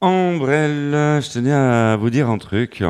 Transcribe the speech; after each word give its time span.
Ambrelle, 0.00 0.92
je 1.20 1.30
tenais 1.30 1.52
à 1.52 1.96
vous 1.96 2.08
dire 2.08 2.30
un 2.30 2.38
truc. 2.38 2.82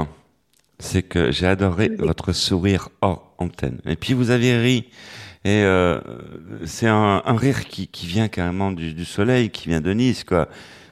C'est 0.79 1.03
que 1.03 1.33
j'ai 1.33 1.47
adoré 1.47 1.91
votre 1.99 2.33
sourire 2.33 2.89
hors 3.01 3.35
antenne. 3.39 3.81
Et 3.85 3.97
puis 3.97 4.15
vous 4.15 4.31
avez 4.31 4.57
ri. 4.57 4.89
Et 5.45 5.63
euh, 5.65 6.01
c'est 6.67 6.87
un, 6.87 7.23
un, 7.25 7.37
rire 7.37 7.65
qui, 7.65 7.89
qui 7.89 8.07
vient 8.07 8.29
carrément 8.29 8.71
du, 8.71 8.95
du, 8.95 9.05
soleil, 9.05 9.51
qui 9.51 9.69
vient 9.69 9.81
de 9.81 9.93
Nice, 9.93 10.23
quoi. 10.23 10.49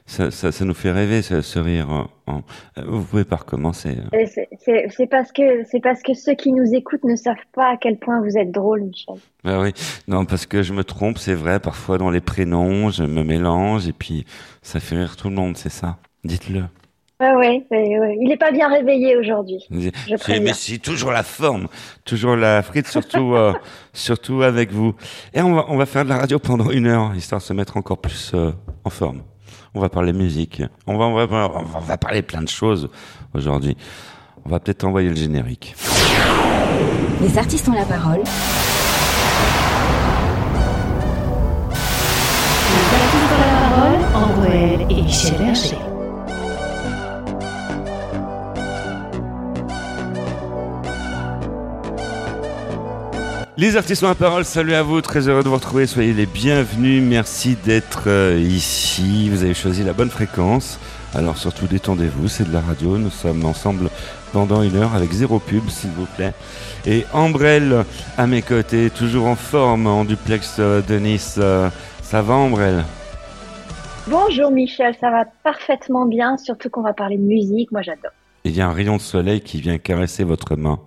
Ça, 0.07 0.31
ça, 0.31 0.51
ça 0.51 0.65
nous 0.65 0.73
fait 0.73 0.91
rêver, 0.91 1.21
ce, 1.21 1.41
ce 1.41 1.59
rire. 1.59 2.09
En... 2.25 2.41
Vous 2.83 3.03
pouvez 3.03 3.25
pas 3.25 3.35
recommencer. 3.35 3.95
C'est 4.25 5.07
parce 5.07 5.31
que 5.31 5.63
c'est 5.65 5.79
parce 5.79 6.01
que 6.01 6.15
ceux 6.15 6.33
qui 6.33 6.51
nous 6.51 6.73
écoutent 6.73 7.03
ne 7.03 7.15
savent 7.15 7.35
pas 7.53 7.73
à 7.73 7.77
quel 7.77 7.99
point 7.99 8.19
vous 8.21 8.35
êtes 8.35 8.51
drôle, 8.51 8.81
Michel. 8.81 9.15
Bah 9.43 9.61
oui, 9.61 9.71
non, 10.07 10.25
parce 10.25 10.47
que 10.47 10.63
je 10.63 10.73
me 10.73 10.83
trompe, 10.83 11.19
c'est 11.19 11.35
vrai. 11.35 11.59
Parfois 11.59 11.99
dans 11.99 12.09
les 12.09 12.21
prénoms, 12.21 12.89
je 12.89 13.03
me 13.03 13.23
mélange 13.23 13.87
et 13.87 13.93
puis 13.93 14.25
ça 14.63 14.79
fait 14.79 14.95
rire 14.95 15.15
tout 15.15 15.29
le 15.29 15.35
monde, 15.35 15.55
c'est 15.57 15.69
ça. 15.69 15.97
Dites-le. 16.23 16.63
Ah 17.21 17.35
ouais, 17.35 17.65
ouais, 17.69 17.99
ouais, 17.99 18.17
il 18.21 18.29
n'est 18.29 18.37
pas 18.37 18.51
bien 18.51 18.69
réveillé 18.69 19.17
aujourd'hui. 19.17 19.57
Mais 19.69 20.53
si, 20.53 20.79
toujours 20.79 21.11
la 21.11 21.23
forme, 21.23 21.67
toujours 22.05 22.37
la 22.37 22.61
frite, 22.61 22.87
surtout, 22.87 23.35
euh, 23.35 23.51
surtout 23.93 24.41
avec 24.41 24.71
vous. 24.71 24.95
Et 25.33 25.41
on 25.41 25.53
va, 25.53 25.65
on 25.67 25.75
va 25.75 25.85
faire 25.85 26.05
de 26.05 26.09
la 26.09 26.17
radio 26.17 26.39
pendant 26.39 26.69
une 26.71 26.87
heure, 26.87 27.13
histoire 27.13 27.41
de 27.41 27.45
se 27.45 27.51
mettre 27.51 27.75
encore 27.75 27.97
plus 27.97 28.31
euh, 28.33 28.53
en 28.85 28.89
forme. 28.89 29.23
On 29.73 29.81
va 29.81 29.89
parler 29.89 30.13
musique. 30.13 30.63
On 30.87 30.97
va, 30.97 31.05
on 31.07 31.25
va, 31.25 31.51
on 31.75 31.79
va 31.79 31.97
parler 31.97 32.21
plein 32.21 32.41
de 32.41 32.47
choses 32.47 32.89
aujourd'hui. 33.33 33.75
On 34.45 34.49
va 34.49 34.61
peut-être 34.61 34.85
envoyer 34.85 35.09
le 35.09 35.15
générique. 35.15 35.75
Les 37.21 37.37
artistes 37.37 37.67
ont 37.67 37.73
la 37.73 37.83
parole. 37.83 38.23
Les 42.71 42.95
artistes 42.95 43.33
ont 43.35 43.41
la 43.41 43.51
parole, 43.69 43.99
André 44.15 44.87
et 44.89 45.01
Michel 45.01 45.98
Les 53.59 53.75
artistes 53.75 54.03
ont 54.03 54.07
la 54.07 54.15
parole, 54.15 54.45
salut 54.45 54.73
à 54.73 54.83
vous, 54.83 55.01
très 55.01 55.27
heureux 55.27 55.43
de 55.43 55.49
vous 55.49 55.55
retrouver, 55.55 55.85
soyez 55.85 56.13
les 56.13 56.25
bienvenus, 56.25 57.03
merci 57.03 57.57
d'être 57.65 58.03
euh, 58.07 58.39
ici, 58.39 59.29
vous 59.29 59.43
avez 59.43 59.53
choisi 59.53 59.83
la 59.83 59.91
bonne 59.91 60.09
fréquence, 60.09 60.79
alors 61.13 61.37
surtout 61.37 61.67
détendez-vous, 61.67 62.29
c'est 62.29 62.47
de 62.47 62.53
la 62.53 62.61
radio, 62.61 62.97
nous 62.97 63.09
sommes 63.09 63.43
ensemble 63.43 63.89
pendant 64.31 64.63
une 64.63 64.77
heure 64.77 64.95
avec 64.95 65.11
zéro 65.11 65.39
pub 65.39 65.67
s'il 65.67 65.89
vous 65.89 66.05
plaît, 66.15 66.31
et 66.85 67.03
Ambrelle 67.11 67.83
à 68.17 68.27
mes 68.27 68.41
côtés, 68.41 68.89
toujours 68.91 69.25
en 69.25 69.35
forme 69.35 69.87
en 69.87 70.05
duplex 70.05 70.55
euh, 70.59 70.81
de 70.81 70.95
Nice, 70.95 71.35
euh, 71.37 71.69
ça 72.01 72.21
va 72.21 72.35
Ambrelle? 72.35 72.85
Bonjour 74.07 74.51
Michel, 74.51 74.95
ça 75.01 75.11
va 75.11 75.25
parfaitement 75.43 76.05
bien, 76.05 76.37
surtout 76.37 76.69
qu'on 76.69 76.81
va 76.81 76.93
parler 76.93 77.17
de 77.17 77.23
musique, 77.23 77.73
moi 77.73 77.81
j'adore. 77.81 78.11
Il 78.45 78.55
y 78.55 78.61
a 78.61 78.69
un 78.69 78.71
rayon 78.71 78.95
de 78.95 79.01
soleil 79.01 79.41
qui 79.41 79.59
vient 79.59 79.77
caresser 79.79 80.23
votre 80.23 80.55
main. 80.55 80.79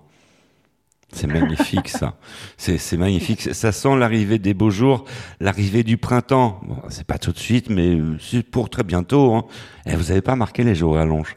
C'est 1.13 1.27
magnifique 1.27 1.89
ça. 1.89 2.17
C'est 2.57 2.97
magnifique. 2.97 3.41
Ça 3.41 3.71
sent 3.71 3.97
l'arrivée 3.97 4.39
des 4.39 4.55
beaux 4.55 4.71
jours, 4.71 5.05
l'arrivée 5.41 5.83
du 5.83 5.99
printemps. 5.99 6.61
Bon, 6.65 6.83
c'est 6.89 7.07
pas 7.07 7.19
tout 7.19 7.33
de 7.33 7.39
suite, 7.39 7.69
mais 7.69 7.99
c'est 8.19 8.43
pour 8.43 8.71
très 8.71 8.83
bientôt. 8.83 9.35
Hein. 9.35 9.45
Et 9.87 9.95
vous 9.95 10.11
avez 10.11 10.23
pas 10.23 10.37
marqué 10.37 10.65
les 10.65 10.75
jours 10.75 10.95
rallonge. 10.95 11.37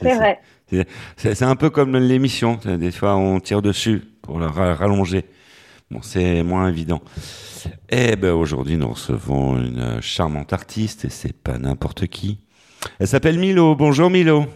C'est 0.00 0.14
vrai. 0.14 0.40
C'est 1.16 1.42
un 1.42 1.56
peu 1.56 1.70
comme 1.70 1.96
l'émission. 1.96 2.58
Des 2.64 2.92
fois, 2.92 3.16
on 3.16 3.40
tire 3.40 3.62
dessus 3.62 4.02
pour 4.22 4.38
la 4.38 4.48
rallonger. 4.48 5.24
Bon, 5.90 6.00
c'est 6.02 6.42
moins 6.42 6.68
évident. 6.68 7.02
Eh 7.90 8.16
ben 8.16 8.32
aujourd'hui, 8.32 8.76
nous 8.76 8.88
recevons 8.88 9.58
une 9.58 10.00
charmante 10.00 10.52
artiste 10.52 11.04
et 11.04 11.10
c'est 11.10 11.34
pas 11.34 11.58
n'importe 11.58 12.06
qui. 12.06 12.40
Elle 12.98 13.06
s'appelle 13.06 13.38
Milo. 13.38 13.76
Bonjour 13.76 14.08
Milo. 14.08 14.46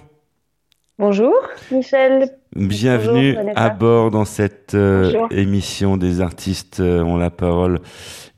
Bonjour 0.98 1.34
Michel. 1.70 2.38
Bienvenue 2.54 3.34
Bonjour, 3.34 3.52
à 3.54 3.68
bord 3.68 4.10
dans 4.10 4.24
cette 4.24 4.72
euh, 4.74 5.28
émission 5.30 5.98
des 5.98 6.22
artistes 6.22 6.80
euh, 6.80 7.02
ont 7.02 7.18
la 7.18 7.28
parole. 7.28 7.80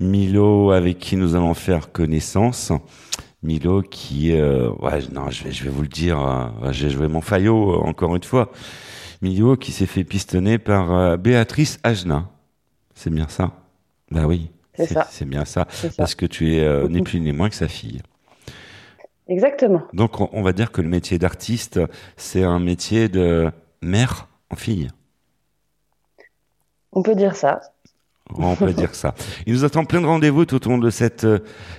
Milo 0.01 0.73
avec 0.73 0.99
qui 0.99 1.15
nous 1.15 1.37
allons 1.37 1.55
faire 1.55 1.93
connaissance. 1.93 2.73
Milo 3.45 3.83
qui, 3.83 4.33
euh, 4.33 4.71
ouais, 4.81 4.99
non, 5.13 5.31
je 5.31 5.45
vais, 5.45 5.53
je 5.53 5.63
vais 5.63 5.71
vous 5.71 5.83
le 5.83 5.89
dire, 5.89 6.21
euh, 6.21 6.73
j'ai 6.73 6.91
joué 6.91 7.07
mon 7.07 7.21
faillot 7.21 7.81
encore 7.85 8.17
une 8.17 8.25
fois. 8.25 8.51
Milo 9.23 9.57
qui 9.57 9.71
s'est 9.71 9.87
fait 9.87 10.03
pistonner 10.03 10.59
par 10.59 11.17
Béatrice 11.17 11.79
Ajna. 11.85 12.29
C'est 12.93 13.11
bien 13.11 13.29
ça? 13.29 13.53
Bah 14.11 14.27
oui. 14.27 14.51
C'est 14.75 14.87
ça. 14.87 15.07
C'est 15.09 15.29
bien 15.29 15.45
ça. 15.45 15.69
Parce 15.97 16.17
que 16.17 16.27
tu 16.27 16.57
es 16.57 16.89
ni 16.89 17.03
plus 17.03 17.21
ni 17.21 17.31
moins 17.31 17.51
que 17.51 17.55
sa 17.55 17.69
fille. 17.69 18.01
Exactement. 19.29 19.83
Donc 19.93 20.21
on, 20.21 20.29
on 20.33 20.43
va 20.43 20.53
dire 20.53 20.73
que 20.73 20.81
le 20.81 20.89
métier 20.89 21.19
d'artiste, 21.19 21.81
c'est 22.17 22.43
un 22.43 22.59
métier 22.59 23.09
de 23.09 23.51
mère 23.83 24.29
en 24.51 24.57
fille. 24.57 24.89
On 26.93 27.03
peut 27.03 27.15
dire 27.15 27.37
ça. 27.37 27.61
On 28.35 28.57
peut 28.57 28.73
dire 28.73 28.95
ça. 28.95 29.15
Il 29.47 29.55
nous 29.55 29.65
attend 29.65 29.85
plein 29.85 30.01
de 30.01 30.07
rendez-vous 30.07 30.45
tout 30.45 30.67
au 30.67 30.71
long 30.71 30.79
de 30.79 30.91
cette 30.91 31.25
euh, 31.25 31.39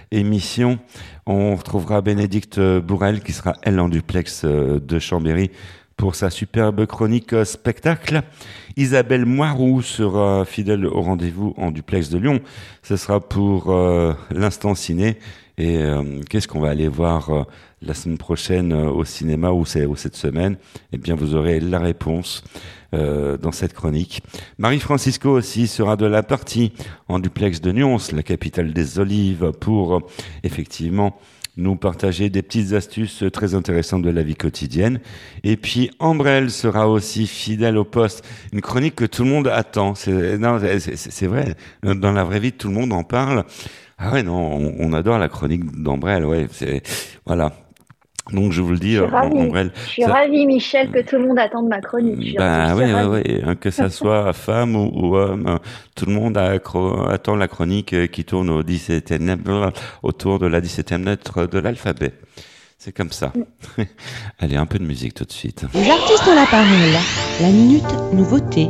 émission. 0.10 0.80
On 1.28 1.56
retrouvera 1.56 2.02
Bénédicte 2.02 2.60
Bourrel 2.60 3.22
qui 3.22 3.34
sera 3.34 3.54
elle 3.62 3.80
en 3.80 3.88
duplex 3.88 4.44
euh, 4.46 4.80
de 4.80 4.98
Chambéry 4.98 5.52
pour 6.00 6.16
sa 6.16 6.30
superbe 6.30 6.86
chronique 6.86 7.34
euh, 7.34 7.44
spectacle. 7.44 8.22
Isabelle 8.78 9.26
Moiroux 9.26 9.82
sera 9.82 10.46
fidèle 10.46 10.86
au 10.86 11.02
rendez-vous 11.02 11.54
en 11.58 11.72
duplex 11.72 12.10
de 12.10 12.18
Lyon. 12.18 12.40
Ce 12.84 12.96
sera 12.96 13.20
pour 13.20 13.72
euh, 13.72 14.14
l'instant 14.32 14.76
ciné. 14.76 15.18
Et 15.60 15.78
euh, 15.78 16.22
qu'est-ce 16.30 16.48
qu'on 16.48 16.62
va 16.62 16.70
aller 16.70 16.88
voir 16.88 17.30
euh, 17.30 17.44
la 17.82 17.94
semaine 17.94 18.18
prochaine 18.18 18.72
euh, 18.72 18.90
au 18.90 19.04
cinéma 19.04 19.52
ou, 19.52 19.64
ou 19.64 19.96
cette 19.98 20.16
semaine? 20.16 20.56
Eh 20.94 20.98
bien, 20.98 21.16
vous 21.16 21.36
aurez 21.36 21.60
la 21.60 21.80
réponse 21.80 22.46
euh, 22.94 23.38
dans 23.38 23.52
cette 23.52 23.74
chronique. 23.74 24.24
Marie-Francisco 24.58 25.30
aussi 25.30 25.68
sera 25.68 25.98
de 25.98 26.06
la 26.06 26.24
partie 26.24 26.72
en 27.10 27.20
duplex 27.20 27.60
de 27.60 27.74
Nyons, 27.74 27.98
la 28.14 28.24
capitale 28.24 28.72
des 28.72 29.00
olives, 29.00 29.52
pour 29.60 29.98
euh, 29.98 30.00
effectivement 30.44 31.20
nous 31.58 31.76
partager 31.76 32.30
des 32.30 32.42
petites 32.42 32.72
astuces 32.72 33.26
très 33.34 33.54
intéressantes 33.54 34.04
de 34.04 34.10
la 34.10 34.24
vie 34.24 34.36
quotidienne. 34.36 35.02
Et 35.44 35.58
puis 35.58 35.92
Ambrelle 36.00 36.52
sera 36.52 36.88
aussi 36.88 37.28
fidèle 37.28 37.78
au 37.78 37.84
poste, 37.84 38.26
une 38.54 38.62
chronique 38.62 38.96
que 38.96 39.04
tout 39.04 39.26
le 39.26 39.30
monde 39.30 39.48
attend. 39.50 39.94
C'est 39.94 41.28
vrai. 41.28 41.56
Dans 41.84 42.14
la 42.14 42.24
vraie 42.24 42.40
vie, 42.40 42.54
tout 42.54 42.70
le 42.70 42.76
monde 42.76 42.94
en 42.94 43.04
parle. 43.04 43.44
Ah 44.00 44.14
ouais, 44.14 44.24
non, 44.24 44.34
on, 44.54 44.76
on 44.80 44.94
adore 44.94 45.18
la 45.18 45.28
chronique 45.30 45.66
d'Ambrelle. 45.82 46.26
Ouais, 46.26 46.48
c'est 46.52 46.82
voilà. 47.26 47.52
Donc 48.32 48.52
je 48.52 48.62
vous 48.62 48.72
le 48.74 48.78
dis, 48.78 48.92
Je 48.96 48.98
suis 48.98 49.04
euh, 49.04 49.08
ravie. 49.08 49.52
Je 49.76 49.90
suis 49.90 50.02
ça- 50.04 50.14
ravie, 50.14 50.46
Michel, 50.46 50.92
que 50.92 51.00
tout 51.00 51.16
le 51.18 51.28
monde 51.28 51.40
attende 51.40 51.68
ma 51.68 51.82
chronique. 51.82 52.38
Ben 52.38 52.76
suis 52.76 52.86
oui, 52.86 52.92
ravie. 52.94 53.08
oui, 53.28 53.42
hein, 53.44 53.56
que 53.56 53.72
ça 53.72 53.90
soit 53.90 54.32
femme 54.34 54.76
ou, 54.76 54.92
ou 54.94 55.16
homme, 55.18 55.48
hein, 55.48 55.60
tout 55.96 56.06
le 56.06 56.14
monde 56.14 56.38
accro- 56.38 57.10
attend 57.10 57.36
la 57.36 57.48
chronique 57.48 57.94
euh, 57.94 58.06
qui 58.08 58.24
tourne 58.26 58.50
au 58.52 58.62
17e, 58.62 59.72
autour 60.04 60.38
de 60.38 60.46
la 60.46 60.62
17e 60.62 61.04
lettre 61.06 61.48
de 61.48 61.58
l'alphabet. 61.60 62.14
C'est 62.78 62.96
comme 62.96 63.12
ça. 63.12 63.34
Allez, 64.40 64.56
un 64.56 64.66
peu 64.68 64.78
de 64.80 64.86
musique 64.86 65.14
tout 65.16 65.26
de 65.26 65.32
suite. 65.34 65.66
Les 65.74 65.90
artistes 65.90 66.28
ont 66.30 66.36
la 66.36 66.46
parole. 66.46 67.02
La 67.42 67.48
minute 67.50 67.84
nouveauté. 68.14 68.70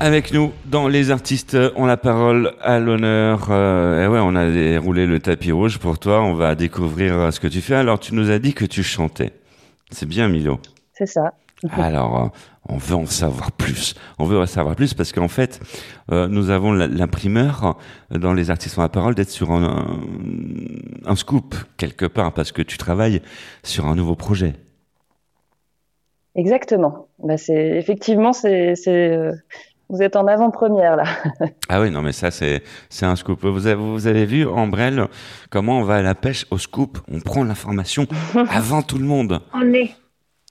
Avec 0.00 0.32
nous, 0.32 0.52
dans 0.66 0.88
Les 0.88 1.10
artistes 1.10 1.56
ont 1.76 1.86
la 1.86 1.96
parole 1.96 2.52
à 2.60 2.80
l'honneur. 2.80 3.46
Euh, 3.50 4.04
et 4.04 4.08
ouais, 4.08 4.18
on 4.20 4.34
a 4.34 4.50
déroulé 4.50 5.06
le 5.06 5.20
tapis 5.20 5.52
rouge 5.52 5.78
pour 5.78 5.98
toi. 5.98 6.20
On 6.20 6.34
va 6.34 6.54
découvrir 6.56 7.32
ce 7.32 7.38
que 7.38 7.46
tu 7.46 7.60
fais. 7.60 7.76
Alors, 7.76 8.00
tu 8.00 8.14
nous 8.14 8.30
as 8.30 8.38
dit 8.40 8.54
que 8.54 8.64
tu 8.64 8.82
chantais. 8.82 9.32
C'est 9.90 10.06
bien, 10.06 10.28
Milo. 10.28 10.58
C'est 10.92 11.06
ça. 11.06 11.34
Alors, 11.72 12.22
euh, 12.22 12.28
on 12.68 12.76
veut 12.76 12.96
en 12.96 13.06
savoir 13.06 13.52
plus. 13.52 13.94
On 14.18 14.24
veut 14.24 14.38
en 14.38 14.46
savoir 14.46 14.74
plus 14.74 14.94
parce 14.94 15.12
qu'en 15.12 15.28
fait, 15.28 15.60
euh, 16.10 16.26
nous 16.26 16.50
avons 16.50 16.72
l'imprimeur 16.72 17.78
dans 18.10 18.34
Les 18.34 18.50
artistes 18.50 18.76
ont 18.78 18.82
la 18.82 18.88
parole 18.88 19.14
d'être 19.14 19.30
sur 19.30 19.52
un, 19.52 19.86
scoop 21.14 21.54
quelque 21.76 22.06
part 22.06 22.32
parce 22.32 22.52
que 22.52 22.62
tu 22.62 22.78
travailles 22.78 23.22
sur 23.62 23.86
un 23.86 23.94
nouveau 23.94 24.16
projet. 24.16 24.54
Exactement. 26.34 27.06
Bah, 27.20 27.36
c'est 27.36 27.76
effectivement, 27.76 28.32
c'est, 28.32 28.74
vous 29.88 30.02
êtes 30.02 30.16
en 30.16 30.26
avant-première 30.26 30.96
là. 30.96 31.04
Ah 31.68 31.80
oui, 31.80 31.90
non, 31.90 32.02
mais 32.02 32.12
ça, 32.12 32.30
c'est, 32.30 32.62
c'est 32.88 33.06
un 33.06 33.16
scoop. 33.16 33.44
Vous 33.44 33.66
avez, 33.66 33.74
vous 33.80 34.06
avez 34.06 34.26
vu, 34.26 34.46
Ambrelle, 34.46 35.06
comment 35.50 35.78
on 35.78 35.82
va 35.84 35.96
à 35.96 36.02
la 36.02 36.14
pêche 36.14 36.46
au 36.50 36.58
scoop? 36.58 36.98
On 37.10 37.20
prend 37.20 37.44
l'information 37.44 38.06
avant 38.50 38.82
tout 38.82 38.98
le 38.98 39.04
monde. 39.04 39.40
On 39.54 39.72
est, 39.72 39.90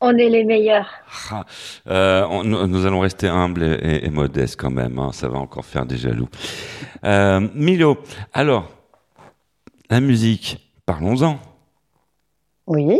on 0.01 0.11
est 0.17 0.29
les 0.29 0.43
meilleurs. 0.43 0.89
Ah, 1.31 1.45
euh, 1.87 2.25
on- 2.29 2.43
nous, 2.43 2.67
nous 2.67 2.85
allons 2.85 2.99
rester 2.99 3.27
humbles 3.27 3.63
et, 3.63 3.73
et- 3.73 4.05
et 4.05 4.09
modestes 4.09 4.59
quand 4.59 4.71
même. 4.71 4.97
hein, 4.99 5.11
ça 5.13 5.27
va 5.29 5.37
encore 5.37 5.65
faire 5.65 5.85
des 5.85 5.97
jaloux. 5.97 6.29
Euh, 7.05 7.47
Milo, 7.55 7.97
alors, 8.33 8.69
la 9.89 9.99
musique, 9.99 10.71
parlons-en. 10.85 11.37
Oui. 12.67 12.99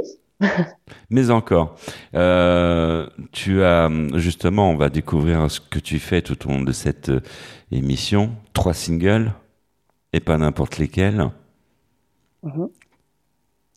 Mais 1.09 1.29
encore, 1.29 1.75
euh, 2.15 3.07
tu 3.31 3.63
as 3.63 3.89
justement, 4.15 4.69
on 4.69 4.75
va 4.77 4.89
découvrir 4.89 5.49
ce 5.49 5.59
que 5.59 5.79
tu 5.79 5.99
fais 5.99 6.21
tout 6.21 6.47
au 6.47 6.51
long 6.51 6.61
de 6.61 6.71
cette 6.71 7.09
euh, 7.09 7.21
émission. 7.71 8.31
Trois 8.53 8.73
singles 8.73 9.33
et 10.13 10.19
pas 10.19 10.37
n'importe 10.37 10.77
lesquels. 10.77 11.29
Mhm. 12.43 12.69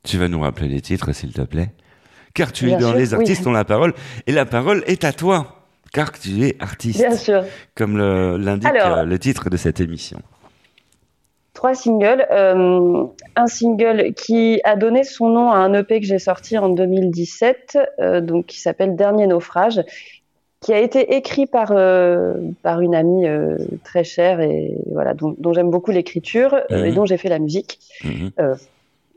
Tu 0.05 0.19
vas 0.19 0.29
nous 0.29 0.41
rappeler 0.41 0.69
les 0.69 0.81
titres, 0.81 1.13
s'il 1.13 1.33
te 1.33 1.43
plaît. 1.43 1.73
Car 2.35 2.53
tu 2.53 2.67
Bien 2.67 2.79
es 2.79 2.81
dans 2.81 2.91
sûr, 2.91 2.99
les 2.99 3.15
oui. 3.15 3.21
artistes 3.21 3.47
ont 3.47 3.53
la 3.53 3.65
parole 3.65 3.95
et 4.27 4.33
la 4.33 4.45
parole 4.47 4.85
est 4.87 5.05
à 5.05 5.13
toi. 5.13 5.53
Car 5.93 6.13
tu 6.13 6.45
es 6.45 6.57
artiste, 6.61 6.99
Bien 6.99 7.17
sûr. 7.17 7.45
comme 7.75 7.97
l'indique 7.97 8.69
euh, 8.75 9.05
le 9.05 9.19
titre 9.19 9.49
de 9.49 9.57
cette 9.57 9.81
émission. 9.81 10.21
Trois 11.57 11.75
singles. 11.75 12.27
Euh, 12.31 13.05
un 13.35 13.47
single 13.47 14.13
qui 14.13 14.61
a 14.63 14.77
donné 14.77 15.05
son 15.05 15.29
nom 15.31 15.51
à 15.51 15.57
un 15.57 15.73
EP 15.73 16.01
que 16.01 16.07
j'ai 16.07 16.19
sorti 16.19 16.59
en 16.59 16.69
2017, 16.69 17.79
euh, 17.99 18.21
donc 18.21 18.45
qui 18.45 18.61
s'appelle 18.61 18.95
Dernier 18.95 19.27
naufrage, 19.27 19.81
qui 20.61 20.75
a 20.75 20.79
été 20.79 21.17
écrit 21.17 21.47
par 21.47 21.73
euh, 21.73 22.35
par 22.63 22.83
une 22.83 22.95
amie 22.95 23.25
très 23.85 24.05
chère 24.05 24.41
et 24.41 24.77
voilà 24.93 25.15
dont, 25.15 25.35
dont 25.39 25.55
j'aime 25.55 25.71
beaucoup 25.71 25.93
l'écriture 25.93 26.61
et 26.69 26.91
Mhm. 26.91 26.95
dont 26.95 27.07
j'ai 27.07 27.17
fait 27.17 27.31
la 27.31 27.39
musique. 27.39 27.79
Mhm. 28.05 28.31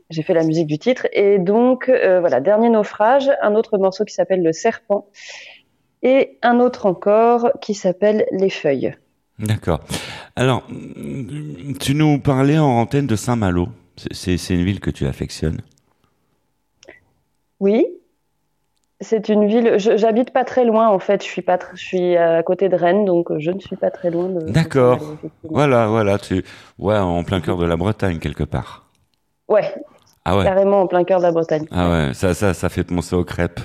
J'ai 0.08 0.22
fait 0.22 0.34
la 0.34 0.42
musique 0.42 0.66
du 0.66 0.78
titre 0.78 1.06
et 1.12 1.38
donc 1.38 1.88
voilà 1.88 2.40
Dernier 2.40 2.70
naufrage, 2.70 3.30
un 3.42 3.54
autre 3.54 3.76
morceau 3.76 4.04
qui 4.06 4.14
s'appelle 4.14 4.42
Le 4.42 4.52
serpent 4.52 5.06
et 6.02 6.38
un 6.42 6.58
autre 6.58 6.86
encore 6.86 7.50
qui 7.60 7.74
s'appelle 7.74 8.26
Les 8.32 8.50
feuilles. 8.50 8.94
D'accord. 9.38 9.80
Alors, 10.40 10.62
tu 11.80 11.94
nous 11.94 12.18
parlais 12.18 12.56
en 12.58 12.64
antenne 12.80 13.06
de 13.06 13.14
Saint-Malo. 13.14 13.68
C'est- 14.10 14.48
une 14.48 14.64
ville 14.64 14.80
que 14.80 14.88
tu 14.90 15.06
affectionnes. 15.06 15.60
Oui, 17.60 17.86
c'est 19.02 19.28
une 19.28 19.46
ville. 19.46 19.74
J'habite 19.76 20.30
pas 20.32 20.44
très 20.44 20.64
loin 20.64 20.88
en 20.88 20.98
fait. 20.98 21.22
Je 21.22 21.28
suis 21.28 21.42
pas. 21.42 21.56
tr- 21.58 21.72
Je 21.74 21.84
suis 21.84 22.16
à 22.16 22.42
côté 22.42 22.70
de 22.70 22.76
Rennes, 22.76 23.04
donc 23.04 23.28
je 23.38 23.50
ne 23.50 23.60
suis 23.60 23.76
pas 23.76 23.90
très 23.90 24.10
loin 24.10 24.30
de. 24.30 24.50
D'accord. 24.50 24.98
Voilà, 25.44 25.88
voilà, 25.88 26.18
tu, 26.18 26.42
ouais, 26.78 26.96
en 26.96 27.22
plein 27.22 27.42
cœur 27.42 27.58
de 27.58 27.66
la 27.66 27.76
Bretagne 27.76 28.18
quelque 28.18 28.44
part. 28.44 28.86
Ouais, 29.46 29.74
Ah 30.24 30.38
ouais, 30.38 30.44
carrément 30.44 30.80
en 30.80 30.86
plein 30.86 31.04
cœur 31.04 31.18
de 31.18 31.24
la 31.24 31.32
Bretagne. 31.32 31.66
ah 31.70 31.90
ouais, 31.90 32.14
ça, 32.14 32.32
ça, 32.32 32.54
ça 32.54 32.70
fait 32.70 32.84
penser 32.84 33.14
aux 33.14 33.24
crêpes. 33.24 33.60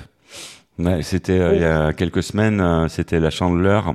Ouais, 0.78 1.00
c'était 1.00 1.38
euh, 1.40 1.50
Oui. 1.52 1.56
il 1.56 1.62
y 1.62 1.64
a 1.64 1.94
quelques 1.94 2.22
semaines, 2.22 2.60
euh, 2.60 2.88
c'était 2.88 3.18
la 3.20 3.30
Chandeleur. 3.30 3.94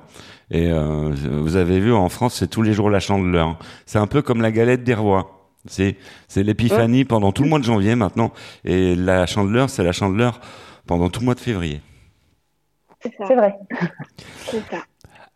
Et 0.51 0.69
euh, 0.69 1.11
vous 1.41 1.55
avez 1.55 1.79
vu, 1.79 1.93
en 1.93 2.09
France, 2.09 2.35
c'est 2.35 2.47
tous 2.47 2.61
les 2.61 2.73
jours 2.73 2.89
la 2.89 2.99
Chandeleur. 2.99 3.57
C'est 3.85 3.99
un 3.99 4.07
peu 4.07 4.21
comme 4.21 4.41
la 4.41 4.51
galette 4.51 4.83
des 4.83 4.93
rois. 4.93 5.49
C'est, 5.65 5.95
c'est 6.27 6.43
l'épiphanie 6.43 7.05
pendant 7.05 7.31
tout 7.31 7.43
le 7.43 7.49
mois 7.49 7.59
de 7.59 7.63
janvier 7.63 7.95
maintenant. 7.95 8.33
Et 8.65 8.95
la 8.95 9.25
Chandeleur, 9.25 9.69
c'est 9.69 9.83
la 9.83 9.93
Chandeleur 9.93 10.41
pendant 10.85 11.09
tout 11.09 11.21
le 11.21 11.25
mois 11.25 11.35
de 11.35 11.39
février. 11.39 11.81
C'est 13.01 13.13
ça. 13.17 13.23
C'est 13.27 13.35
vrai. 13.35 13.53
C'est 14.45 14.63
ça. 14.69 14.83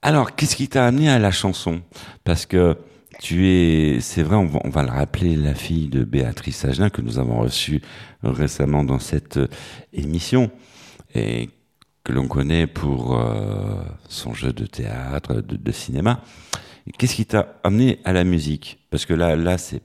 Alors, 0.02 0.36
qu'est-ce 0.36 0.56
qui 0.56 0.68
t'a 0.68 0.86
amené 0.86 1.10
à 1.10 1.18
la 1.18 1.32
chanson? 1.32 1.82
Parce 2.26 2.46
que 2.46 2.78
tu 3.20 3.48
es, 3.48 4.02
c'est 4.02 4.22
vrai, 4.22 4.36
on 4.36 4.46
va, 4.46 4.60
on 4.66 4.70
va 4.70 4.84
le 4.84 4.92
rappeler, 4.92 5.36
la 5.36 5.56
fille 5.56 5.88
de 5.88 6.04
Béatrice 6.04 6.66
Agelin 6.66 6.90
que 6.90 7.02
nous 7.02 7.18
avons 7.18 7.40
reçue 7.40 7.82
récemment 8.22 8.84
dans 8.84 9.00
cette 9.00 9.38
euh, 9.38 9.48
émission 9.94 10.52
et 11.16 11.50
que 12.06 12.14
l'on 12.14 12.28
connaît 12.28 12.68
pour 12.68 13.20
euh, 13.20 13.82
son 14.08 14.34
jeu 14.34 14.54
de 14.54 14.66
théâtre, 14.66 15.42
de, 15.42 15.58
de 15.58 15.72
cinéma. 15.72 16.22
Qu'est-ce 16.98 17.16
qui 17.16 17.26
t'a 17.26 17.56
amené 17.64 18.00
à 18.06 18.14
la 18.14 18.24
musique? 18.24 18.80
Parce 18.92 19.06
que 19.08 19.14
là, 19.14 19.36
là, 19.36 19.58
c'est, 19.58 19.82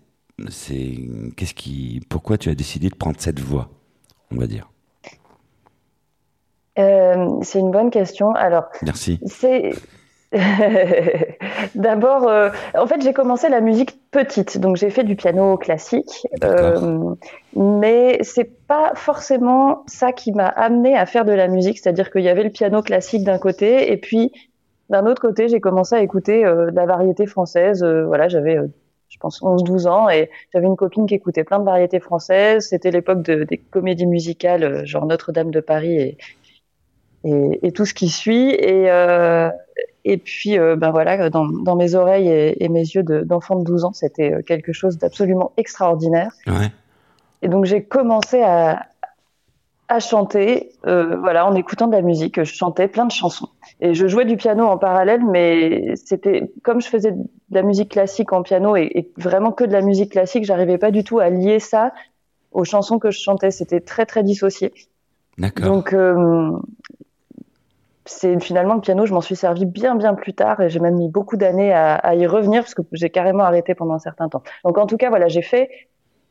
c'est, 0.48 0.98
qu'est-ce 1.36 1.54
qui, 1.54 2.02
pourquoi 2.10 2.36
tu 2.36 2.50
as 2.50 2.54
décidé 2.54 2.90
de 2.90 2.94
prendre 2.94 3.16
cette 3.18 3.40
voie, 3.40 3.70
on 4.30 4.36
va 4.36 4.46
dire? 4.46 4.70
Euh, 6.78 7.40
c'est 7.42 7.58
une 7.58 7.70
bonne 7.70 7.90
question. 7.90 8.32
Alors, 8.34 8.64
Merci. 8.82 9.18
c'est 9.24 9.70
d'abord, 11.74 12.28
euh, 12.28 12.50
en 12.74 12.86
fait, 12.86 13.02
j'ai 13.02 13.12
commencé 13.12 13.48
la 13.48 13.60
musique 13.60 13.98
petite, 14.12 14.58
donc 14.58 14.76
j'ai 14.76 14.90
fait 14.90 15.02
du 15.02 15.16
piano 15.16 15.56
classique, 15.56 16.26
euh, 16.44 17.14
mais 17.56 18.18
c'est 18.22 18.50
pas 18.68 18.92
forcément 18.94 19.82
ça 19.86 20.12
qui 20.12 20.30
m'a 20.30 20.46
amené 20.46 20.96
à 20.96 21.06
faire 21.06 21.24
de 21.24 21.32
la 21.32 21.48
musique. 21.48 21.78
C'est-à-dire 21.78 22.10
qu'il 22.10 22.22
y 22.22 22.28
avait 22.28 22.44
le 22.44 22.50
piano 22.50 22.80
classique 22.80 23.24
d'un 23.24 23.38
côté, 23.38 23.92
et 23.92 23.96
puis 23.96 24.32
d'un 24.88 25.06
autre 25.06 25.20
côté, 25.20 25.48
j'ai 25.48 25.60
commencé 25.60 25.96
à 25.96 26.02
écouter 26.02 26.44
euh, 26.44 26.70
de 26.70 26.76
la 26.76 26.86
variété 26.86 27.26
française. 27.26 27.82
Euh, 27.82 28.04
voilà, 28.06 28.28
j'avais, 28.28 28.56
je 29.08 29.18
pense, 29.18 29.42
11-12 29.42 29.88
ans, 29.88 30.08
et 30.08 30.30
j'avais 30.52 30.66
une 30.68 30.76
copine 30.76 31.06
qui 31.06 31.14
écoutait 31.14 31.42
plein 31.42 31.58
de 31.58 31.64
variétés 31.64 31.98
françaises. 31.98 32.68
C'était 32.68 32.92
l'époque 32.92 33.22
de, 33.22 33.42
des 33.42 33.58
comédies 33.58 34.06
musicales, 34.06 34.86
genre 34.86 35.06
Notre-Dame 35.06 35.50
de 35.50 35.60
Paris 35.60 35.96
et, 35.96 36.18
et, 37.24 37.66
et 37.66 37.72
tout 37.72 37.84
ce 37.84 37.94
qui 37.94 38.08
suit. 38.08 38.50
Et, 38.50 38.90
euh, 38.90 39.50
et 40.04 40.16
puis, 40.16 40.58
euh, 40.58 40.76
ben 40.76 40.90
voilà, 40.90 41.30
dans, 41.30 41.46
dans 41.46 41.76
mes 41.76 41.94
oreilles 41.94 42.28
et, 42.28 42.64
et 42.64 42.68
mes 42.68 42.80
yeux 42.80 43.02
de- 43.02 43.22
d'enfant 43.22 43.56
de, 43.56 43.64
12 43.64 43.84
ans, 43.84 43.92
c'était 43.92 44.32
euh, 44.32 44.42
quelque 44.42 44.72
chose 44.72 44.98
d'absolument 44.98 45.52
extraordinaire. 45.56 46.32
Ouais. 46.46 46.70
Et 47.42 47.48
donc, 47.48 47.64
j'ai 47.64 47.84
commencé 47.84 48.42
à, 48.42 48.86
à 49.88 50.00
chanter, 50.00 50.72
euh, 50.86 51.16
voilà, 51.16 51.46
en 51.46 51.54
écoutant 51.54 51.86
de 51.86 51.92
la 51.92 52.02
musique. 52.02 52.42
Je 52.42 52.54
chantais 52.54 52.88
plein 52.88 53.06
de 53.06 53.12
chansons. 53.12 53.48
Et 53.80 53.92
je 53.94 54.06
jouais 54.06 54.24
du 54.24 54.36
piano 54.36 54.64
en 54.64 54.78
parallèle, 54.78 55.22
mais 55.24 55.94
c'était 55.96 56.50
comme 56.62 56.80
je 56.80 56.88
faisais 56.88 57.12
de 57.12 57.24
la 57.50 57.62
musique 57.62 57.90
classique 57.90 58.32
en 58.32 58.42
piano 58.42 58.76
et, 58.76 58.90
et 58.94 59.10
vraiment 59.16 59.52
que 59.52 59.64
de 59.64 59.72
la 59.72 59.80
musique 59.82 60.12
classique, 60.12 60.44
j'arrivais 60.44 60.78
pas 60.78 60.90
du 60.90 61.02
tout 61.02 61.18
à 61.18 61.28
lier 61.28 61.58
ça 61.58 61.92
aux 62.52 62.64
chansons 62.64 62.98
que 62.98 63.10
je 63.10 63.18
chantais. 63.20 63.50
C'était 63.50 63.80
très, 63.80 64.06
très 64.06 64.22
dissocié. 64.22 64.72
D'accord. 65.38 65.66
Donc, 65.66 65.92
euh, 65.92 66.50
c'est 68.10 68.40
finalement 68.40 68.74
le 68.74 68.80
piano, 68.80 69.06
je 69.06 69.14
m'en 69.14 69.20
suis 69.20 69.36
servi 69.36 69.64
bien, 69.64 69.94
bien 69.94 70.14
plus 70.14 70.34
tard 70.34 70.60
et 70.60 70.68
j'ai 70.68 70.80
même 70.80 70.96
mis 70.96 71.08
beaucoup 71.08 71.36
d'années 71.36 71.72
à, 71.72 72.14
y 72.14 72.26
revenir 72.26 72.62
parce 72.62 72.74
que 72.74 72.82
j'ai 72.92 73.08
carrément 73.08 73.44
arrêté 73.44 73.74
pendant 73.74 73.94
un 73.94 73.98
certain 74.00 74.28
temps. 74.28 74.42
Donc, 74.64 74.78
en 74.78 74.86
tout 74.86 74.96
cas, 74.96 75.10
voilà, 75.10 75.28
j'ai 75.28 75.42
fait, 75.42 75.70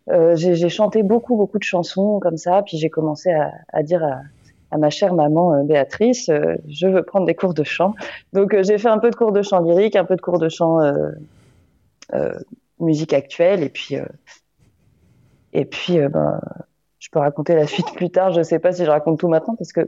euh, 0.10 0.36
j'ai 0.36 0.70
chanté 0.70 1.04
beaucoup, 1.04 1.38
beaucoup 1.38 1.58
de 1.58 1.64
chansons 1.64 2.20
comme 2.20 2.38
ça, 2.38 2.62
puis 2.64 2.78
j'ai 2.78 2.90
commencé 2.90 3.32
à, 3.72 3.84
dire 3.84 4.04
à, 4.72 4.78
ma 4.78 4.90
chère 4.90 5.14
maman 5.14 5.54
euh, 5.54 5.64
Béatrice, 5.64 6.30
euh, 6.30 6.56
je 6.68 6.88
veux 6.88 7.04
prendre 7.04 7.26
des 7.26 7.36
cours 7.36 7.54
de 7.54 7.64
chant. 7.64 7.96
Donc, 8.34 8.56
j'ai 8.62 8.78
fait 8.78 8.90
un 8.90 9.00
peu 9.00 9.10
de 9.10 9.16
cours 9.16 9.32
de 9.32 9.42
chant 9.42 9.62
lyrique, 9.62 9.96
un 9.96 10.06
peu 10.06 10.18
de 10.18 10.22
cours 10.22 10.40
de 10.40 10.50
chant 10.50 10.80
musique 12.80 13.14
actuelle 13.14 13.64
et 13.64 13.70
puis, 13.70 13.96
et 15.54 15.66
puis, 15.66 15.98
ben, 16.10 16.42
je 17.00 17.10
peux 17.10 17.20
raconter 17.20 17.56
la 17.56 17.68
suite 17.68 17.94
plus 17.96 18.10
tard. 18.10 18.34
Je 18.34 18.42
sais 18.42 18.60
pas 18.60 18.74
si 18.74 18.84
je 18.84 18.90
raconte 18.90 19.20
tout 19.20 19.30
maintenant 19.30 19.56
parce 19.56 19.72
que 19.72 19.88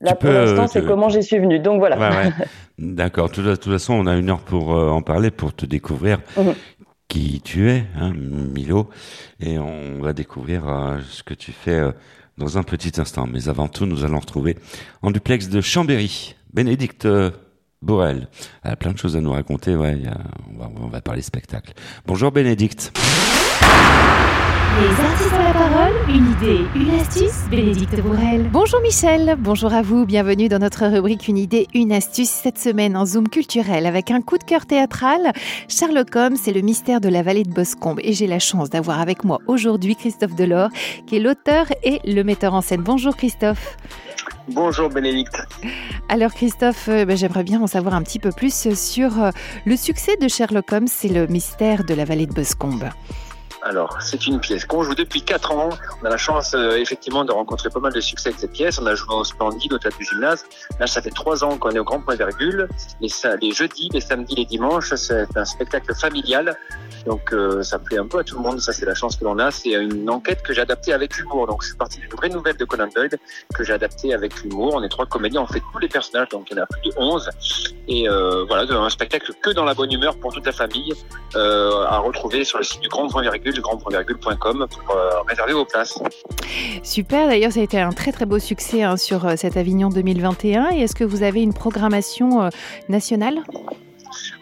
là, 0.00 0.10
Tu 0.12 0.16
pour 0.18 0.30
peux, 0.30 0.32
l'instant, 0.32 0.64
euh, 0.64 0.66
c'est 0.70 0.84
comment 0.86 1.08
j'y 1.08 1.22
suis 1.22 1.38
venue. 1.38 1.58
Donc 1.60 1.78
voilà. 1.78 1.98
Ouais, 1.98 2.16
ouais. 2.26 2.32
D'accord. 2.78 3.28
De 3.28 3.34
toute 3.34 3.44
de 3.44 3.54
toute 3.56 3.72
façon, 3.72 3.94
on 3.94 4.06
a 4.06 4.16
une 4.16 4.30
heure 4.30 4.40
pour 4.40 4.74
euh, 4.74 4.88
en 4.90 5.02
parler, 5.02 5.30
pour 5.30 5.54
te 5.54 5.66
découvrir 5.66 6.18
Mhm. 6.36 6.54
qui 7.08 7.40
tu 7.42 7.68
es, 7.70 7.84
hein, 7.98 8.12
Milo, 8.14 8.88
et 9.40 9.58
on 9.58 10.00
va 10.00 10.12
découvrir 10.12 10.68
euh, 10.68 10.98
ce 11.08 11.22
que 11.22 11.34
tu 11.34 11.52
fais 11.52 11.78
euh, 11.78 11.92
dans 12.38 12.56
un 12.58 12.62
petit 12.62 13.00
instant. 13.00 13.26
Mais 13.30 13.48
avant 13.48 13.68
tout, 13.68 13.84
nous 13.86 14.04
allons 14.04 14.20
retrouver 14.20 14.56
en 15.02 15.10
duplex 15.10 15.48
de 15.48 15.60
Chambéry, 15.60 16.34
Bénédicte 16.54 17.04
euh, 17.06 17.30
Borel. 17.82 18.28
Elle 18.62 18.70
a 18.72 18.76
plein 18.76 18.92
de 18.92 18.98
choses 18.98 19.16
à 19.16 19.20
nous 19.20 19.32
raconter. 19.32 19.74
Ouais, 19.76 19.96
il 19.98 20.04
y 20.04 20.08
a- 20.08 20.18
on, 20.54 20.58
va, 20.58 20.70
on 20.82 20.88
va 20.88 21.00
parler 21.00 21.22
spectacle. 21.22 21.72
Bonjour 22.06 22.30
Bénédicte. 22.32 22.92
Les 24.78 25.04
artistes 25.04 25.32
ont 25.32 25.42
la 25.42 25.52
parole, 25.52 25.92
une 26.08 26.30
idée, 26.30 26.64
une 26.76 26.90
astuce, 27.00 27.48
Bénédicte 27.50 28.00
Bourrel. 28.00 28.48
Bonjour 28.52 28.80
Michel, 28.80 29.36
bonjour 29.36 29.74
à 29.74 29.82
vous, 29.82 30.06
bienvenue 30.06 30.48
dans 30.48 30.60
notre 30.60 30.86
rubrique 30.86 31.26
Une 31.26 31.38
idée, 31.38 31.66
une 31.74 31.92
astuce 31.92 32.30
cette 32.30 32.58
semaine 32.58 32.96
en 32.96 33.04
Zoom 33.04 33.28
culturel 33.28 33.84
avec 33.84 34.12
un 34.12 34.22
coup 34.22 34.38
de 34.38 34.44
cœur 34.44 34.66
théâtral. 34.66 35.32
Sherlock 35.68 36.14
Holmes, 36.14 36.36
c'est 36.36 36.52
le 36.52 36.60
mystère 36.60 37.00
de 37.00 37.08
la 37.08 37.22
vallée 37.22 37.42
de 37.42 37.52
Boscombe 37.52 37.98
et 38.02 38.12
j'ai 38.12 38.28
la 38.28 38.38
chance 38.38 38.70
d'avoir 38.70 39.00
avec 39.00 39.24
moi 39.24 39.40
aujourd'hui 39.48 39.96
Christophe 39.96 40.36
Delors 40.36 40.70
qui 41.06 41.16
est 41.16 41.20
l'auteur 41.20 41.66
et 41.82 42.00
le 42.04 42.22
metteur 42.22 42.54
en 42.54 42.60
scène. 42.60 42.82
Bonjour 42.82 43.16
Christophe. 43.16 43.76
Bonjour 44.48 44.88
Bénédicte. 44.88 45.36
Alors 46.08 46.32
Christophe, 46.32 46.88
euh, 46.88 47.04
ben, 47.04 47.16
j'aimerais 47.16 47.44
bien 47.44 47.60
en 47.60 47.66
savoir 47.66 47.94
un 47.94 48.02
petit 48.02 48.20
peu 48.20 48.30
plus 48.30 48.72
sur 48.74 49.20
euh, 49.20 49.30
le 49.64 49.76
succès 49.76 50.16
de 50.16 50.28
Sherlock 50.28 50.72
Holmes, 50.72 50.88
c'est 50.88 51.08
le 51.08 51.26
mystère 51.26 51.84
de 51.84 51.92
la 51.92 52.04
vallée 52.04 52.26
de 52.26 52.32
Boscombe. 52.32 52.88
Alors, 53.62 53.98
c'est 54.00 54.26
une 54.26 54.40
pièce 54.40 54.64
qu'on 54.64 54.82
joue 54.82 54.94
depuis 54.94 55.22
4 55.22 55.52
ans. 55.52 55.68
On 56.02 56.06
a 56.06 56.10
la 56.10 56.16
chance, 56.16 56.54
euh, 56.54 56.76
effectivement, 56.76 57.24
de 57.24 57.32
rencontrer 57.32 57.68
pas 57.68 57.80
mal 57.80 57.92
de 57.92 58.00
succès 58.00 58.30
avec 58.30 58.40
cette 58.40 58.52
pièce. 58.52 58.78
On 58.78 58.86
a 58.86 58.94
joué 58.94 59.14
au 59.14 59.24
Splendide, 59.24 59.72
au 59.72 59.78
Théâtre 59.78 59.98
du 59.98 60.04
Gymnase. 60.04 60.44
Là, 60.78 60.86
ça 60.86 61.02
fait 61.02 61.10
3 61.10 61.44
ans 61.44 61.58
qu'on 61.58 61.70
est 61.70 61.78
au 61.78 61.84
Grand 61.84 62.00
Point 62.00 62.16
Virgule. 62.16 62.68
Les, 63.00 63.10
les 63.42 63.52
jeudis, 63.52 63.90
les 63.92 64.00
samedis, 64.00 64.34
les 64.34 64.46
dimanches, 64.46 64.94
c'est 64.94 65.36
un 65.36 65.44
spectacle 65.44 65.94
familial. 65.94 66.56
Donc, 67.06 67.32
euh, 67.32 67.62
ça 67.62 67.78
plaît 67.78 67.98
un 67.98 68.06
peu 68.06 68.18
à 68.18 68.24
tout 68.24 68.36
le 68.36 68.42
monde. 68.42 68.60
Ça, 68.60 68.72
c'est 68.72 68.86
la 68.86 68.94
chance 68.94 69.16
que 69.16 69.24
l'on 69.24 69.38
a. 69.38 69.50
C'est 69.50 69.72
une 69.72 70.08
enquête 70.08 70.42
que 70.42 70.52
j'ai 70.52 70.62
adaptée 70.62 70.92
avec 70.92 71.18
humour. 71.18 71.46
Donc, 71.46 71.62
suis 71.64 71.76
parti 71.76 71.98
d'une 72.00 72.10
vraie 72.10 72.28
nouvelle 72.28 72.56
de 72.56 72.64
Conan 72.64 72.88
Doyle 72.94 73.18
que 73.54 73.64
j'ai 73.64 73.72
adaptée 73.72 74.14
avec 74.14 74.42
humour. 74.44 74.74
On 74.74 74.82
est 74.82 74.88
trois 74.88 75.06
comédiens, 75.06 75.42
on 75.42 75.46
fait 75.46 75.62
tous 75.72 75.78
les 75.78 75.88
personnages. 75.88 76.28
Donc, 76.30 76.48
il 76.50 76.56
y 76.56 76.60
en 76.60 76.62
a 76.62 76.66
plus 76.66 76.90
de 76.90 76.94
11. 76.96 77.30
Et 77.88 78.08
euh, 78.08 78.44
voilà, 78.46 78.70
un 78.72 78.90
spectacle 78.90 79.32
que 79.42 79.50
dans 79.50 79.64
la 79.64 79.74
bonne 79.74 79.92
humeur 79.92 80.16
pour 80.16 80.32
toute 80.32 80.46
la 80.46 80.52
famille 80.52 80.92
euh, 81.34 81.84
à 81.84 81.98
retrouver 81.98 82.44
sur 82.44 82.58
le 82.58 82.64
site 82.64 82.80
du 82.80 82.88
Grand 82.88 83.08
Point 83.08 83.22
Virgule, 83.22 83.49
du 83.52 83.60
grandpointvirgule.com 83.60 84.66
pour 84.68 84.96
euh, 84.96 85.22
réserver 85.26 85.52
vos 85.52 85.64
places. 85.64 85.98
Super, 86.82 87.28
d'ailleurs 87.28 87.52
ça 87.52 87.60
a 87.60 87.62
été 87.62 87.80
un 87.80 87.92
très 87.92 88.12
très 88.12 88.26
beau 88.26 88.38
succès 88.38 88.82
hein, 88.82 88.96
sur 88.96 89.26
euh, 89.26 89.34
cet 89.36 89.56
Avignon 89.56 89.88
2021. 89.88 90.70
Et 90.72 90.80
est-ce 90.80 90.94
que 90.94 91.04
vous 91.04 91.22
avez 91.22 91.42
une 91.42 91.54
programmation 91.54 92.42
euh, 92.42 92.48
nationale? 92.88 93.42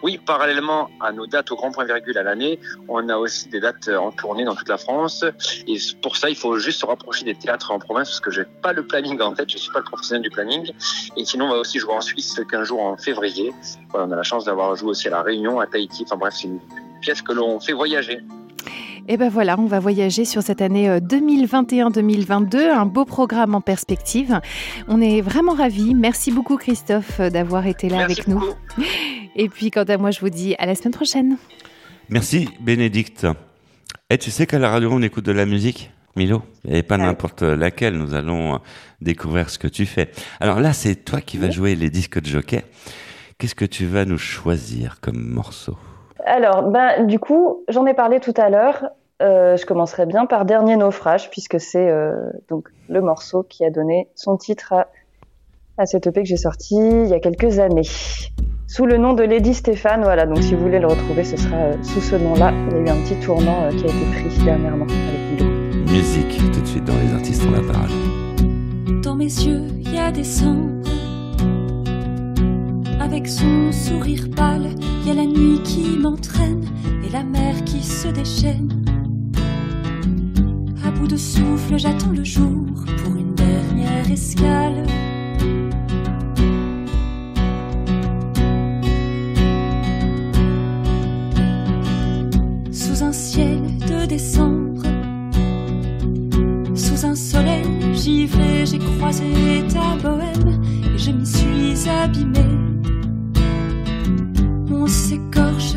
Oui, 0.01 0.17
parallèlement 0.17 0.89
à 1.01 1.11
nos 1.11 1.27
dates 1.27 1.51
au 1.51 1.55
Grand 1.55 1.71
Point 1.71 1.85
Virgule 1.85 2.17
à 2.17 2.23
l'année, 2.23 2.59
on 2.87 3.07
a 3.09 3.17
aussi 3.17 3.49
des 3.49 3.59
dates 3.59 3.89
en 3.89 4.11
tournée 4.11 4.45
dans 4.45 4.55
toute 4.55 4.69
la 4.69 4.77
France. 4.77 5.25
Et 5.67 5.77
pour 6.01 6.15
ça, 6.15 6.29
il 6.29 6.35
faut 6.35 6.57
juste 6.57 6.79
se 6.79 6.85
rapprocher 6.85 7.25
des 7.25 7.35
théâtres 7.35 7.71
en 7.71 7.79
province 7.79 8.09
parce 8.09 8.19
que 8.21 8.31
j'ai 8.31 8.45
pas 8.61 8.71
le 8.73 8.87
planning 8.87 9.19
en 9.21 9.33
tête, 9.33 9.49
je 9.49 9.57
suis 9.57 9.71
pas 9.71 9.79
le 9.79 9.85
professionnel 9.85 10.23
du 10.23 10.29
planning. 10.29 10.71
Et 11.17 11.25
sinon, 11.25 11.45
on 11.45 11.49
va 11.49 11.57
aussi 11.57 11.79
jouer 11.79 11.93
en 11.93 12.01
Suisse 12.01 12.39
15 12.49 12.67
jours 12.67 12.81
en 12.81 12.97
février. 12.97 13.51
Voilà, 13.89 14.07
on 14.07 14.11
a 14.11 14.15
la 14.15 14.23
chance 14.23 14.45
d'avoir 14.45 14.75
joué 14.75 14.89
aussi 14.89 15.07
à 15.07 15.11
La 15.11 15.21
Réunion, 15.21 15.59
à 15.59 15.67
Tahiti. 15.67 16.03
Enfin 16.05 16.15
bref, 16.15 16.33
c'est 16.37 16.47
une 16.47 16.61
pièce 17.01 17.21
que 17.21 17.33
l'on 17.33 17.59
fait 17.59 17.73
voyager. 17.73 18.21
Et 19.11 19.17
ben 19.17 19.27
voilà, 19.27 19.59
on 19.59 19.65
va 19.65 19.79
voyager 19.79 20.23
sur 20.23 20.43
cette 20.43 20.61
année 20.61 20.87
euh, 20.87 20.99
2021-2022, 20.99 22.57
un 22.57 22.85
beau 22.85 23.05
programme 23.05 23.55
en 23.55 23.59
perspective. 23.59 24.39
On 24.87 25.01
est 25.01 25.21
vraiment 25.21 25.53
ravis. 25.53 25.95
Merci 25.95 26.31
beaucoup 26.31 26.57
Christophe 26.57 27.19
euh, 27.19 27.31
d'avoir 27.31 27.65
été 27.65 27.89
là 27.89 27.97
Merci 27.97 28.21
avec 28.21 28.27
nous. 28.27 28.43
Et 29.35 29.49
puis 29.49 29.71
quant 29.71 29.83
à 29.83 29.97
moi, 29.97 30.11
je 30.11 30.19
vous 30.19 30.29
dis 30.29 30.53
à 30.59 30.67
la 30.67 30.75
semaine 30.75 30.93
prochaine. 30.93 31.37
Merci 32.09 32.49
Bénédicte. 32.59 33.25
Et 34.11 34.19
tu 34.19 34.29
sais 34.29 34.45
qu'à 34.45 34.59
la 34.59 34.69
radio, 34.69 34.91
on 34.91 35.01
écoute 35.01 35.25
de 35.25 35.31
la 35.31 35.47
musique 35.47 35.91
Milo, 36.15 36.43
et 36.67 36.83
pas 36.83 36.97
n'importe 36.97 37.41
laquelle, 37.41 37.97
nous 37.97 38.13
allons 38.13 38.53
euh, 38.53 38.57
découvrir 39.01 39.49
ce 39.49 39.57
que 39.57 39.67
tu 39.67 39.87
fais. 39.87 40.11
Alors 40.39 40.59
là, 40.59 40.71
c'est 40.71 40.93
toi 40.93 41.19
qui 41.19 41.39
vas 41.39 41.49
jouer 41.49 41.73
les 41.73 41.89
disques 41.89 42.21
de 42.21 42.27
jockey. 42.27 42.63
Qu'est-ce 43.39 43.55
que 43.55 43.65
tu 43.65 43.87
vas 43.87 44.05
nous 44.05 44.19
choisir 44.19 44.99
comme 45.01 45.19
morceau? 45.19 45.75
Alors, 46.25 46.69
ben, 46.69 47.07
du 47.07 47.17
coup, 47.17 47.63
j'en 47.69 47.87
ai 47.87 47.93
parlé 47.95 48.19
tout 48.19 48.33
à 48.37 48.49
l'heure. 48.49 48.89
Euh, 49.21 49.57
je 49.57 49.65
commencerai 49.65 50.05
bien 50.05 50.25
par 50.25 50.45
Dernier 50.45 50.77
naufrage, 50.77 51.29
puisque 51.29 51.59
c'est 51.59 51.89
euh, 51.89 52.13
donc 52.47 52.69
le 52.87 53.01
morceau 53.01 53.43
qui 53.43 53.65
a 53.65 53.69
donné 53.69 54.09
son 54.15 54.37
titre 54.37 54.71
à, 54.73 54.87
à 55.77 55.85
cette 55.85 56.07
EP 56.07 56.23
que 56.23 56.27
j'ai 56.27 56.37
sorti 56.37 56.75
il 56.75 57.07
y 57.07 57.13
a 57.13 57.19
quelques 57.19 57.59
années. 57.59 57.87
Sous 58.71 58.85
le 58.85 58.97
nom 58.97 59.13
de 59.13 59.23
Lady 59.23 59.55
Stéphane, 59.55 60.03
voilà, 60.03 60.27
donc 60.27 60.43
si 60.43 60.53
vous 60.53 60.61
voulez 60.61 60.77
le 60.77 60.85
retrouver, 60.85 61.23
ce 61.23 61.35
sera 61.37 61.55
euh, 61.55 61.73
sous 61.81 62.01
ce 62.01 62.15
nom-là. 62.15 62.53
Il 62.67 62.73
y 62.73 62.79
a 62.79 62.81
eu 62.81 62.89
un 62.89 63.03
petit 63.03 63.15
tournant 63.15 63.63
euh, 63.63 63.69
qui 63.71 63.83
a 63.83 63.87
été 63.87 64.05
pris 64.11 64.45
dernièrement 64.45 64.85
avec 64.85 65.41
Milo. 65.41 65.51
Musique, 65.91 66.37
tout 66.53 66.61
de 66.61 66.67
suite 66.67 66.85
dans 66.85 66.93
Les 66.93 67.11
artistes 67.11 67.43
ont 67.47 67.51
la 67.51 67.61
parole. 67.61 69.01
Dans 69.01 69.15
mes 69.15 69.23
yeux, 69.23 69.63
il 69.79 69.91
y 69.91 69.97
a 69.97 70.11
des 70.11 70.23
cendres. 70.23 70.87
Avec 73.01 73.27
son 73.27 73.71
sourire 73.71 74.29
pâle, 74.35 74.67
il 75.01 75.07
y 75.07 75.11
a 75.11 75.15
la 75.15 75.25
nuit 75.25 75.63
qui 75.63 75.97
m'entraîne 75.97 76.63
et 77.03 77.11
la 77.11 77.23
mer 77.23 77.55
qui 77.65 77.81
se 77.81 78.07
déchaîne. 78.09 78.88
De 81.07 81.17
souffle, 81.17 81.79
j'attends 81.79 82.11
le 82.11 82.23
jour 82.23 82.67
pour 83.03 83.15
une 83.15 83.33
dernière 83.33 84.11
escale. 84.11 84.85
Sous 92.71 93.01
un 93.01 93.11
ciel 93.11 93.59
de 93.87 94.05
décembre, 94.05 94.83
sous 96.75 97.03
un 97.07 97.15
soleil 97.15 97.65
givré, 97.95 98.67
j'ai 98.67 98.77
croisé 98.77 99.63
ta 99.73 99.95
bohème 100.07 100.61
et 100.93 100.97
je 100.97 101.09
m'y 101.09 101.25
suis 101.25 101.89
abîmée. 101.89 102.55
On 104.71 104.85
s'écorche 104.85 105.73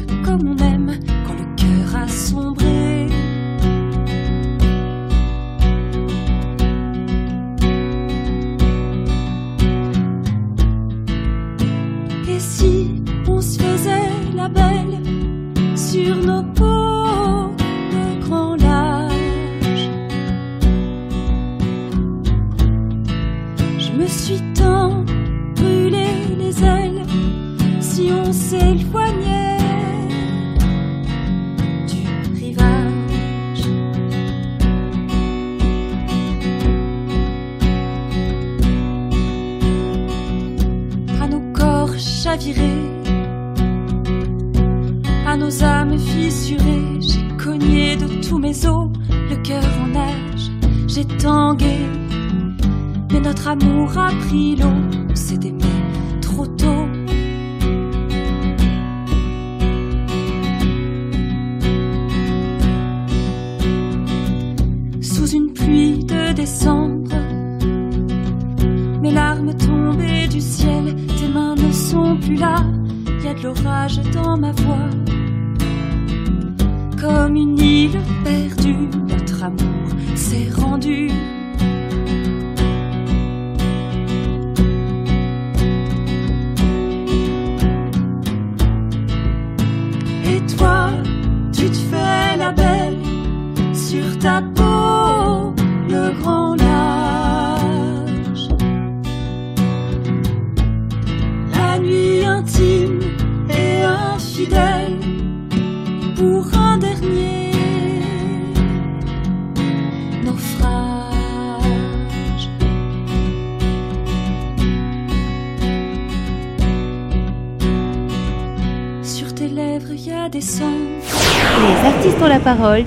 sur 16.22 16.71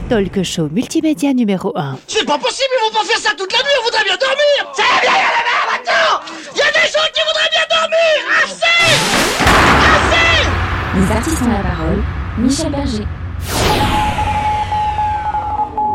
talk 0.10 0.44
show 0.44 0.70
multimédia 0.70 1.34
numéro 1.34 1.72
1. 1.76 1.98
C'est 2.08 2.26
pas 2.26 2.38
possible, 2.38 2.70
ils 2.80 2.84
vont 2.86 3.00
pas 3.00 3.06
faire 3.06 3.18
ça 3.18 3.32
toute 3.38 3.52
la 3.52 3.60
nuit, 3.60 3.76
on 3.82 3.86
voudrait 3.86 4.04
bien 4.04 4.18
dormir 4.18 4.72
C'est 4.76 4.84
bien, 5.02 5.02
il 5.02 5.06
y 5.06 5.10
a 5.10 5.32
la 5.36 5.44
mer 5.44 5.66
maintenant 5.72 6.22
Il 6.54 6.60
y 6.60 6.62
a 6.62 6.72
des 6.72 6.88
gens 6.92 7.08
qui 7.14 7.22
voudraient 7.26 7.52
bien 7.52 7.66
dormir 7.70 8.16
Assez 8.44 8.78
Assez 9.96 10.40
Les 11.00 11.12
artistes 11.12 11.42
ont 11.42 11.52
la 11.52 11.70
parole, 11.70 12.04
Michel 12.38 12.72
Berger. 12.72 13.08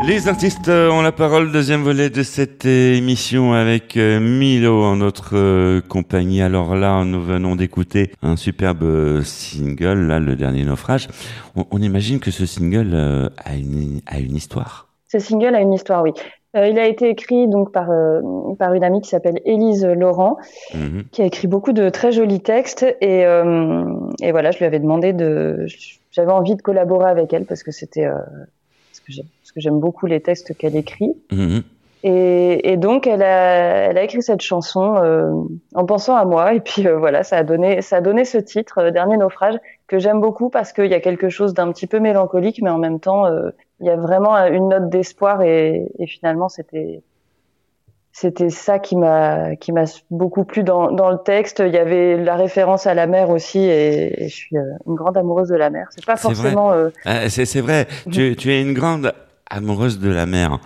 Les 0.07 0.27
artistes 0.27 0.67
euh, 0.67 0.89
ont 0.89 1.01
la 1.01 1.11
parole, 1.11 1.51
deuxième 1.51 1.81
volet 1.83 2.09
de 2.09 2.23
cette 2.23 2.65
émission 2.65 3.53
avec 3.53 3.95
euh, 3.97 4.19
Milo 4.19 4.83
en 4.83 4.95
notre 4.97 5.37
euh, 5.37 5.79
compagnie. 5.81 6.41
Alors 6.41 6.75
là, 6.75 7.03
nous 7.05 7.21
venons 7.21 7.55
d'écouter 7.55 8.11
un 8.23 8.35
superbe 8.35 8.83
euh, 8.83 9.21
single, 9.23 10.07
là, 10.07 10.19
le 10.19 10.35
dernier 10.35 10.65
naufrage. 10.65 11.07
On, 11.55 11.65
on 11.71 11.81
imagine 11.81 12.19
que 12.19 12.31
ce 12.31 12.45
single 12.45 12.91
euh, 12.93 13.29
a, 13.45 13.55
une, 13.55 14.01
a 14.07 14.19
une 14.19 14.35
histoire. 14.35 14.87
Ce 15.07 15.19
single 15.19 15.55
a 15.55 15.61
une 15.61 15.73
histoire, 15.73 16.01
oui. 16.03 16.11
Euh, 16.57 16.67
il 16.67 16.77
a 16.79 16.87
été 16.87 17.07
écrit 17.09 17.47
donc 17.47 17.71
par 17.71 17.89
euh, 17.91 18.19
par 18.59 18.73
une 18.73 18.83
amie 18.83 19.01
qui 19.01 19.09
s'appelle 19.09 19.39
Élise 19.45 19.85
Laurent, 19.85 20.35
Mhm. 20.73 21.03
qui 21.11 21.21
a 21.21 21.25
écrit 21.25 21.47
beaucoup 21.47 21.71
de 21.71 21.89
très 21.89 22.11
jolis 22.11 22.41
textes 22.41 22.83
et 22.99 23.25
euh, 23.25 23.85
et 24.21 24.31
voilà, 24.31 24.51
je 24.51 24.57
lui 24.57 24.65
avais 24.65 24.79
demandé 24.79 25.13
de, 25.13 25.65
j'avais 26.11 26.31
envie 26.31 26.55
de 26.55 26.61
collaborer 26.61 27.09
avec 27.09 27.31
elle 27.31 27.45
parce 27.45 27.63
que 27.63 27.71
c'était 27.71 28.05
euh, 28.05 28.15
parce 28.15 28.99
que 29.07 29.13
j'aime 29.13 29.25
parce 29.51 29.55
que 29.55 29.59
j'aime 29.61 29.79
beaucoup 29.81 30.05
les 30.05 30.21
textes 30.21 30.55
qu'elle 30.57 30.77
écrit 30.77 31.13
Mhm. 31.31 31.61
et, 32.03 32.71
et 32.71 32.77
donc 32.77 33.05
elle 33.05 33.21
a 33.21 33.89
elle 33.89 33.97
a 33.97 34.03
écrit 34.03 34.21
cette 34.21 34.41
chanson 34.41 34.95
euh, 34.95 35.29
en 35.75 35.85
pensant 35.85 36.15
à 36.15 36.23
moi 36.25 36.53
et 36.53 36.61
puis 36.61 36.87
euh, 36.87 36.97
voilà, 36.97 37.23
ça 37.23 37.37
a 37.37 37.43
donné 37.43 37.81
ça 37.81 37.97
a 37.97 38.01
donné 38.01 38.23
ce 38.23 38.37
titre 38.37 38.77
euh, 38.79 38.91
Dernier 38.91 39.17
naufrage 39.17 39.55
que 39.87 39.99
j'aime 39.99 40.21
beaucoup 40.21 40.49
parce 40.49 40.71
qu'il 40.71 40.87
y 40.87 40.93
a 40.93 41.01
quelque 41.01 41.27
chose 41.29 41.53
d'un 41.53 41.69
petit 41.73 41.85
peu 41.85 41.99
mélancolique 41.99 42.61
mais 42.63 42.69
en 42.69 42.77
même 42.77 42.99
temps 43.01 43.25
il 43.81 43.85
y 43.85 43.89
a 43.89 43.97
vraiment 43.97 44.37
une 44.47 44.69
note 44.69 44.89
d'espoir 44.89 45.41
et, 45.41 45.91
et 45.99 46.07
finalement 46.07 46.47
c'était 46.47 47.01
c'était 48.13 48.49
ça 48.49 48.77
qui 48.79 48.95
m'a 48.97 49.55
qui 49.55 49.71
m'a 49.71 49.85
beaucoup 50.11 50.43
plu 50.43 50.63
dans, 50.63 50.91
dans 50.91 51.09
le 51.09 51.17
texte. 51.17 51.63
Il 51.65 51.73
y 51.73 51.77
avait 51.77 52.17
la 52.17 52.35
référence 52.35 52.85
à 52.85 52.93
la 52.93 53.07
mer 53.07 53.29
aussi 53.29 53.59
et, 53.59 54.23
et 54.25 54.27
je 54.27 54.35
suis 54.35 54.55
une 54.57 54.95
grande 54.95 55.17
amoureuse 55.17 55.47
de 55.47 55.55
la 55.55 55.69
mer. 55.69 55.87
C'est 55.91 56.05
pas 56.05 56.17
forcément 56.17 56.71
Ah, 57.05 57.29
c'est 57.29 57.45
c'est 57.45 57.61
vrai, 57.61 57.87
tu, 58.11 58.35
tu 58.35 58.51
es 58.51 58.61
une 58.61 58.73
grande 58.73 59.13
amoureuse 59.51 59.99
de 59.99 60.09
la 60.11 60.25
mer. 60.25 60.59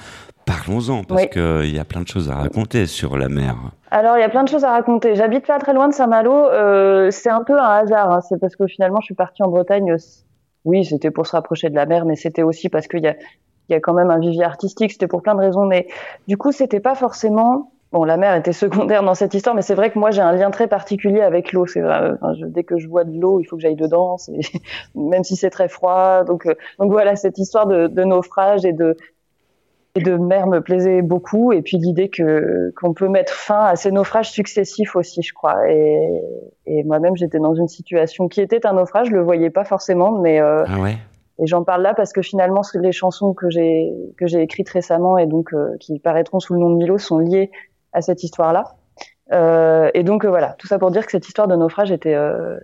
Parlons-en, 0.45 1.03
parce 1.03 1.23
Oui. 1.23 1.29
qu'il 1.29 1.75
y 1.75 1.79
a 1.79 1.85
plein 1.85 2.01
de 2.01 2.07
choses 2.07 2.29
à 2.29 2.35
raconter 2.35 2.85
sur 2.85 3.17
la 3.17 3.29
mer. 3.29 3.55
Alors, 3.89 4.15
il 4.17 4.21
y 4.21 4.23
a 4.23 4.29
plein 4.29 4.43
de 4.43 4.49
choses 4.49 4.63
à 4.63 4.71
raconter. 4.71 5.15
J'habite 5.15 5.47
pas 5.47 5.57
très 5.57 5.73
loin 5.73 5.87
de 5.87 5.93
Saint-Malo. 5.93 6.31
Euh, 6.33 7.09
c'est 7.09 7.29
un 7.31 7.43
peu 7.43 7.57
un 7.59 7.63
hasard. 7.77 8.11
hein. 8.11 8.21
C'est 8.21 8.39
parce 8.39 8.55
que 8.55 8.67
finalement, 8.67 8.99
je 9.01 9.05
suis 9.05 9.15
partie 9.15 9.41
en 9.41 9.47
Bretagne. 9.49 9.95
Oui, 10.63 10.85
c'était 10.85 11.09
pour 11.11 11.25
se 11.25 11.31
rapprocher 11.35 11.69
de 11.69 11.75
la 11.75 11.85
mer, 11.87 12.05
mais 12.05 12.15
c'était 12.15 12.43
aussi 12.43 12.69
parce 12.69 12.87
qu'il 12.87 13.01
y 13.03 13.07
a, 13.07 13.15
y 13.69 13.73
a 13.73 13.79
quand 13.79 13.93
même 13.93 14.11
un 14.11 14.19
vivier 14.19 14.43
artistique. 14.43 14.91
C'était 14.91 15.07
pour 15.07 15.23
plein 15.23 15.33
de 15.33 15.39
raisons. 15.41 15.65
Mais 15.65 15.87
du 16.27 16.37
coup, 16.37 16.51
c'était 16.51 16.79
pas 16.79 16.93
forcément. 16.95 17.71
Bon, 17.95 18.03
la 18.03 18.17
mer 18.17 18.35
était 18.35 18.51
secondaire 18.51 19.03
dans 19.03 19.13
cette 19.13 19.33
histoire, 19.33 19.55
mais 19.55 19.61
c'est 19.61 19.73
vrai 19.73 19.89
que 19.89 19.97
moi, 19.97 20.11
j'ai 20.11 20.21
un 20.21 20.33
lien 20.33 20.51
très 20.51 20.67
particulier 20.67 21.21
avec 21.21 21.53
l'eau. 21.53 21.65
C'est. 21.65 21.81
Enfin, 21.81 22.33
dès 22.47 22.65
que 22.65 22.77
je 22.77 22.89
vois 22.89 23.05
de 23.05 23.17
l'eau, 23.17 23.39
il 23.39 23.45
faut 23.45 23.55
que 23.55 23.61
j'aille 23.61 23.77
dedans, 23.77 24.17
même 24.95 25.23
si 25.23 25.37
c'est 25.37 25.49
très 25.49 25.69
froid. 25.69 26.25
Donc, 26.25 26.45
euh, 26.45 26.55
donc 26.77 26.91
voilà, 26.91 27.15
cette 27.15 27.37
histoire 27.37 27.67
de, 27.67 27.87
de 27.87 28.03
naufrage 28.03 28.65
et 28.65 28.73
de 28.73 28.97
et 29.97 30.01
de 30.01 30.17
mer 30.17 30.47
me 30.47 30.59
plaisait 30.59 31.01
beaucoup 31.01 31.53
et 31.53 31.61
puis 31.61 31.77
l'idée 31.77 32.09
que 32.09 32.73
qu'on 32.75 32.93
peut 32.93 33.07
mettre 33.07 33.31
fin 33.31 33.63
à 33.63 33.77
ces 33.77 33.91
naufrages 33.91 34.29
successifs 34.29 34.93
aussi 34.97 35.21
je 35.21 35.33
crois 35.33 35.71
et, 35.71 36.21
et 36.65 36.83
moi-même 36.83 37.15
j'étais 37.15 37.39
dans 37.39 37.55
une 37.55 37.69
situation 37.69 38.27
qui 38.27 38.41
était 38.41 38.65
un 38.67 38.73
naufrage 38.73 39.07
je 39.07 39.13
le 39.13 39.21
voyais 39.21 39.49
pas 39.49 39.63
forcément 39.63 40.11
mais 40.19 40.41
euh, 40.41 40.65
Ah 40.67 40.81
ouais? 40.81 40.97
et 41.39 41.47
j'en 41.47 41.63
parle 41.63 41.81
là 41.81 41.93
parce 41.93 42.11
que 42.11 42.21
finalement 42.21 42.59
les 42.73 42.91
chansons 42.91 43.33
que 43.33 43.49
j'ai 43.49 43.89
que 44.17 44.27
j'ai 44.27 44.41
écrites 44.41 44.67
récemment 44.67 45.17
et 45.17 45.27
donc 45.27 45.53
euh, 45.53 45.77
qui 45.79 45.97
paraîtront 45.99 46.41
sous 46.41 46.55
le 46.55 46.59
nom 46.59 46.71
de 46.71 46.75
Milo 46.75 46.97
sont 46.97 47.19
liées 47.19 47.49
à 47.95 48.01
cette 48.01 48.23
histoire 48.23 48.53
là 48.53 48.75
euh, 49.31 49.89
et 49.93 50.03
donc 50.03 50.23
euh, 50.23 50.29
voilà 50.29 50.55
tout 50.59 50.67
ça 50.67 50.77
pour 50.77 50.91
dire 50.91 51.05
que 51.05 51.11
cette 51.11 51.27
histoire 51.27 51.47
de 51.47 51.55
naufrage 51.55 51.91
était 51.91 52.13
euh, 52.13 52.59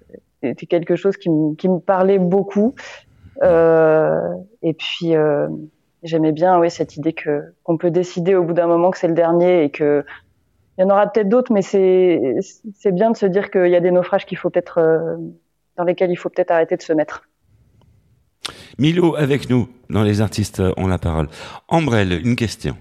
quelque 0.70 0.96
chose 0.96 1.18
qui 1.18 1.30
me 1.30 1.80
parlait 1.80 2.20
beaucoup 2.20 2.76
et 3.42 4.74
puis 4.74 5.14
j'aimais 6.04 6.32
bien 6.32 6.60
oui 6.60 6.70
cette 6.70 6.98
idée 6.98 7.14
que 7.14 7.54
qu'on 7.64 7.78
peut 7.78 7.92
décider 7.92 8.36
au 8.36 8.44
bout 8.44 8.54
d'un 8.54 8.68
moment 8.68 8.92
que 8.92 8.98
c'est 8.98 9.08
le 9.08 9.14
dernier 9.14 9.64
et 9.64 9.70
que 9.72 10.04
il 10.78 10.82
y 10.82 10.84
en 10.84 10.90
aura 10.90 11.08
peut-être 11.08 11.30
d'autres 11.30 11.54
mais 11.54 11.62
c'est 11.62 12.36
c'est 12.76 12.92
bien 12.92 13.12
de 13.12 13.18
se 13.18 13.26
dire 13.26 13.50
qu'il 13.50 13.68
y 13.68 13.76
a 13.76 13.80
des 13.80 13.92
naufrages 13.92 14.26
qu'il 14.26 14.38
faut 14.38 14.50
peut-être 14.50 14.80
dans 15.78 15.84
lesquels 15.84 16.12
il 16.12 16.16
faut 16.16 16.30
peut-être 16.30 16.52
arrêter 16.52 16.76
de 16.76 16.82
se 16.82 16.94
mettre 16.94 17.28
Milo 18.78 19.16
avec 19.16 19.50
nous 19.50 19.70
dans 19.90 20.04
Les 20.04 20.22
artistes 20.22 20.62
ont 20.78 20.88
la 20.88 20.98
parole. 20.98 21.28
Ambrelle, 21.68 22.20
une 22.26 22.36
question. 22.36 22.76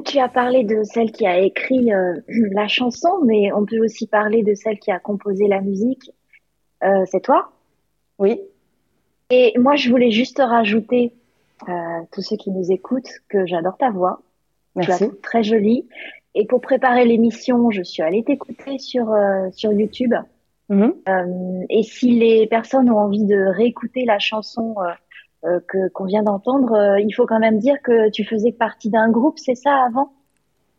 Tu 0.00 0.18
as 0.18 0.28
parlé 0.28 0.64
de 0.64 0.82
celle 0.84 1.12
qui 1.12 1.26
a 1.26 1.40
écrit 1.40 1.92
euh, 1.92 2.14
la 2.52 2.68
chanson, 2.68 3.08
mais 3.24 3.52
on 3.52 3.64
peut 3.64 3.78
aussi 3.82 4.06
parler 4.06 4.42
de 4.42 4.54
celle 4.54 4.78
qui 4.78 4.90
a 4.90 4.98
composé 4.98 5.48
la 5.48 5.60
musique. 5.60 6.10
Euh, 6.82 7.04
c'est 7.06 7.20
toi? 7.20 7.52
Oui. 8.18 8.40
Et 9.30 9.54
moi, 9.58 9.76
je 9.76 9.90
voulais 9.90 10.10
juste 10.10 10.38
rajouter, 10.38 11.12
euh, 11.68 11.72
tous 12.12 12.22
ceux 12.22 12.36
qui 12.36 12.50
nous 12.50 12.70
écoutent, 12.72 13.10
que 13.28 13.46
j'adore 13.46 13.76
ta 13.76 13.90
voix. 13.90 14.22
La 14.74 14.84
Merci. 14.86 15.04
trouve 15.04 15.20
très 15.20 15.42
jolie. 15.42 15.86
Et 16.34 16.46
pour 16.46 16.60
préparer 16.60 17.04
l'émission, 17.04 17.70
je 17.70 17.82
suis 17.82 18.02
allée 18.02 18.24
t'écouter 18.24 18.78
sur, 18.78 19.10
euh, 19.12 19.48
sur 19.52 19.72
YouTube. 19.72 20.14
Mhm. 20.68 20.94
Et 21.68 21.82
si 21.82 22.12
les 22.12 22.46
personnes 22.46 22.88
ont 22.88 22.98
envie 22.98 23.26
de 23.26 23.36
réécouter 23.36 24.06
la 24.06 24.18
chanson 24.18 24.74
euh, 25.44 25.58
qu'on 25.92 26.04
vient 26.04 26.22
d'entendre, 26.22 26.72
euh, 26.72 27.00
il 27.00 27.12
faut 27.12 27.26
quand 27.26 27.40
même 27.40 27.58
dire 27.58 27.82
que 27.82 28.10
tu 28.10 28.24
faisais 28.24 28.52
partie 28.52 28.90
d'un 28.90 29.10
groupe, 29.10 29.40
c'est 29.40 29.56
ça 29.56 29.74
avant? 29.84 30.12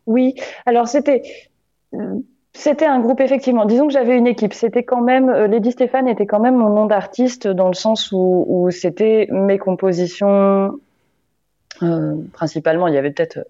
Oui, 0.06 0.36
alors 0.66 0.88
c'était 0.88 1.22
c'était 2.54 2.86
un 2.86 3.02
groupe 3.02 3.20
effectivement. 3.20 3.66
Disons 3.66 3.88
que 3.88 3.94
j'avais 3.94 4.18
une 4.18 4.26
équipe. 4.28 4.54
C'était 4.54 4.84
quand 4.84 5.02
même 5.02 5.30
euh, 5.30 5.48
Lady 5.48 5.72
Stéphane 5.72 6.08
était 6.08 6.26
quand 6.26 6.40
même 6.40 6.56
mon 6.56 6.70
nom 6.70 6.86
d'artiste 6.86 7.46
dans 7.46 7.68
le 7.68 7.74
sens 7.74 8.12
où, 8.14 8.70
c'était 8.72 9.28
mes 9.32 9.58
compositions 9.58 10.80
principalement. 12.32 12.88
Il 12.88 12.94
y 12.94 12.98
avait 12.98 13.12
peut-être 13.12 13.46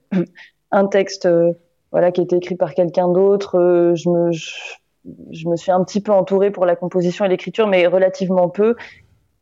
un 0.72 0.88
texte 0.88 1.28
voilà 1.92 2.12
qui 2.12 2.22
était 2.22 2.38
écrit 2.38 2.56
par 2.56 2.74
quelqu'un 2.74 3.08
d'autre. 3.08 3.94
Je 3.96 4.10
me 4.10 4.32
je, 4.32 4.50
je 5.32 5.48
me 5.48 5.56
suis 5.56 5.72
un 5.72 5.84
petit 5.84 6.02
peu 6.02 6.12
entourée 6.12 6.50
pour 6.50 6.66
la 6.66 6.76
composition 6.76 7.26
et 7.26 7.30
l'écriture, 7.30 7.68
mais 7.68 7.86
relativement 7.86 8.50
peu. 8.50 8.76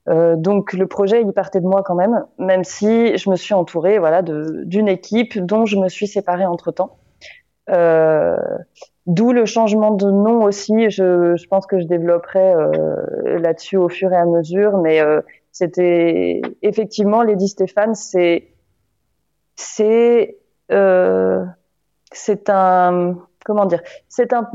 Euh, 0.10 0.36
donc 0.36 0.74
le 0.74 0.88
projet 0.88 1.22
il 1.22 1.32
partait 1.32 1.60
de 1.60 1.68
moi 1.68 1.84
quand 1.84 1.96
même, 1.96 2.26
même 2.40 2.64
si 2.64 3.18
je 3.18 3.30
me 3.30 3.36
suis 3.36 3.54
entourée 3.54 4.00
voilà 4.00 4.24
d'une 4.24 4.88
équipe 4.88 5.38
dont 5.38 5.68
je 5.68 5.78
me 5.78 5.90
suis 5.90 6.08
séparée 6.08 6.46
entre 6.46 6.72
temps. 6.72 6.98
Euh, 7.70 8.36
D'où 9.08 9.32
le 9.32 9.46
changement 9.46 9.92
de 9.92 10.10
nom 10.12 10.44
aussi. 10.44 10.90
Je, 10.92 11.36
je 11.36 11.48
pense 11.48 11.66
que 11.66 11.80
je 11.80 11.86
développerai 11.86 12.54
euh, 12.54 13.40
là-dessus 13.40 13.78
au 13.78 13.90
fur 13.90 14.14
et 14.14 14.16
à 14.16 14.26
mesure, 14.26 14.78
mais 14.78 15.02
euh, 15.02 15.22
c'était 15.52 16.42
effectivement 16.62 17.24
Lady 17.24 17.48
Stéphane, 17.48 17.96
c'est 17.96 18.54
c'est 19.56 20.38
euh, 20.72 21.44
c'est 22.12 22.50
un 22.50 23.18
comment 23.44 23.66
dire, 23.66 23.82
c'est 24.08 24.34
un 24.34 24.48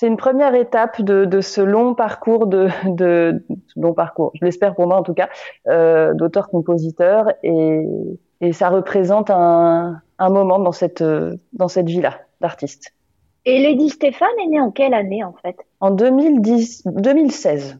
c'est 0.00 0.06
une 0.06 0.16
première 0.16 0.54
étape 0.54 1.02
de, 1.02 1.26
de 1.26 1.42
ce 1.42 1.60
long 1.60 1.94
parcours 1.94 2.46
de, 2.46 2.68
de 2.86 3.44
long 3.76 3.92
parcours, 3.92 4.32
je 4.40 4.46
l'espère 4.46 4.74
pour 4.74 4.86
moi 4.86 4.96
en 4.96 5.02
tout 5.02 5.12
cas, 5.12 5.28
euh, 5.68 6.14
d'auteur-compositeur 6.14 7.34
et, 7.42 7.84
et 8.40 8.54
ça 8.54 8.70
représente 8.70 9.28
un, 9.28 10.00
un 10.18 10.30
moment 10.30 10.58
dans 10.58 10.72
cette 10.72 11.04
dans 11.52 11.68
cette 11.68 11.86
vie-là 11.86 12.14
d'artiste. 12.40 12.94
Et 13.44 13.60
Lady 13.62 13.90
Stéphane 13.90 14.28
est 14.42 14.46
née 14.46 14.60
en 14.60 14.70
quelle 14.70 14.94
année 14.94 15.22
en 15.22 15.34
fait? 15.42 15.56
En 15.80 15.90
2010, 15.90 16.84
2016. 16.86 17.78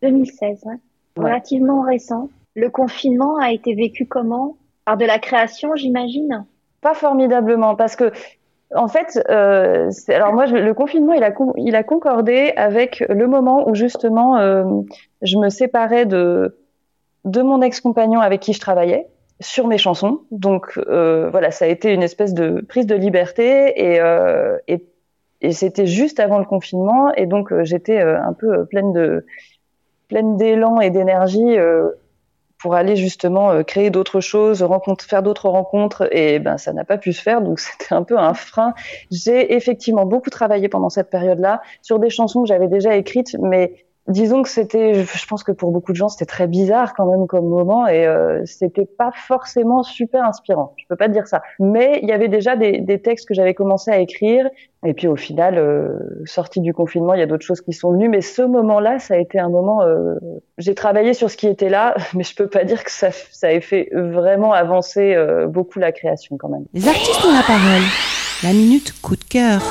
2016, 0.00 0.64
ouais. 0.64 0.72
Ouais. 0.72 1.24
Relativement 1.24 1.82
récent. 1.82 2.30
Le 2.54 2.70
confinement 2.70 3.36
a 3.36 3.52
été 3.52 3.74
vécu 3.74 4.06
comment? 4.06 4.56
Par 4.86 4.96
de 4.96 5.04
la 5.04 5.18
création, 5.18 5.76
j'imagine? 5.76 6.46
Pas 6.80 6.94
formidablement 6.94 7.76
parce 7.76 7.94
que 7.94 8.10
en 8.74 8.88
fait, 8.88 9.22
euh, 9.28 9.90
alors 10.08 10.32
moi, 10.32 10.46
le 10.46 10.74
confinement, 10.74 11.12
il 11.12 11.74
a, 11.74 11.82
concordé 11.82 12.52
avec 12.56 13.04
le 13.08 13.26
moment 13.26 13.68
où 13.68 13.74
justement, 13.74 14.38
euh, 14.38 14.64
je 15.22 15.36
me 15.38 15.48
séparais 15.48 16.06
de 16.06 16.56
de 17.24 17.40
mon 17.40 17.62
ex-compagnon 17.62 18.20
avec 18.20 18.40
qui 18.40 18.52
je 18.52 18.60
travaillais 18.60 19.06
sur 19.40 19.66
mes 19.66 19.78
chansons. 19.78 20.20
Donc 20.30 20.78
euh, 20.78 21.28
voilà, 21.30 21.50
ça 21.50 21.66
a 21.66 21.68
été 21.68 21.92
une 21.92 22.02
espèce 22.02 22.34
de 22.34 22.64
prise 22.68 22.86
de 22.86 22.94
liberté 22.94 23.72
et 23.76 24.00
euh, 24.00 24.58
et, 24.68 24.84
et 25.40 25.52
c'était 25.52 25.86
juste 25.86 26.20
avant 26.20 26.38
le 26.38 26.44
confinement 26.44 27.12
et 27.14 27.26
donc 27.26 27.52
euh, 27.52 27.64
j'étais 27.64 28.00
un 28.00 28.32
peu 28.32 28.64
pleine 28.66 28.92
de 28.92 29.26
pleine 30.08 30.36
d'élan 30.36 30.80
et 30.80 30.90
d'énergie 30.90 31.56
pour 32.62 32.76
aller 32.76 32.94
justement 32.94 33.50
euh, 33.50 33.62
créer 33.64 33.90
d'autres 33.90 34.20
choses, 34.20 34.62
rencontre, 34.62 35.04
faire 35.04 35.22
d'autres 35.22 35.48
rencontres, 35.48 36.08
et 36.12 36.38
ben 36.38 36.56
ça 36.58 36.72
n'a 36.72 36.84
pas 36.84 36.96
pu 36.96 37.12
se 37.12 37.20
faire, 37.20 37.42
donc 37.42 37.58
c'était 37.60 37.92
un 37.92 38.04
peu 38.04 38.16
un 38.16 38.34
frein. 38.34 38.72
J'ai 39.10 39.54
effectivement 39.54 40.06
beaucoup 40.06 40.30
travaillé 40.30 40.68
pendant 40.68 40.88
cette 40.88 41.10
période-là 41.10 41.60
sur 41.82 41.98
des 41.98 42.08
chansons 42.08 42.42
que 42.42 42.48
j'avais 42.48 42.68
déjà 42.68 42.96
écrites, 42.96 43.36
mais 43.40 43.84
disons 44.08 44.42
que 44.42 44.48
c'était, 44.48 45.04
je 45.04 45.26
pense 45.26 45.44
que 45.44 45.52
pour 45.52 45.70
beaucoup 45.70 45.92
de 45.92 45.96
gens, 45.96 46.08
c'était 46.08 46.26
très 46.26 46.46
bizarre 46.46 46.94
quand 46.94 47.06
même 47.06 47.26
comme 47.26 47.48
moment 47.48 47.86
et 47.86 48.06
euh, 48.06 48.42
c'était 48.46 48.86
pas 48.86 49.10
forcément 49.14 49.82
super 49.82 50.24
inspirant. 50.24 50.74
Je 50.76 50.84
peux 50.88 50.96
pas 50.96 51.08
dire 51.08 51.26
ça, 51.26 51.42
mais 51.58 52.00
il 52.02 52.08
y 52.08 52.12
avait 52.12 52.28
déjà 52.28 52.56
des, 52.56 53.00
textes 53.02 53.26
que 53.26 53.34
j'avais 53.34 53.54
commencé 53.54 53.90
à 53.90 53.98
écrire 53.98 54.48
et 54.84 54.94
puis 54.94 55.06
au 55.06 55.16
final, 55.16 55.58
euh, 55.58 55.98
sorti 56.24 56.60
du 56.60 56.74
confinement, 56.74 57.14
il 57.14 57.20
y 57.20 57.22
a 57.22 57.26
d'autres 57.26 57.44
choses 57.44 57.60
qui 57.60 57.72
sont 57.72 57.92
venues, 57.92 58.08
mais 58.08 58.20
ce 58.20 58.42
moment-là, 58.42 58.98
ça 58.98 59.14
a 59.14 59.16
été 59.18 59.38
un 59.38 59.48
moment. 59.48 59.82
Euh, 59.82 60.16
j'ai 60.58 60.74
travaillé 60.74 61.14
sur 61.14 61.30
ce 61.30 61.36
qui 61.36 61.46
était 61.46 61.68
là, 61.68 61.94
mais 62.14 62.24
je 62.24 62.34
peux 62.34 62.48
pas 62.48 62.64
dire 62.64 62.82
que 62.82 62.90
ça, 62.90 63.10
ça 63.12 63.52
ait 63.52 63.60
fait 63.60 63.90
vraiment 63.92 64.52
avancer 64.52 65.14
euh, 65.14 65.46
beaucoup 65.46 65.78
la 65.78 65.92
création 65.92 66.36
quand 66.36 66.48
même. 66.48 66.64
Les 66.74 66.88
artistes 66.88 67.24
ont 67.24 67.32
la 67.32 67.42
parole. 67.42 67.82
La 68.42 68.52
minute 68.52 68.92
coup 69.00 69.14
de 69.14 69.24
cœur. 69.24 69.62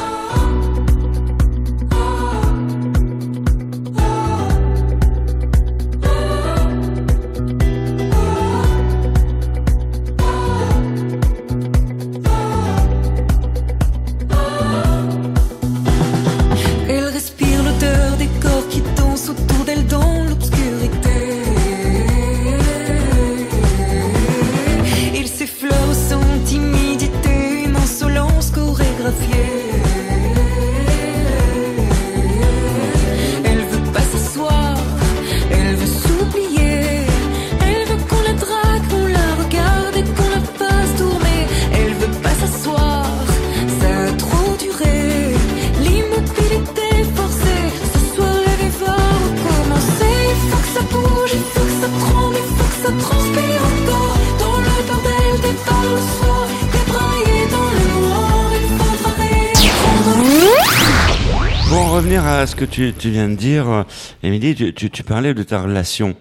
Que 62.62 62.65
tu, 62.69 62.93
tu 62.93 63.10
viens 63.10 63.28
de 63.28 63.36
dire, 63.36 63.67
euh, 63.69 63.84
Émilie, 64.21 64.54
tu, 64.54 64.71
tu, 64.74 64.91
tu 64.91 65.04
parlais 65.04 65.34
de 65.34 65.41
ta 65.41 65.62
relation. 65.62 66.15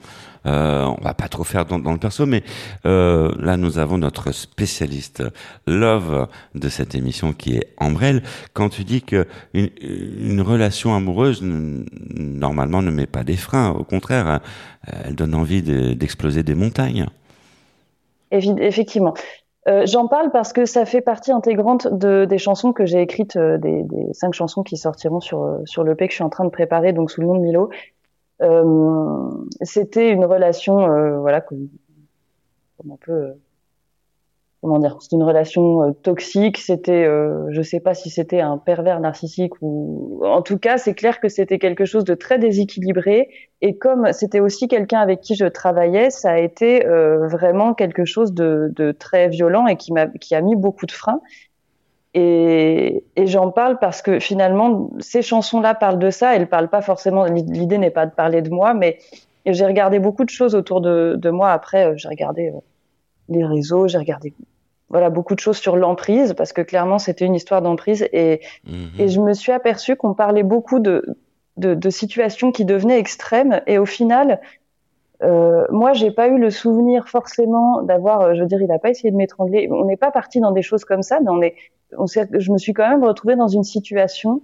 Euh, 0.46 0.86
on 0.86 1.04
va 1.04 1.12
pas 1.12 1.28
trop 1.28 1.44
faire 1.44 1.66
dans, 1.66 1.78
dans 1.78 1.92
le 1.92 1.98
perso, 1.98 2.24
mais 2.24 2.42
euh, 2.86 3.30
là 3.38 3.58
nous 3.58 3.78
avons 3.78 3.98
notre 3.98 4.32
spécialiste 4.32 5.22
love 5.66 6.28
de 6.54 6.68
cette 6.70 6.94
émission 6.94 7.34
qui 7.34 7.56
est 7.56 7.74
Ambrelle. 7.76 8.22
Quand 8.54 8.70
tu 8.70 8.84
dis 8.84 9.02
que 9.02 9.26
une, 9.52 9.68
une 9.82 10.40
relation 10.40 10.94
amoureuse 10.94 11.42
normalement 11.42 12.80
ne 12.80 12.90
met 12.90 13.06
pas 13.06 13.22
des 13.22 13.36
freins, 13.36 13.68
au 13.72 13.84
contraire, 13.84 14.28
hein, 14.28 14.40
elle 15.04 15.14
donne 15.14 15.34
envie 15.34 15.60
de- 15.60 15.92
d'exploser 15.92 16.42
des 16.42 16.54
montagnes. 16.54 17.06
Effectivement. 18.30 19.12
Euh, 19.70 19.86
J'en 19.86 20.08
parle 20.08 20.30
parce 20.30 20.52
que 20.52 20.64
ça 20.64 20.84
fait 20.84 21.00
partie 21.00 21.30
intégrante 21.30 21.86
de, 21.86 22.24
des 22.24 22.38
chansons 22.38 22.72
que 22.72 22.86
j'ai 22.86 23.00
écrites, 23.00 23.36
euh, 23.36 23.56
des, 23.58 23.84
cinq 24.12 24.34
chansons 24.34 24.62
qui 24.62 24.76
sortiront 24.76 25.20
sur, 25.20 25.44
euh, 25.44 25.58
sur 25.64 25.84
l'EP 25.84 26.06
que 26.06 26.12
je 26.12 26.16
suis 26.16 26.24
en 26.24 26.30
train 26.30 26.44
de 26.44 26.50
préparer, 26.50 26.92
donc 26.92 27.10
sous 27.10 27.20
le 27.20 27.28
nom 27.28 27.36
de 27.36 27.40
Milo. 27.40 27.70
C'était 29.62 30.10
une 30.10 30.24
relation, 30.24 30.76
voilà, 31.20 31.42
comme, 31.42 31.68
comme 32.78 32.92
on 32.92 32.96
peut, 32.96 33.34
comment 34.60 34.78
dire, 34.78 34.96
c'était 35.00 35.16
une 35.16 35.22
relation 35.22 35.82
euh, 35.82 35.92
toxique. 35.92 36.58
C'était, 36.58 37.04
euh, 37.04 37.46
je 37.50 37.62
sais 37.62 37.80
pas 37.80 37.94
si 37.94 38.10
c'était 38.10 38.40
un 38.40 38.58
pervers 38.58 39.00
narcissique 39.00 39.52
ou, 39.62 40.20
en 40.24 40.42
tout 40.42 40.58
cas, 40.58 40.76
c'est 40.76 40.94
clair 40.94 41.20
que 41.20 41.28
c'était 41.28 41.58
quelque 41.58 41.84
chose 41.84 42.04
de 42.04 42.14
très 42.14 42.38
déséquilibré. 42.38 43.28
Et 43.62 43.76
comme 43.76 44.12
c'était 44.12 44.40
aussi 44.40 44.68
quelqu'un 44.68 45.00
avec 45.00 45.20
qui 45.20 45.34
je 45.34 45.46
travaillais, 45.46 46.10
ça 46.10 46.32
a 46.32 46.38
été 46.38 46.86
euh, 46.86 47.26
vraiment 47.28 47.74
quelque 47.74 48.04
chose 48.04 48.32
de, 48.34 48.72
de 48.76 48.92
très 48.92 49.28
violent 49.28 49.66
et 49.66 49.76
qui 49.76 49.92
m'a, 49.92 50.06
qui 50.06 50.34
a 50.34 50.40
mis 50.40 50.56
beaucoup 50.56 50.86
de 50.86 50.92
freins. 50.92 51.20
Et, 52.12 53.04
et 53.16 53.26
j'en 53.26 53.50
parle 53.52 53.78
parce 53.78 54.02
que 54.02 54.18
finalement, 54.18 54.90
ces 54.98 55.22
chansons-là 55.22 55.74
parlent 55.74 55.98
de 55.98 56.10
ça. 56.10 56.34
Elles 56.34 56.48
parlent 56.48 56.68
pas 56.68 56.82
forcément. 56.82 57.24
L'idée 57.24 57.78
n'est 57.78 57.90
pas 57.90 58.04
de 58.06 58.12
parler 58.12 58.42
de 58.42 58.50
moi, 58.50 58.74
mais 58.74 58.98
j'ai 59.46 59.64
regardé 59.64 60.00
beaucoup 60.00 60.24
de 60.24 60.30
choses 60.30 60.54
autour 60.54 60.80
de, 60.80 61.14
de 61.16 61.30
moi. 61.30 61.50
Après, 61.52 61.96
j'ai 61.96 62.08
regardé 62.08 62.52
les 63.30 63.44
réseaux, 63.44 63.88
j'ai 63.88 63.98
regardé 63.98 64.34
voilà 64.90 65.08
beaucoup 65.08 65.34
de 65.34 65.40
choses 65.40 65.56
sur 65.56 65.76
l'emprise 65.76 66.34
parce 66.34 66.52
que 66.52 66.60
clairement 66.62 66.98
c'était 66.98 67.24
une 67.24 67.34
histoire 67.34 67.62
d'emprise. 67.62 68.06
Et, 68.12 68.40
et 68.98 69.08
je 69.08 69.20
me 69.20 69.32
suis 69.32 69.52
aperçue 69.52 69.96
qu'on 69.96 70.14
parlait 70.14 70.42
beaucoup 70.42 70.80
de, 70.80 71.04
de, 71.56 71.74
de 71.74 71.90
situations 71.90 72.52
qui 72.52 72.64
devenaient 72.64 72.98
extrêmes. 72.98 73.62
Et 73.66 73.78
au 73.78 73.86
final 73.86 74.40
euh, 75.22 75.64
moi 75.70 75.92
j'ai 75.92 76.10
pas 76.10 76.28
eu 76.28 76.38
le 76.38 76.50
souvenir 76.50 77.08
forcément 77.08 77.82
d'avoir 77.82 78.20
euh, 78.22 78.34
je 78.34 78.40
veux 78.40 78.46
dire 78.46 78.60
il 78.60 78.72
a 78.72 78.78
pas 78.78 78.90
essayé 78.90 79.10
de 79.10 79.16
m'étrangler. 79.16 79.68
On 79.70 79.84
n'est 79.84 79.96
pas 79.96 80.10
parti 80.10 80.40
dans 80.40 80.50
des 80.52 80.62
choses 80.62 80.84
comme 80.84 81.02
ça 81.02 81.20
mais 81.20 81.30
on 81.30 81.40
est 81.40 81.54
on 81.96 82.06
je 82.06 82.52
me 82.52 82.58
suis 82.58 82.72
quand 82.72 82.88
même 82.88 83.04
retrouvée 83.04 83.36
dans 83.36 83.48
une 83.48 83.64
situation 83.64 84.42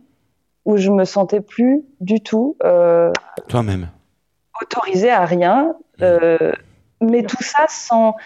où 0.65 0.77
je 0.77 0.91
me 0.91 1.05
sentais 1.05 1.41
plus 1.41 1.85
du 2.01 2.21
tout 2.21 2.57
euh, 2.65 3.13
Toi-même. 3.49 3.89
autorisée 4.61 5.11
à 5.11 5.25
rien, 5.25 5.77
euh, 6.03 6.53
mais 7.01 7.23
tout 7.23 7.43
ça 7.43 7.67
sans, 7.69 8.17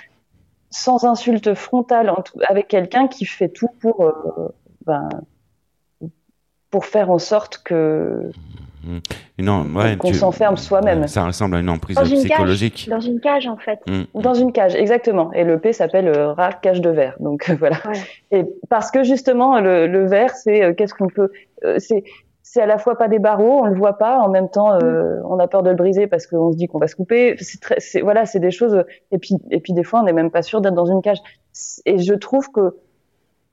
sans 0.70 1.04
insulte 1.04 1.54
frontale, 1.54 2.10
en 2.10 2.22
tout- 2.22 2.38
avec 2.48 2.68
quelqu'un 2.68 3.08
qui 3.08 3.24
fait 3.26 3.48
tout 3.48 3.68
pour, 3.80 4.04
euh, 4.04 4.12
ben, 4.86 5.08
pour 6.70 6.86
faire 6.86 7.10
en 7.10 7.18
sorte 7.18 7.58
que 7.64 8.30
Non, 9.38 9.66
ouais, 9.74 9.96
qu'on 9.96 10.12
s'enferme 10.12 10.56
soi-même. 10.56 11.06
Ça 11.08 11.26
ressemble 11.26 11.56
à 11.56 11.60
une 11.60 11.68
emprise 11.68 11.96
Dans 11.96 12.04
une 12.04 12.18
psychologique. 12.18 12.74
cage. 12.74 12.88
Dans 12.88 13.00
une 13.00 13.20
cage, 13.20 13.46
en 13.46 13.56
fait. 13.56 13.80
Mm. 13.88 14.20
Dans 14.20 14.34
une 14.34 14.52
cage, 14.52 14.74
exactement. 14.74 15.32
Et 15.32 15.44
le 15.44 15.58
P 15.58 15.72
s'appelle 15.72 16.08
euh, 16.08 16.32
rare 16.32 16.60
cage 16.60 16.80
de 16.80 16.90
verre. 16.90 17.16
Donc 17.20 17.50
euh, 17.50 17.56
voilà. 17.58 17.76
Et 18.30 18.44
parce 18.68 18.90
que 18.90 19.02
justement 19.02 19.60
le, 19.60 19.86
le 19.86 20.06
verre, 20.06 20.34
c'est 20.34 20.62
euh, 20.62 20.72
qu'est-ce 20.74 20.94
qu'on 20.94 21.08
peut, 21.08 21.30
euh, 21.64 21.76
c'est 21.78 22.04
c'est 22.52 22.60
à 22.60 22.66
la 22.66 22.78
fois 22.78 22.98
pas 22.98 23.06
des 23.06 23.20
barreaux, 23.20 23.60
on 23.60 23.66
le 23.66 23.76
voit 23.76 23.96
pas, 23.96 24.18
en 24.18 24.28
même 24.28 24.48
temps 24.48 24.74
euh, 24.74 25.20
on 25.24 25.38
a 25.38 25.46
peur 25.46 25.62
de 25.62 25.70
le 25.70 25.76
briser 25.76 26.08
parce 26.08 26.26
qu'on 26.26 26.50
se 26.50 26.56
dit 26.56 26.66
qu'on 26.66 26.80
va 26.80 26.88
se 26.88 26.96
couper. 26.96 27.36
C'est 27.38 27.60
très, 27.60 27.78
c'est 27.78 28.00
voilà, 28.00 28.26
c'est 28.26 28.40
des 28.40 28.50
choses. 28.50 28.82
Et 29.12 29.18
puis 29.18 29.36
et 29.52 29.60
puis 29.60 29.72
des 29.72 29.84
fois 29.84 30.00
on 30.00 30.02
n'est 30.02 30.12
même 30.12 30.32
pas 30.32 30.42
sûr 30.42 30.60
d'être 30.60 30.74
dans 30.74 30.86
une 30.86 31.00
cage. 31.00 31.18
Et 31.86 31.98
je 31.98 32.12
trouve 32.12 32.50
que 32.50 32.76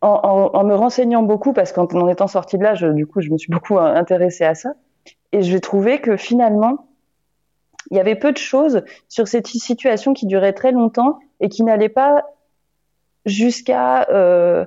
en, 0.01 0.07
en, 0.07 0.59
en 0.59 0.63
me 0.63 0.73
renseignant 0.73 1.21
beaucoup, 1.21 1.53
parce 1.53 1.73
qu'en 1.73 1.85
en 1.85 2.07
étant 2.07 2.25
sortie 2.25 2.57
de 2.57 2.63
là, 2.63 2.73
je, 2.73 2.87
du 2.87 3.05
coup 3.05 3.21
je 3.21 3.29
me 3.29 3.37
suis 3.37 3.51
beaucoup 3.51 3.77
intéressée 3.77 4.45
à 4.45 4.55
ça. 4.55 4.73
Et 5.31 5.43
j'ai 5.43 5.59
trouvé 5.59 5.99
que 5.99 6.17
finalement 6.17 6.87
il 7.91 7.97
y 7.97 7.99
avait 7.99 8.15
peu 8.15 8.31
de 8.31 8.39
choses 8.39 8.83
sur 9.09 9.27
cette 9.27 9.45
situation 9.45 10.15
qui 10.15 10.25
durait 10.25 10.53
très 10.53 10.71
longtemps 10.71 11.19
et 11.39 11.49
qui 11.49 11.61
n'allait 11.61 11.87
pas 11.87 12.25
jusqu'à 13.27 14.09
euh, 14.09 14.65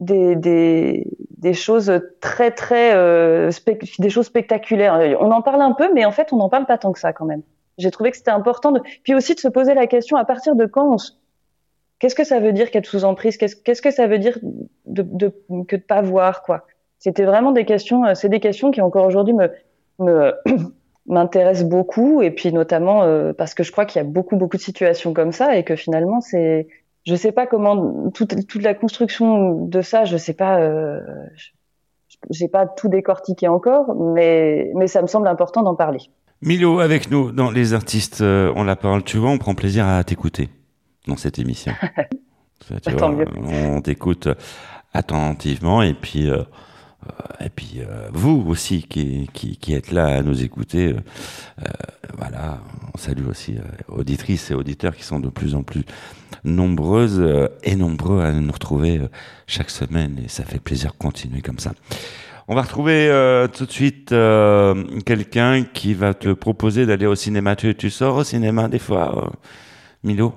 des, 0.00 0.36
des, 0.36 1.52
choses 1.54 1.92
très 2.20 2.50
très 2.50 2.94
euh, 2.94 3.50
des 3.98 4.10
choses 4.10 4.26
spectaculaires. 4.26 5.16
On 5.20 5.30
en 5.30 5.42
parle 5.42 5.62
un 5.62 5.72
peu, 5.72 5.92
mais 5.92 6.04
en 6.04 6.12
fait 6.12 6.32
on 6.32 6.36
n'en 6.36 6.48
parle 6.48 6.66
pas 6.66 6.78
tant 6.78 6.92
que 6.92 7.00
ça 7.00 7.12
quand 7.12 7.24
même. 7.24 7.42
J'ai 7.78 7.90
trouvé 7.90 8.10
que 8.10 8.16
c'était 8.16 8.30
important 8.30 8.72
de 8.72 8.80
puis 9.02 9.14
aussi 9.14 9.34
de 9.34 9.40
se 9.40 9.48
poser 9.48 9.74
la 9.74 9.86
question 9.86 10.16
à 10.16 10.24
partir 10.24 10.56
de 10.56 10.66
quand 10.66 10.94
on 10.94 10.96
qu'est-ce 11.98 12.14
que 12.14 12.24
ça 12.24 12.40
veut 12.40 12.52
dire 12.52 12.70
qu'être 12.70 12.86
sous 12.86 13.04
emprise? 13.04 13.36
Qu'est-ce 13.36 13.56
qu'est-ce 13.56 13.82
que 13.82 13.90
ça 13.90 14.06
veut 14.06 14.18
dire 14.18 14.38
de, 14.86 15.02
de 15.02 15.32
que 15.66 15.76
de 15.76 15.82
pas 15.82 16.02
voir 16.02 16.42
quoi? 16.42 16.66
C'était 16.98 17.24
vraiment 17.24 17.52
des 17.52 17.64
questions, 17.64 18.04
euh, 18.04 18.14
c'est 18.14 18.28
des 18.28 18.40
questions 18.40 18.70
qui 18.70 18.80
encore 18.80 19.06
aujourd'hui 19.06 19.34
me 19.34 19.50
beaucoup 21.64 22.22
et 22.22 22.30
puis 22.30 22.52
notamment 22.52 23.02
euh, 23.02 23.32
parce 23.32 23.54
que 23.54 23.62
je 23.62 23.72
crois 23.72 23.84
qu'il 23.84 24.00
y 24.00 24.04
a 24.04 24.08
beaucoup 24.08 24.36
beaucoup 24.36 24.56
de 24.56 24.62
situations 24.62 25.12
comme 25.12 25.32
ça 25.32 25.56
et 25.56 25.64
que 25.64 25.74
finalement 25.76 26.20
c'est 26.20 26.68
je 27.08 27.14
sais 27.16 27.32
pas 27.32 27.46
comment 27.46 28.10
toute 28.10 28.32
toute 28.46 28.62
la 28.62 28.74
construction 28.74 29.64
de 29.66 29.80
ça 29.90 30.04
je 30.04 30.16
sais 30.16 30.34
pas 30.42 30.60
euh, 30.60 31.00
je- 31.36 31.50
j'ai 32.30 32.48
pas 32.48 32.66
tout 32.66 32.88
décortiqué 32.88 33.46
encore 33.48 33.86
mais 34.14 34.70
mais 34.78 34.86
ça 34.94 35.00
me 35.02 35.06
semble 35.08 35.28
important 35.28 35.62
d'en 35.62 35.74
parler 35.84 36.00
Milo 36.42 36.78
avec 36.80 37.10
nous 37.10 37.32
dans 37.32 37.50
Les 37.50 37.74
Artistes 37.74 38.20
euh, 38.20 38.52
ont 38.54 38.62
la 38.62 38.76
parole. 38.76 39.02
Tu 39.02 39.16
vois, 39.18 39.30
on 39.30 39.38
prend 39.38 39.56
plaisir 39.56 39.84
à 39.88 40.04
t'écouter 40.04 40.48
dans 41.08 41.16
cette 41.16 41.36
émission. 41.40 41.72
Ça, 42.68 42.78
tu 42.78 42.94
Tant 42.94 43.10
vois, 43.10 43.24
mieux. 43.24 43.26
on 43.76 43.80
t'écoute 43.80 44.28
attentivement 44.92 45.82
et 45.82 45.94
puis 45.94 46.30
euh, 46.30 46.36
euh, 47.06 47.44
et 47.46 47.48
puis 47.48 47.80
euh, 47.80 48.08
vous 48.12 48.44
aussi 48.48 48.82
qui, 48.84 49.28
qui 49.32 49.56
qui 49.56 49.74
êtes 49.74 49.90
là 49.92 50.06
à 50.18 50.22
nous 50.22 50.42
écouter. 50.44 50.92
euh, 50.92 50.96
euh, 51.60 51.70
voilà, 52.16 52.58
on 52.94 52.98
salue 52.98 53.26
aussi 53.28 53.56
euh, 53.56 53.62
auditrices 53.96 54.50
et 54.50 54.54
auditeurs 54.54 54.94
qui 54.96 55.02
sont 55.04 55.20
de 55.20 55.28
plus 55.28 55.54
en 55.54 55.62
plus 55.62 55.84
nombreuses 56.44 57.20
euh, 57.20 57.48
et 57.62 57.76
nombreux 57.76 58.20
à 58.22 58.32
nous 58.32 58.52
retrouver 58.52 58.98
euh, 58.98 59.08
chaque 59.46 59.70
semaine 59.70 60.20
et 60.24 60.28
ça 60.28 60.44
fait 60.44 60.60
plaisir 60.60 60.92
de 60.92 60.98
continuer 60.98 61.40
comme 61.40 61.58
ça. 61.58 61.72
On 62.50 62.54
va 62.54 62.62
retrouver 62.62 63.10
euh, 63.10 63.46
tout 63.46 63.66
de 63.66 63.70
suite 63.70 64.10
euh, 64.12 64.74
quelqu'un 65.04 65.64
qui 65.64 65.92
va 65.92 66.14
te 66.14 66.32
proposer 66.32 66.86
d'aller 66.86 67.04
au 67.04 67.14
cinéma. 67.14 67.56
Tu, 67.56 67.74
tu 67.74 67.90
sors 67.90 68.16
au 68.16 68.24
cinéma 68.24 68.68
des 68.68 68.78
fois, 68.78 69.18
euh, 69.18 69.28
Milo? 70.02 70.32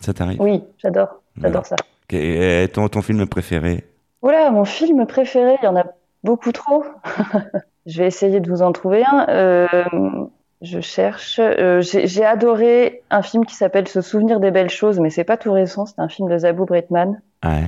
Ça 0.00 0.12
t'arrive? 0.12 0.38
Oui, 0.38 0.62
j'adore. 0.76 1.22
J'adore 1.40 1.64
ça. 1.64 1.76
Et 2.10 2.68
ton, 2.70 2.88
ton 2.88 3.00
film 3.00 3.26
préféré? 3.26 3.84
Voilà, 4.20 4.50
mon 4.50 4.66
film 4.66 5.06
préféré, 5.06 5.56
il 5.62 5.64
y 5.64 5.68
en 5.68 5.76
a 5.76 5.86
beaucoup 6.22 6.52
trop. 6.52 6.84
je 7.86 8.02
vais 8.02 8.06
essayer 8.06 8.40
de 8.40 8.50
vous 8.50 8.60
en 8.60 8.72
trouver 8.72 9.02
un. 9.06 10.28
Je 10.62 10.80
cherche. 10.80 11.38
Euh, 11.40 11.80
J'ai 11.82 12.24
adoré 12.24 13.02
un 13.10 13.22
film 13.22 13.46
qui 13.46 13.54
s'appelle 13.54 13.88
Se 13.88 14.00
souvenir 14.02 14.40
des 14.40 14.50
belles 14.50 14.68
choses, 14.70 15.00
mais 15.00 15.08
c'est 15.10 15.24
pas 15.24 15.36
tout 15.38 15.52
récent. 15.52 15.86
C'est 15.86 15.98
un 16.00 16.08
film 16.08 16.28
de 16.28 16.36
Zabou 16.38 16.66
Bretman 16.66 17.20
Ouais. 17.44 17.64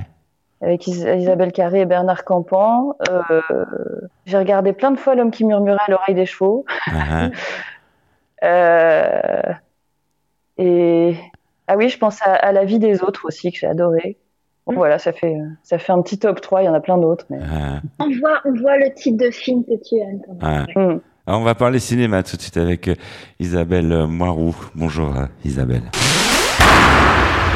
avec 0.61 0.85
Is- 0.87 1.03
Isabelle 1.17 1.51
Carré 1.51 1.81
et 1.81 1.85
Bernard 1.85 2.23
Campan. 2.23 2.95
Euh, 3.09 3.41
J'ai 4.25 4.37
regardé 4.37 4.73
plein 4.73 4.91
de 4.91 4.97
fois 4.99 5.15
L'homme 5.15 5.31
qui 5.31 5.43
murmurait 5.43 5.79
à 5.87 5.91
l'oreille 5.91 6.15
des 6.15 6.25
chevaux. 6.27 6.65
Ah, 6.91 7.29
Euh, 8.43 9.53
et 10.57 11.15
ah 11.67 11.77
oui, 11.77 11.87
je 11.87 11.97
pense 11.97 12.21
à, 12.23 12.33
à 12.33 12.51
La 12.51 12.65
vie 12.65 12.77
des 12.79 13.01
autres 13.01 13.25
aussi 13.25 13.51
que 13.53 13.57
j'ai 13.57 13.67
adoré. 13.67 14.17
Bon, 14.67 14.73
voilà, 14.75 14.99
ça 14.99 15.13
fait 15.13 15.33
ça 15.63 15.77
fait 15.77 15.93
un 15.93 16.01
petit 16.01 16.19
top 16.19 16.41
3, 16.41 16.61
il 16.61 16.65
y 16.65 16.69
en 16.69 16.73
a 16.73 16.81
plein 16.81 16.97
d'autres 16.97 17.25
mais 17.29 17.39
ah, 17.41 17.79
On 17.99 18.09
voit, 18.19 18.41
on 18.45 18.53
voit 18.53 18.77
le 18.77 18.93
type 18.93 19.15
de 19.17 19.29
film 19.31 19.63
que 19.63 19.81
tu 19.81 19.95
aimes. 19.95 20.19
quand 20.25 20.45
même. 20.45 20.65
Hmm. 20.75 20.99
Alors, 21.25 21.39
on 21.39 21.45
va 21.45 21.55
parler 21.55 21.79
cinéma 21.79 22.21
tout 22.21 22.35
de 22.35 22.41
suite 22.41 22.57
avec 22.57 22.89
euh, 22.89 22.95
Isabelle 23.39 23.93
euh, 23.93 24.07
Moiroux. 24.07 24.55
Bonjour 24.75 25.15
euh, 25.15 25.25
Isabelle. 25.45 25.89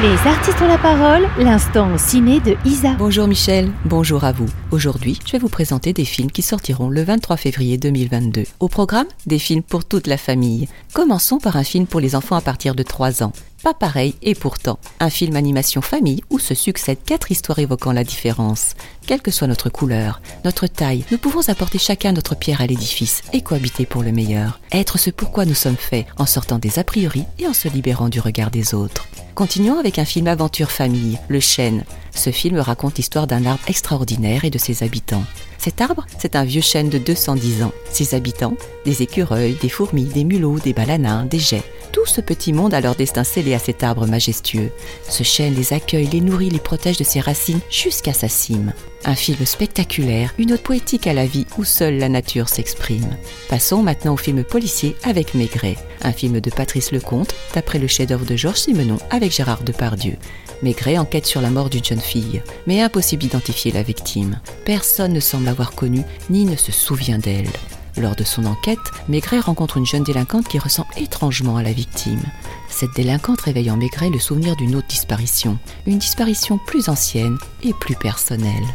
Les 0.00 0.30
artistes 0.30 0.62
ont 0.62 0.68
la 0.68 0.78
parole, 0.78 1.28
l'instant 1.38 1.98
ciné 1.98 2.40
de 2.40 2.56
Isa. 2.64 2.94
Bonjour 2.98 3.26
Michel, 3.26 3.70
bonjour 3.84 4.24
à 4.24 4.32
vous. 4.32 4.46
Aujourd'hui, 4.70 5.18
je 5.26 5.32
vais 5.32 5.38
vous 5.38 5.50
présenter 5.50 5.92
des 5.92 6.06
films 6.06 6.30
qui 6.30 6.40
sortiront 6.40 6.88
le 6.88 7.02
23 7.02 7.36
février 7.36 7.76
2022. 7.76 8.44
Au 8.60 8.68
programme, 8.68 9.08
des 9.26 9.38
films 9.38 9.62
pour 9.62 9.84
toute 9.84 10.06
la 10.06 10.16
famille. 10.16 10.66
Commençons 10.94 11.38
par 11.38 11.56
un 11.56 11.64
film 11.64 11.86
pour 11.86 12.00
les 12.00 12.14
enfants 12.14 12.36
à 12.36 12.40
partir 12.40 12.74
de 12.74 12.82
3 12.82 13.22
ans. 13.22 13.32
Pas 13.62 13.74
pareil 13.74 14.14
et 14.22 14.36
pourtant, 14.36 14.78
un 15.00 15.10
film 15.10 15.34
animation 15.34 15.82
famille 15.82 16.22
où 16.30 16.38
se 16.38 16.54
succèdent 16.54 17.02
quatre 17.04 17.32
histoires 17.32 17.58
évoquant 17.58 17.90
la 17.90 18.04
différence. 18.04 18.74
Quelle 19.04 19.20
que 19.20 19.32
soit 19.32 19.48
notre 19.48 19.68
couleur, 19.68 20.20
notre 20.44 20.68
taille, 20.68 21.04
nous 21.10 21.18
pouvons 21.18 21.48
apporter 21.48 21.78
chacun 21.78 22.12
notre 22.12 22.36
pierre 22.36 22.60
à 22.60 22.66
l'édifice 22.66 23.22
et 23.32 23.40
cohabiter 23.40 23.84
pour 23.84 24.04
le 24.04 24.12
meilleur. 24.12 24.60
Être 24.70 24.96
ce 24.96 25.10
pourquoi 25.10 25.44
nous 25.44 25.54
sommes 25.54 25.76
faits 25.76 26.06
en 26.18 26.26
sortant 26.26 26.58
des 26.58 26.78
a 26.78 26.84
priori 26.84 27.24
et 27.40 27.48
en 27.48 27.52
se 27.52 27.66
libérant 27.68 28.08
du 28.08 28.20
regard 28.20 28.52
des 28.52 28.74
autres. 28.74 29.08
Continuons 29.34 29.78
avec 29.78 29.98
un 29.98 30.04
film 30.04 30.28
aventure 30.28 30.70
famille, 30.70 31.18
Le 31.28 31.40
Chêne. 31.40 31.84
Ce 32.14 32.30
film 32.30 32.58
raconte 32.58 32.96
l'histoire 32.96 33.26
d'un 33.26 33.44
arbre 33.44 33.62
extraordinaire 33.66 34.44
et 34.44 34.50
de 34.50 34.58
ses 34.58 34.84
habitants. 34.84 35.24
Cet 35.58 35.80
arbre, 35.80 36.06
c'est 36.18 36.36
un 36.36 36.44
vieux 36.44 36.62
chêne 36.62 36.88
de 36.88 36.98
210 36.98 37.64
ans. 37.64 37.72
Ses 37.90 38.14
habitants, 38.14 38.56
des 38.84 39.02
écureuils, 39.02 39.56
des 39.60 39.68
fourmis, 39.68 40.04
des 40.04 40.24
mulots, 40.24 40.60
des 40.60 40.72
balanins, 40.72 41.24
des 41.24 41.40
geais. 41.40 41.64
Tout 41.92 42.06
ce 42.06 42.20
petit 42.20 42.52
monde 42.52 42.74
a 42.74 42.80
leur 42.80 42.94
destin 42.94 43.24
scellé 43.24 43.54
à 43.54 43.58
cet 43.58 43.82
arbre 43.82 44.06
majestueux. 44.06 44.70
Ce 45.08 45.22
chêne 45.22 45.54
les 45.54 45.72
accueille, 45.72 46.06
les 46.06 46.20
nourrit, 46.20 46.50
les 46.50 46.58
protège 46.58 46.98
de 46.98 47.04
ses 47.04 47.20
racines 47.20 47.60
jusqu'à 47.70 48.12
sa 48.12 48.28
cime. 48.28 48.72
Un 49.04 49.14
film 49.14 49.44
spectaculaire, 49.44 50.34
une 50.38 50.52
ode 50.52 50.60
poétique 50.60 51.06
à 51.06 51.12
la 51.12 51.26
vie 51.26 51.46
où 51.56 51.64
seule 51.64 51.98
la 51.98 52.08
nature 52.08 52.48
s'exprime. 52.48 53.16
Passons 53.48 53.82
maintenant 53.82 54.14
au 54.14 54.18
film 54.18 54.44
policier 54.44 54.96
avec 55.02 55.34
Maigret, 55.34 55.76
un 56.02 56.12
film 56.12 56.40
de 56.40 56.50
Patrice 56.50 56.92
Lecomte, 56.92 57.34
d'après 57.54 57.78
le 57.78 57.86
chef-d'œuvre 57.86 58.26
de 58.26 58.36
Georges 58.36 58.58
Simenon 58.58 58.98
avec 59.10 59.32
Gérard 59.32 59.62
Depardieu. 59.62 60.16
Maigret 60.62 60.98
enquête 60.98 61.26
sur 61.26 61.40
la 61.40 61.50
mort 61.50 61.70
d'une 61.70 61.84
jeune 61.84 62.00
fille, 62.00 62.42
mais 62.66 62.82
impossible 62.82 63.22
d'identifier 63.22 63.72
la 63.72 63.82
victime. 63.82 64.40
Personne 64.64 65.12
ne 65.12 65.20
semble 65.20 65.44
l'avoir 65.44 65.72
connue, 65.72 66.04
ni 66.30 66.44
ne 66.44 66.56
se 66.56 66.72
souvient 66.72 67.18
d'elle. 67.18 67.50
Lors 67.96 68.14
de 68.14 68.24
son 68.24 68.44
enquête, 68.44 68.78
Maigret 69.08 69.40
rencontre 69.40 69.76
une 69.76 69.86
jeune 69.86 70.04
délinquante 70.04 70.46
qui 70.46 70.58
ressemble 70.58 70.88
étrangement 70.96 71.56
à 71.56 71.62
la 71.62 71.72
victime. 71.72 72.22
Cette 72.68 72.94
délinquante 72.94 73.40
réveille 73.40 73.70
en 73.70 73.76
Maigret 73.76 74.10
le 74.10 74.20
souvenir 74.20 74.54
d'une 74.56 74.76
autre 74.76 74.86
disparition, 74.86 75.58
une 75.86 75.98
disparition 75.98 76.58
plus 76.66 76.88
ancienne 76.88 77.38
et 77.62 77.72
plus 77.72 77.96
personnelle. 77.96 78.66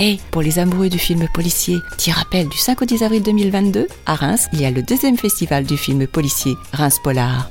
Et 0.00 0.18
pour 0.30 0.42
les 0.42 0.58
amoureux 0.58 0.88
du 0.88 0.98
film 0.98 1.26
policier, 1.32 1.78
petit 1.96 2.12
rappel 2.12 2.48
du 2.48 2.58
5 2.58 2.82
au 2.82 2.84
10 2.84 3.02
avril 3.02 3.22
2022, 3.22 3.86
à 4.06 4.14
Reims, 4.14 4.48
il 4.52 4.60
y 4.60 4.64
a 4.64 4.70
le 4.70 4.82
deuxième 4.82 5.18
festival 5.18 5.64
du 5.64 5.76
film 5.76 6.06
policier, 6.06 6.54
Reims 6.72 6.98
Polar. 7.02 7.50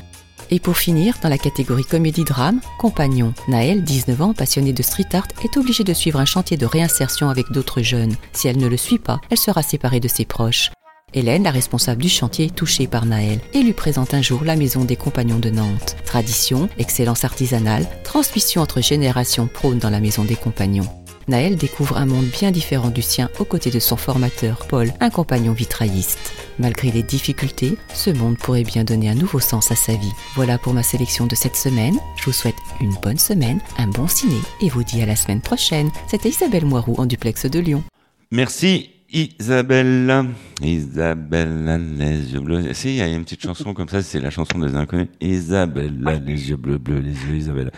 Et 0.53 0.59
pour 0.59 0.77
finir, 0.77 1.15
dans 1.23 1.29
la 1.29 1.37
catégorie 1.37 1.85
comédie-drame, 1.85 2.59
Compagnon, 2.77 3.33
Naël, 3.47 3.83
19 3.83 4.21
ans, 4.21 4.33
passionnée 4.33 4.73
de 4.73 4.83
street 4.83 5.07
art, 5.13 5.27
est 5.45 5.55
obligée 5.55 5.85
de 5.85 5.93
suivre 5.93 6.19
un 6.19 6.25
chantier 6.25 6.57
de 6.57 6.65
réinsertion 6.65 7.29
avec 7.29 7.49
d'autres 7.51 7.81
jeunes. 7.81 8.15
Si 8.33 8.49
elle 8.49 8.57
ne 8.57 8.67
le 8.67 8.75
suit 8.75 8.99
pas, 8.99 9.21
elle 9.29 9.37
sera 9.37 9.63
séparée 9.63 10.01
de 10.01 10.09
ses 10.09 10.25
proches. 10.25 10.69
Hélène, 11.13 11.43
la 11.43 11.51
responsable 11.51 12.01
du 12.01 12.09
chantier, 12.09 12.45
est 12.45 12.55
touchée 12.55 12.87
par 12.87 13.05
Naël 13.05 13.39
et 13.53 13.63
lui 13.63 13.73
présente 13.73 14.13
un 14.13 14.21
jour 14.21 14.43
la 14.43 14.57
maison 14.57 14.83
des 14.83 14.97
compagnons 14.97 15.39
de 15.39 15.49
Nantes. 15.49 15.95
Tradition, 16.05 16.69
excellence 16.77 17.23
artisanale, 17.23 17.87
transmission 18.03 18.61
entre 18.61 18.81
générations 18.81 19.47
prône 19.47 19.79
dans 19.79 19.89
la 19.89 19.99
maison 20.01 20.25
des 20.25 20.35
compagnons. 20.35 20.87
Naël 21.31 21.55
découvre 21.55 21.97
un 21.97 22.05
monde 22.05 22.25
bien 22.25 22.51
différent 22.51 22.89
du 22.89 23.01
sien 23.01 23.29
aux 23.39 23.45
côtés 23.45 23.71
de 23.71 23.79
son 23.79 23.95
formateur, 23.95 24.67
Paul, 24.67 24.91
un 24.99 25.09
compagnon 25.09 25.53
vitrailliste. 25.53 26.33
Malgré 26.59 26.91
les 26.91 27.03
difficultés, 27.03 27.77
ce 27.93 28.09
monde 28.09 28.37
pourrait 28.37 28.65
bien 28.65 28.83
donner 28.83 29.09
un 29.09 29.15
nouveau 29.15 29.39
sens 29.39 29.71
à 29.71 29.75
sa 29.75 29.93
vie. 29.93 30.11
Voilà 30.35 30.57
pour 30.57 30.73
ma 30.73 30.83
sélection 30.83 31.27
de 31.27 31.35
cette 31.35 31.55
semaine. 31.55 31.95
Je 32.17 32.25
vous 32.25 32.33
souhaite 32.33 32.57
une 32.81 32.93
bonne 33.01 33.17
semaine, 33.17 33.61
un 33.77 33.87
bon 33.87 34.09
ciné 34.09 34.35
et 34.61 34.67
vous 34.67 34.83
dis 34.83 35.01
à 35.01 35.05
la 35.05 35.15
semaine 35.15 35.39
prochaine. 35.39 35.89
C'était 36.09 36.29
Isabelle 36.29 36.65
Moiroux 36.65 36.95
en 36.97 37.05
duplex 37.05 37.45
de 37.45 37.59
Lyon. 37.59 37.83
Merci 38.29 38.90
Isabelle. 39.13 40.25
Isabelle, 40.61 41.97
les 41.97 42.33
yeux 42.33 42.39
bleus. 42.39 42.73
Si, 42.73 42.89
il 42.89 42.95
y 42.95 43.01
a 43.01 43.07
une 43.07 43.23
petite 43.23 43.41
chanson 43.41 43.73
comme 43.73 43.89
ça, 43.89 44.01
c'est 44.01 44.19
la 44.19 44.29
chanson 44.29 44.57
des 44.59 44.75
inconnus. 44.75 45.07
Isabelle, 45.19 45.97
les 46.25 46.49
yeux 46.49 46.55
bleus, 46.55 46.77
bleus, 46.77 46.99
les 46.99 47.11
yeux 47.11 47.35
Isabelle. 47.35 47.71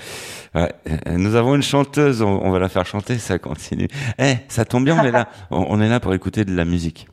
Ouais, 0.54 0.72
euh, 1.08 1.18
nous 1.18 1.36
avons 1.36 1.56
une 1.56 1.64
chanteuse, 1.64 2.22
on, 2.22 2.28
on 2.44 2.52
va 2.52 2.60
la 2.60 2.70
faire 2.70 2.86
chanter, 2.86 3.18
ça 3.18 3.40
continue. 3.40 3.88
Eh, 4.20 4.36
ça 4.48 4.66
tombe 4.66 4.86
bien, 4.86 4.98
on 5.02 5.04
est 5.04 5.12
là. 5.12 5.28
On, 5.52 5.66
on 5.70 5.82
est 5.82 5.90
là 5.90 6.00
pour 6.00 6.14
écouter 6.14 6.46
de 6.46 6.56
la 6.56 6.66
musique. 6.66 7.08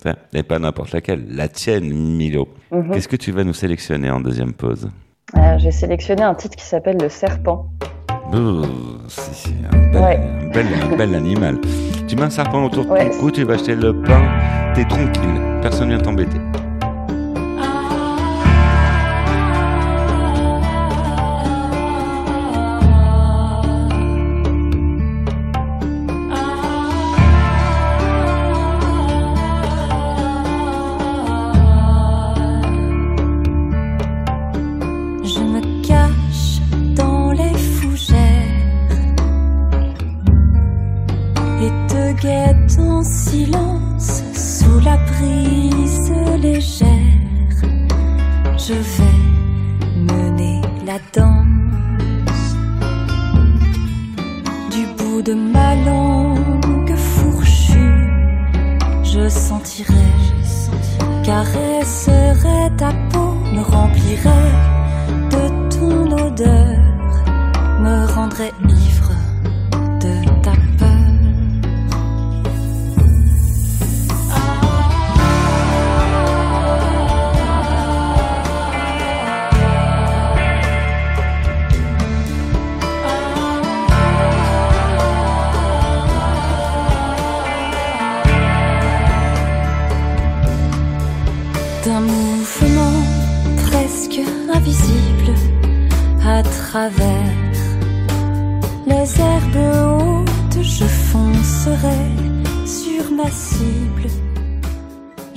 Enfin, 0.00 0.16
et 0.34 0.42
pas 0.42 0.58
n'importe 0.58 0.92
laquelle, 0.92 1.24
la 1.30 1.48
tienne, 1.48 1.92
Milo. 1.92 2.48
Mhm. 2.70 2.90
Qu'est-ce 2.92 3.08
que 3.08 3.16
tu 3.16 3.32
vas 3.32 3.44
nous 3.44 3.54
sélectionner 3.54 4.10
en 4.10 4.20
deuxième 4.20 4.52
pause? 4.52 4.90
Euh, 5.36 5.58
J'ai 5.58 5.70
sélectionné 5.70 6.22
un 6.22 6.34
titre 6.34 6.56
qui 6.56 6.64
s'appelle 6.64 6.98
Le 7.00 7.08
Serpent. 7.08 7.70
C'est 9.08 9.50
un 9.72 9.92
bel, 9.92 10.00
Ouais. 10.02 10.20
un 10.42 10.48
bel, 10.48 10.66
un 10.92 10.96
bel 10.96 11.14
animal. 11.14 11.58
Tu 12.06 12.16
mets 12.16 12.22
un 12.22 12.30
serpent 12.30 12.64
autour 12.64 12.84
de 12.84 12.90
Ouais. 12.90 13.10
ton 13.10 13.18
cou, 13.18 13.30
tu 13.30 13.44
vas 13.44 13.54
acheter 13.54 13.74
le 13.74 13.92
pain, 14.02 14.22
t'es 14.74 14.84
tranquille, 14.84 15.40
personne 15.60 15.88
vient 15.88 15.98
t'embêter. 15.98 16.38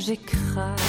J'écrase. 0.06 0.82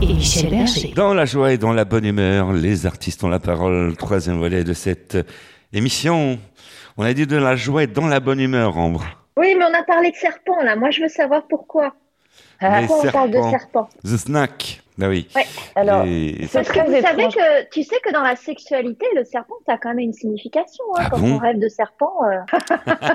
et 0.00 0.06
Michel 0.06 0.50
Berger. 0.50 0.92
Dans 0.94 1.14
la 1.14 1.24
joie 1.24 1.52
et 1.52 1.58
dans 1.58 1.72
la 1.72 1.84
bonne 1.84 2.04
humeur, 2.04 2.52
les 2.52 2.86
artistes 2.86 3.24
ont 3.24 3.28
la 3.28 3.40
parole. 3.40 3.96
Troisième 3.96 4.38
volet 4.38 4.64
de 4.64 4.72
cette 4.72 5.16
émission. 5.72 6.38
On 6.96 7.04
a 7.04 7.12
dit 7.12 7.26
de 7.26 7.36
la 7.36 7.56
joie 7.56 7.82
et 7.84 7.86
dans 7.86 8.06
la 8.06 8.20
bonne 8.20 8.40
humeur, 8.40 8.76
Ambre. 8.76 9.04
Oui, 9.36 9.54
mais 9.58 9.64
on 9.64 9.74
a 9.74 9.82
parlé 9.82 10.10
de 10.12 10.16
serpent 10.16 10.62
là. 10.62 10.76
Moi, 10.76 10.90
je 10.90 11.02
veux 11.02 11.08
savoir 11.08 11.42
pourquoi. 11.48 11.94
Les 12.62 12.86
Pourquoi 12.86 13.08
on 13.08 13.12
parle 13.12 13.30
de 13.30 13.40
serpents. 13.50 13.50
serpent 13.50 13.88
The 14.04 14.16
Snack. 14.16 14.80
Bah 14.96 15.08
oui. 15.08 15.28
Ouais. 15.34 15.44
Alors, 15.74 16.04
Et- 16.06 16.46
Parce 16.52 16.68
que 16.68 16.78
vous 16.78 17.02
savez 17.04 17.24
que 17.24 17.68
tu 17.70 17.82
sais 17.82 17.96
que 18.04 18.12
dans 18.12 18.22
la 18.22 18.36
sexualité, 18.36 19.04
le 19.16 19.24
serpent, 19.24 19.56
ça 19.66 19.72
a 19.72 19.78
quand 19.78 19.88
même 19.88 19.98
une 19.98 20.12
signification. 20.12 20.84
Hein, 20.96 21.02
Ah 21.06 21.08
quand 21.10 21.18
bon? 21.18 21.32
on 21.34 21.38
rêve 21.38 21.58
de 21.58 21.68
serpent. 21.68 22.12
euh. 22.24 22.38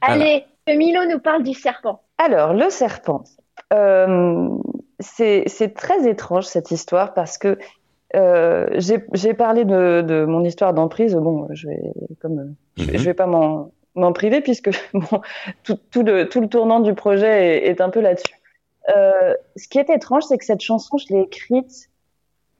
Allez, 0.00 0.44
que 0.66 0.72
Milo 0.76 1.04
nous 1.06 1.18
parle 1.20 1.42
du 1.42 1.52
serpent. 1.54 2.00
Alors, 2.18 2.52
le 2.54 2.70
serpent. 2.70 3.24
Euh, 3.72 4.48
c'est 5.00 5.74
très 5.74 6.08
étrange 6.08 6.44
cette 6.44 6.70
histoire 6.70 7.14
parce 7.14 7.38
que 7.38 7.58
euh, 8.14 8.68
j'ai 8.78 9.34
parlé 9.34 9.64
de, 9.64 10.02
de 10.02 10.24
mon 10.24 10.44
histoire 10.44 10.72
d'emprise. 10.72 11.14
Bon, 11.16 11.48
je 11.50 11.68
vais 11.68 11.82
comme 12.20 12.54
je, 12.76 12.84
vais- 12.84 12.92
Mhm. 12.92 12.98
je 12.98 13.04
vais 13.04 13.14
pas 13.14 13.26
m'en 13.26 13.70
m'en 13.96 14.12
priver 14.12 14.40
puisque 14.40 14.70
bon, 14.94 15.20
tout, 15.64 15.78
tout 15.90 16.02
le 16.02 16.28
tout 16.28 16.40
le 16.40 16.48
tournant 16.48 16.80
du 16.80 16.94
projet 16.94 17.58
est, 17.58 17.70
est 17.70 17.80
un 17.80 17.90
peu 17.90 18.00
là-dessus. 18.00 18.34
Euh, 18.94 19.34
ce 19.56 19.66
qui 19.68 19.78
est 19.78 19.88
étrange, 19.90 20.24
c'est 20.24 20.38
que 20.38 20.44
cette 20.44 20.60
chanson, 20.60 20.96
je 20.98 21.12
l'ai 21.12 21.20
écrite, 21.22 21.88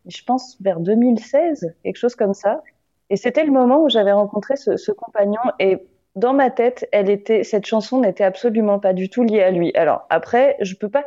je 0.07 0.23
pense 0.25 0.57
vers 0.61 0.81
2016, 0.81 1.75
quelque 1.85 1.97
chose 1.97 2.15
comme 2.17 2.35
ça. 2.35 2.63
Et 3.11 3.17
c'était 3.17 3.45
le 3.45 3.53
moment 3.53 3.83
où 3.83 3.89
j'avais 3.89 4.13
rencontré 4.13 4.57
ce, 4.57 4.77
ce 4.77 4.91
compagnon 4.91 5.41
et 5.59 5.87
dans 6.17 6.33
ma 6.33 6.51
tête, 6.51 6.89
elle 6.93 7.11
était, 7.11 7.43
cette 7.45 7.67
chanson 7.67 8.01
n'était 8.01 8.25
absolument 8.25 8.79
pas 8.79 8.93
du 8.93 9.09
tout 9.11 9.25
liée 9.25 9.43
à 9.43 9.51
lui. 9.51 9.73
Alors 9.75 10.07
après, 10.11 10.57
je 10.61 10.75
peux 10.77 10.89
pas, 10.89 11.05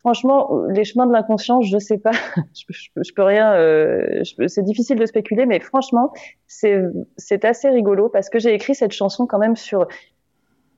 franchement, 0.00 0.62
les 0.68 0.84
chemins 0.84 1.06
de 1.06 1.12
l'inconscience, 1.12 1.66
je 1.66 1.78
sais 1.78 1.98
pas, 1.98 2.12
je, 2.54 3.12
peux- 3.14 3.22
rien, 3.22 3.54
euh, 3.54 4.22
c'est 4.46 4.62
difficile 4.62 4.98
de 4.98 5.06
spéculer, 5.06 5.46
mais 5.46 5.58
franchement, 5.60 6.12
c'est, 6.46 6.80
assez 7.44 7.68
rigolo 7.70 8.08
parce 8.08 8.28
que 8.30 8.38
j'ai 8.38 8.54
écrit 8.54 8.74
cette 8.76 8.92
chanson 8.92 9.26
quand 9.26 9.38
même 9.38 9.56
sur, 9.56 9.88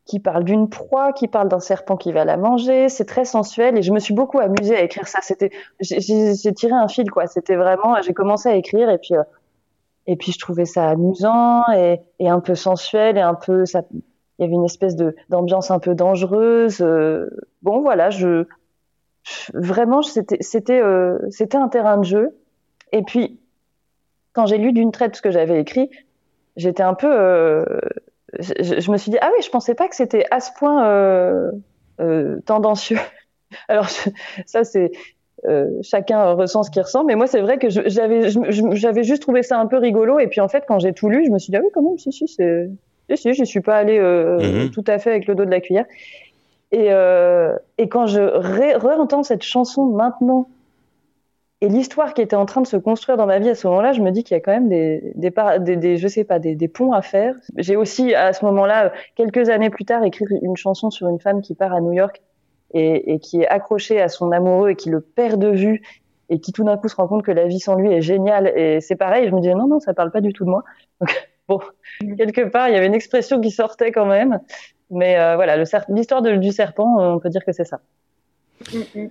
qui 0.07 0.21
parle 0.21 0.45
d'une 0.45 0.71
proie, 0.71 1.13
qui 1.13 1.29
parle 1.29 1.49
d'un 1.49 1.61
serpent 1.61 1.99
qui 1.99 2.13
va 2.13 2.25
la 2.25 2.39
manger, 2.39 2.89
c'est 2.89 3.05
très 3.05 3.27
sensuel 3.27 3.77
et 3.77 3.83
je 3.83 3.93
me 3.93 3.99
suis 3.99 4.15
beaucoup 4.15 4.39
amusée 4.39 4.77
à 4.77 4.83
écrire 4.83 5.07
ça. 5.07 5.19
C'était, 5.23 5.51
j'ai 5.81 6.55
tiré 6.55 6.73
un 6.73 6.89
fil 6.89 7.11
quoi. 7.11 7.27
C'était 7.27 7.57
vraiment, 7.57 8.01
j'ai 8.01 8.15
commencé 8.15 8.49
à 8.49 8.57
écrire 8.57 8.89
et 8.89 8.99
puis. 8.99 9.15
euh, 9.15 9.23
et 10.09 10.17
puis 10.17 10.33
je 10.33 10.39
trouvais 10.39 10.65
ça 10.65 10.89
amusant 10.89 11.63
et, 11.73 12.01
un 12.29 12.41
peu 12.41 12.57
sensuel 12.57 13.19
et 13.19 13.21
un 13.21 13.35
peu 13.35 13.65
il 13.75 14.43
y 14.43 14.45
avait 14.45 14.55
une 14.55 14.65
espèce 14.65 14.97
de 14.97 15.15
d'ambiance 15.29 15.71
un 15.71 15.79
peu 15.79 15.95
dangereuse 15.95 16.81
euh, 16.81 17.29
bon 17.63 17.83
voilà 17.83 18.09
je, 18.09 18.47
vraiment 19.53 20.03
c'était 20.03 20.39
c'était 20.41 20.81
euh, 20.81 21.19
c'était 21.31 21.59
un 21.59 21.69
terrain 21.69 21.99
de 21.99 22.05
jeu. 22.05 22.39
Et 22.91 23.03
puis 23.03 23.39
quand 24.33 24.47
j'ai 24.47 24.57
lu 24.57 24.73
d'une 24.73 24.93
traite 24.93 25.15
ce 25.15 25.23
que 25.23 25.31
j'avais 25.31 25.61
écrit 25.61 25.91
j'étais 26.57 26.83
un 26.83 26.95
peu 26.95 27.13
euh, 27.13 27.65
je, 28.41 28.91
me 28.91 28.97
suis 28.97 29.11
dit 29.11 29.19
ah 29.21 29.31
oui 29.37 29.43
je 29.45 29.51
pensais 29.51 29.75
pas 29.75 29.89
que 29.89 29.95
c'était 29.95 30.25
à 30.31 30.41
ce 30.41 30.51
point 30.59 31.53
tendancieux. 32.47 32.99
Alors 33.69 33.89
ça 34.47 34.65
c'est 34.65 34.91
chacun 35.83 36.33
ressent 36.33 36.63
ce 36.63 36.71
qu'il 36.71 36.83
ressent, 36.83 37.05
mais 37.05 37.15
moi 37.15 37.27
c'est 37.27 37.41
vrai 37.41 37.59
que 37.59 37.69
je- 37.71 37.83
j'avais 37.87 38.29
je- 38.31 38.41
je- 38.51 38.63
j'avais 38.75 39.05
juste 39.05 39.23
trouvé 39.23 39.43
ça 39.43 39.59
un 39.59 39.67
peu 39.67 39.79
rigolo 39.79 40.19
et 40.19 40.27
puis 40.27 40.41
en 40.41 40.49
fait 40.49 40.65
quand 40.67 40.79
j'ai 40.79 40.93
tout 40.93 41.09
lu, 41.09 41.25
je 41.27 41.31
me 41.31 41.39
suis 41.39 41.51
dit 41.51 41.57
ah 41.57 41.61
oui 41.63 41.71
quand 41.73 41.83
même 41.83 41.99
si 41.99 42.11
si 42.13 42.27
c'est 42.29 42.69
si 43.11 43.17
si 43.17 43.35
j'y 43.35 43.47
suis 43.47 43.61
pas 43.61 43.77
allée 43.77 43.99
euh, 43.99 44.65
Mhm. 44.65 44.71
tout 44.71 44.85
à 44.87 44.99
fait 44.99 45.11
avec 45.11 45.27
le 45.27 45.35
dos 45.35 45.45
de 45.45 45.51
la 45.51 45.61
cuillère 45.61 45.87
et 46.73 46.87
euh, 46.93 47.57
et 47.79 47.89
quand 47.89 48.07
je 48.07 48.21
ré- 48.21 48.75
re-entends 48.75 49.23
cette 49.23 49.43
chanson 49.43 49.85
maintenant 49.87 50.49
et 51.61 51.69
l'histoire 51.69 52.15
qui 52.15 52.23
était 52.23 52.37
en 52.37 52.47
train 52.47 52.61
de 52.61 52.69
se 52.69 52.77
construire 52.77 53.17
dans 53.17 53.27
ma 53.27 53.41
vie 53.41 53.49
à 53.49 53.55
ce 53.57 53.67
moment-là, 53.67 53.93
je 53.93 54.01
me 54.01 54.13
dis 54.13 54.23
qu'il 54.23 54.37
y 54.37 54.39
a 54.39 54.41
quand 54.41 54.53
même 54.53 54.69
des 54.69 55.13
des, 55.17 55.33
par- 55.33 55.59
des, 55.59 55.77
des 55.77 55.97
je 55.97 56.07
sais 56.07 56.23
pas 56.23 56.39
des, 56.39 56.55
des 56.55 56.69
ponts 56.69 56.93
à 56.93 57.03
faire. 57.03 57.35
J'ai 57.57 57.75
aussi 57.75 58.15
à 58.15 58.33
ce 58.33 58.45
moment-là 58.45 58.93
quelques 59.17 59.49
années 59.49 59.69
plus 59.71 59.85
tard 59.85 60.05
écrit 60.05 60.25
une 60.43 60.57
chanson 60.57 60.91
sur 60.91 61.09
une 61.09 61.19
femme 61.19 61.43
qui 61.43 61.55
part 61.57 61.73
à 61.75 61.81
New 61.81 61.93
York 61.93 62.23
et, 62.75 63.13
et 63.15 63.19
qui 63.19 63.41
est 63.43 63.49
accroché 63.49 64.01
à 64.01 64.09
son 64.09 64.31
amoureux 64.33 64.71
et 64.71 64.77
qui 64.77 64.91
le 64.91 65.01
perd 65.01 65.41
de 65.41 65.49
vue 65.49 65.83
et 66.31 66.41
qui 66.41 66.53
tout 66.53 66.65
d'un 66.65 66.77
coup 66.77 66.89
se 66.89 66.97
rend 66.97 67.09
compte 67.09 67.25
que 67.25 67.31
la 67.33 67.47
vie 67.47 67.61
sans 67.61 67.75
lui 67.75 67.91
est 67.93 68.03
géniale 68.03 68.53
et 68.57 68.81
c'est 68.81 68.97
pareil 68.97 69.27
je 69.29 69.35
me 69.35 69.41
disais 69.41 69.55
non 69.55 69.67
non 69.67 69.81
ça 69.81 69.95
parle 69.95 70.11
pas 70.11 70.21
du 70.21 70.33
tout 70.33 70.45
de 70.45 70.51
moi 70.51 70.63
donc 71.01 71.11
bon 71.49 71.61
quelque 72.19 72.43
part 72.51 72.69
il 72.69 72.75
y 72.75 72.77
avait 72.77 72.87
une 72.87 72.95
expression 72.95 73.41
qui 73.41 73.51
sortait 73.51 73.93
quand 73.93 74.05
même 74.07 74.39
mais 74.91 75.19
euh, 75.19 75.37
voilà 75.37 75.57
l'histoire 75.89 76.23
du 76.23 76.53
serpent 76.53 77.01
euh, 77.01 77.13
on 77.15 77.19
peut 77.19 77.31
dire 77.31 77.45
que 77.45 77.53
c'est 77.53 77.65
ça 77.65 77.81
Mm. 78.73 79.07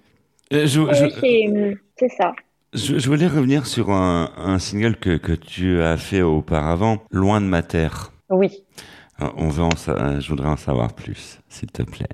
Euh, 0.54 0.66
je, 0.68 0.82
Oui, 0.82 0.90
je- 0.94 1.76
c'est- 1.98 2.10
ça. 2.18 2.34
je- 2.74 3.00
je 3.00 3.08
voulais 3.10 3.28
revenir 3.28 3.66
sur 3.66 3.92
un, 3.92 4.30
un 4.38 4.60
single 4.60 4.98
que, 4.98 5.16
que 5.18 5.32
tu 5.32 5.82
as 5.82 5.96
fait 5.98 6.22
auparavant, 6.22 6.98
Loin 7.12 7.40
de 7.42 7.46
ma 7.46 7.64
terre. 7.64 8.12
oui 8.30 8.66
On 9.38 9.48
veut 9.48 9.64
en 9.64 9.70
je 10.20 10.28
voudrais 10.30 10.50
en 10.50 10.58
savoir 10.58 10.94
plus, 10.94 11.40
s'il 11.48 11.72
te 11.72 11.82
plaît. 11.82 12.08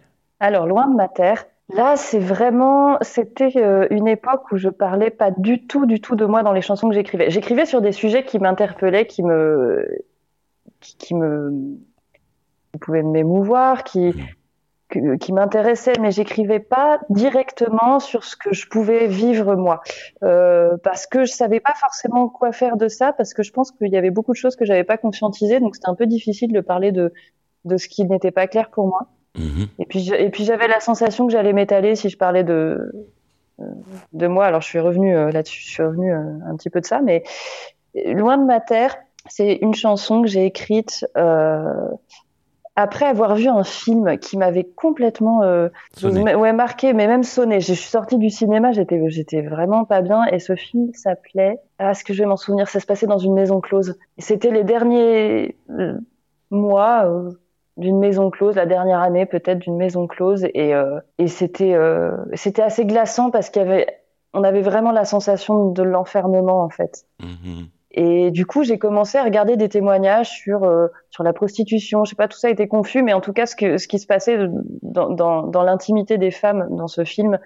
Alors, 0.45 0.67
loin 0.67 0.89
de 0.89 0.95
ma 0.95 1.07
terre, 1.07 1.45
là, 1.69 1.95
c'est 1.95 2.19
vraiment, 2.19 2.97
c'était 2.99 3.53
euh, 3.55 3.87
une 3.91 4.09
époque 4.09 4.51
où 4.51 4.57
je 4.57 4.67
parlais 4.67 5.09
pas 5.09 5.31
du 5.31 5.65
tout, 5.67 5.85
du 5.85 6.01
tout 6.01 6.17
de 6.17 6.25
moi 6.25 6.43
dans 6.43 6.51
les 6.51 6.61
chansons 6.61 6.89
que 6.89 6.95
j'écrivais. 6.95 7.29
J'écrivais 7.29 7.65
sur 7.65 7.79
des 7.81 7.93
sujets 7.93 8.25
qui 8.25 8.39
m'interpellaient, 8.39 9.07
qui 9.07 9.23
me, 9.23 9.87
qui, 10.81 10.97
qui 10.97 11.15
me, 11.15 11.49
qui 12.73 12.79
pouvaient 12.79 13.03
m'émouvoir, 13.03 13.85
qui, 13.85 14.13
que- 14.89 15.15
qui 15.15 15.31
m'intéressaient, 15.31 15.97
mais 16.01 16.11
j'écrivais 16.11 16.59
pas 16.59 16.99
directement 17.09 18.01
sur 18.01 18.25
ce 18.25 18.35
que 18.35 18.53
je 18.53 18.67
pouvais 18.67 19.07
vivre 19.07 19.55
moi, 19.55 19.81
Euh, 20.23 20.75
parce 20.83 21.07
que 21.07 21.23
je 21.23 21.31
savais 21.31 21.61
pas 21.61 21.73
forcément 21.75 22.27
quoi 22.27 22.51
faire 22.51 22.75
de 22.75 22.89
ça, 22.89 23.13
parce 23.13 23.33
que 23.33 23.43
je 23.43 23.53
pense 23.53 23.71
qu'il 23.71 23.93
y 23.93 23.97
avait 23.97 24.11
beaucoup 24.11 24.33
de 24.33 24.37
choses 24.43 24.57
que 24.57 24.65
j'avais 24.65 24.83
pas 24.83 24.97
conscientisées, 24.97 25.61
donc 25.61 25.75
c'était 25.75 25.89
un 25.89 25.95
peu 25.95 26.05
difficile 26.05 26.51
de 26.51 26.59
parler 26.61 26.91
de 26.91 27.13
de 27.65 27.77
ce 27.77 27.87
qui 27.87 28.03
n'était 28.05 28.31
pas 28.31 28.47
clair 28.47 28.69
pour 28.71 28.87
moi. 28.87 29.07
Mhm. 29.37 29.67
Et 29.79 29.85
puis, 29.85 30.11
et 30.13 30.29
puis 30.29 30.43
j'avais 30.45 30.67
la 30.67 30.79
sensation 30.79 31.25
que 31.25 31.33
j'allais 31.33 31.53
m'étaler 31.53 31.95
si 31.95 32.09
je 32.09 32.17
parlais 32.17 32.43
de 32.43 32.91
euh, 33.59 33.65
de 34.13 34.27
moi. 34.27 34.45
Alors 34.45 34.61
je 34.61 34.67
suis 34.67 34.79
revenue 34.79 35.15
euh, 35.15 35.31
là-dessus, 35.31 35.61
je 35.63 35.69
suis 35.69 35.83
revenue 35.83 36.13
euh, 36.13 36.21
un 36.47 36.55
petit 36.55 36.69
peu 36.69 36.81
de 36.81 36.85
ça, 36.85 37.01
mais 37.01 37.23
loin 38.05 38.37
de 38.37 38.45
ma 38.45 38.59
terre, 38.59 38.95
c'est 39.27 39.55
une 39.55 39.73
chanson 39.73 40.21
que 40.21 40.27
j'ai 40.27 40.45
écrite 40.45 41.05
euh, 41.17 41.87
après 42.75 43.05
avoir 43.05 43.35
vu 43.35 43.47
un 43.47 43.63
film 43.63 44.17
qui 44.17 44.37
m'avait 44.37 44.63
complètement 44.63 45.43
euh, 45.43 45.69
ouais 46.03 46.53
marqué, 46.53 46.93
mais 46.93 47.07
même 47.07 47.23
sonné. 47.23 47.59
Je 47.59 47.73
suis 47.73 47.89
sortie 47.89 48.17
du 48.17 48.29
cinéma, 48.29 48.71
j'étais 48.71 49.01
j'étais 49.09 49.41
vraiment 49.41 49.83
pas 49.83 50.01
bien, 50.01 50.25
et 50.25 50.39
ce 50.39 50.55
film 50.55 50.93
s'appelait 50.93 51.59
ah, 51.79 51.91
est-ce 51.91 52.03
que 52.03 52.13
je 52.13 52.21
vais 52.21 52.27
m'en 52.27 52.37
souvenir? 52.37 52.67
Ça 52.67 52.79
se 52.79 52.85
passait 52.85 53.07
dans 53.07 53.17
une 53.17 53.33
maison 53.33 53.61
close. 53.61 53.97
C'était 54.19 54.51
les 54.51 54.63
derniers 54.63 55.55
mois. 56.51 57.05
euh, 57.05 57.31
d'une 57.77 57.99
maison 57.99 58.29
close, 58.29 58.55
la 58.55 58.65
dernière 58.65 58.99
année 58.99 59.25
peut-être 59.25 59.59
d'une 59.59 59.77
maison 59.77 60.07
close, 60.07 60.45
et, 60.53 60.75
euh, 60.75 60.99
et 61.17 61.27
c'était 61.27 61.73
euh, 61.73 62.11
c'était 62.33 62.61
assez 62.61 62.85
glaçant 62.85 63.31
parce 63.31 63.49
qu'il 63.49 63.61
y 63.61 63.65
avait, 63.65 63.87
on 64.33 64.43
avait 64.43 64.61
vraiment 64.61 64.91
la 64.91 65.05
sensation 65.05 65.69
de 65.69 65.83
l'enfermement 65.83 66.63
en 66.63 66.69
fait. 66.69 67.05
Mhm. 67.19 67.67
Et 67.95 68.31
du 68.31 68.47
coup, 68.47 68.63
j'ai 68.63 68.79
commencé 68.79 69.19
à 69.19 69.23
regarder 69.23 69.55
des 69.55 69.69
témoignages 69.69 70.29
sur 70.29 70.63
euh, 70.63 70.87
sur 71.11 71.23
la 71.23 71.31
prostitution. 71.31 72.05
Je 72.05 72.11
sais 72.11 72.15
pas, 72.15 72.27
tout 72.27 72.37
ça 72.37 72.49
était 72.49 72.67
confus, 72.67 73.03
mais 73.03 73.13
en 73.13 73.21
tout 73.21 73.33
cas, 73.33 73.45
ce 73.45 73.55
que 73.55 73.77
ce 73.77 73.87
qui 73.87 73.99
se 73.99 74.07
passait 74.07 74.37
dans 74.81 75.09
dans, 75.09 75.43
dans 75.43 75.63
l'intimité 75.63 76.17
des 76.17 76.31
femmes 76.31 76.67
dans 76.71 76.87
ce 76.87 77.03
film. 77.03 77.39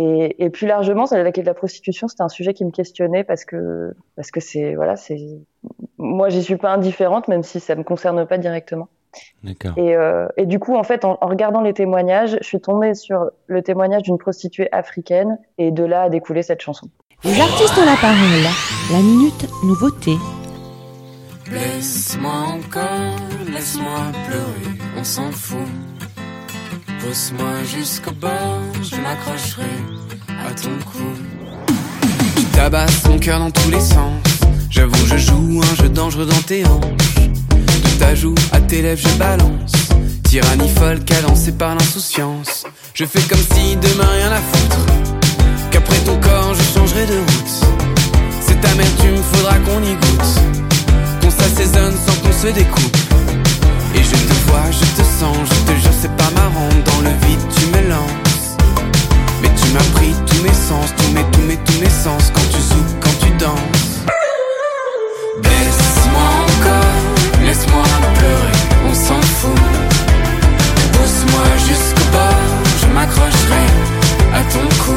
Et, 0.00 0.44
et 0.44 0.48
plus 0.48 0.68
largement, 0.68 1.06
ça, 1.06 1.20
la, 1.20 1.32
la 1.34 1.54
prostitution, 1.54 2.06
c'était 2.06 2.22
un 2.22 2.28
sujet 2.28 2.54
qui 2.54 2.64
me 2.64 2.70
questionnait 2.70 3.24
parce 3.24 3.44
que 3.44 3.94
parce 4.14 4.30
que 4.30 4.38
c'est 4.40 4.74
voilà, 4.76 4.94
c'est 4.94 5.18
moi, 5.98 6.28
j'y 6.28 6.42
suis 6.42 6.56
pas 6.56 6.72
indifférente, 6.72 7.28
même 7.28 7.42
si 7.42 7.60
ça 7.60 7.74
me 7.74 7.82
concerne 7.82 8.24
pas 8.26 8.38
directement. 8.38 8.88
D'accord. 9.42 9.72
Et, 9.76 9.94
euh, 9.94 10.26
et 10.36 10.46
du 10.46 10.58
coup, 10.58 10.76
en 10.76 10.82
fait, 10.84 11.04
en, 11.04 11.18
en 11.20 11.26
regardant 11.26 11.60
les 11.60 11.74
témoignages, 11.74 12.38
je 12.40 12.46
suis 12.46 12.60
tombée 12.60 12.94
sur 12.94 13.30
le 13.46 13.62
témoignage 13.62 14.02
d'une 14.02 14.18
prostituée 14.18 14.68
africaine, 14.72 15.38
et 15.58 15.70
de 15.70 15.84
là 15.84 16.02
a 16.02 16.08
découlé 16.08 16.42
cette 16.42 16.60
chanson. 16.60 16.88
Les 17.24 17.40
artistes 17.40 17.76
ont 17.76 17.84
la 17.84 17.96
parole. 17.96 18.44
La 18.92 18.98
minute 18.98 19.48
nouveauté. 19.64 20.12
Laisse-moi 21.50 22.30
encore, 22.30 23.16
laisse-moi 23.52 24.12
pleurer, 24.26 24.78
on 24.98 25.02
s'en 25.02 25.30
fout. 25.30 25.58
Pousse-moi 27.00 27.64
jusqu'au 27.64 28.12
bord, 28.12 28.60
je 28.82 28.96
m'accrocherai 28.96 29.64
à 30.46 30.52
ton 30.52 30.70
cou. 30.84 31.04
Tu 32.36 32.44
tabasses 32.54 33.02
ton 33.02 33.18
cœur 33.18 33.38
dans 33.38 33.50
tous 33.50 33.70
les 33.70 33.80
sens. 33.80 34.12
J'avoue, 34.68 35.06
je 35.06 35.16
joue 35.16 35.60
un 35.62 35.74
jeu 35.76 35.88
dangereux 35.88 36.26
dans 36.26 36.42
tes 36.46 36.66
hanches. 36.66 37.27
De 37.98 38.04
ta 38.04 38.14
joue 38.14 38.34
à 38.52 38.60
tes 38.60 38.80
lèvres, 38.80 39.00
je 39.02 39.18
balance. 39.18 39.72
Tyrannie 40.22 40.68
folle 40.68 41.00
cadencée 41.04 41.50
par 41.50 41.74
l'insouciance. 41.74 42.64
Je 42.94 43.04
fais 43.04 43.20
comme 43.22 43.44
si 43.56 43.74
demain 43.74 44.08
rien 44.18 44.30
à 44.30 44.40
foutre. 44.40 44.78
Qu'après 45.72 45.98
ton 46.04 46.16
corps, 46.20 46.54
je 46.54 46.78
changerai 46.78 47.06
de 47.06 47.18
route. 47.18 47.52
Cette 48.40 48.64
amertume, 48.64 49.16
faudra 49.32 49.54
qu'on 49.58 49.82
y 49.82 49.94
goûte. 49.94 50.40
Qu'on 51.20 51.30
s'assaisonne 51.30 51.94
sans 52.06 52.14
qu'on 52.22 52.32
se 52.32 52.52
découpe. 52.54 52.96
toi, 54.46 54.60
je 54.70 55.02
te 55.02 55.04
sens, 55.04 55.36
je 55.44 55.72
te 55.72 55.80
jure, 55.80 55.92
c'est 56.00 56.16
pas 56.16 56.30
marrant. 56.36 56.68
Dans 56.84 57.00
le 57.00 57.10
vide, 57.26 57.40
tu 57.50 57.66
me 57.66 57.88
lances. 57.88 58.56
Mais 59.42 59.50
tu 59.60 59.72
m'as 59.72 59.98
pris 59.98 60.14
tous 60.24 60.42
mes 60.44 60.54
sens, 60.54 60.94
tous 60.96 61.12
mes, 61.12 61.24
tous 61.32 61.42
mes, 61.42 61.56
tous 61.56 61.80
mes 61.80 61.90
sens. 61.90 62.30
Quand 62.32 62.48
tu 62.48 62.60
souffles, 62.60 62.94
quand 63.00 63.26
tu 63.26 63.30
danses. 63.38 63.87
Laisse-moi 67.48 67.82
pleurer, 68.18 68.52
on 68.86 68.94
s'en 68.94 69.20
fout. 69.22 69.60
Pousse-moi 70.92 71.46
jusqu'au 71.66 72.06
bord, 72.12 72.44
je 72.80 72.86
m'accrocherai 72.94 73.64
à 74.34 74.42
ton 74.52 74.66
cou. 74.82 74.96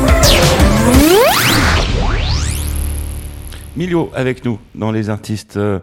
Milio 3.78 4.12
avec 4.14 4.44
nous 4.44 4.60
dans 4.76 4.92
les 4.92 5.10
artistes 5.10 5.56
euh, 5.56 5.80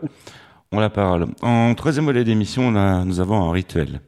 ont 0.71 0.81
la 0.81 0.91
parole. 0.91 1.29
En 1.41 1.75
troisième 1.75 2.05
volet 2.05 2.25
d'émission, 2.25 2.69
on 2.69 3.05
nous 3.07 3.21
avons 3.21 3.49
un 3.49 3.53
rituel. 3.53 4.01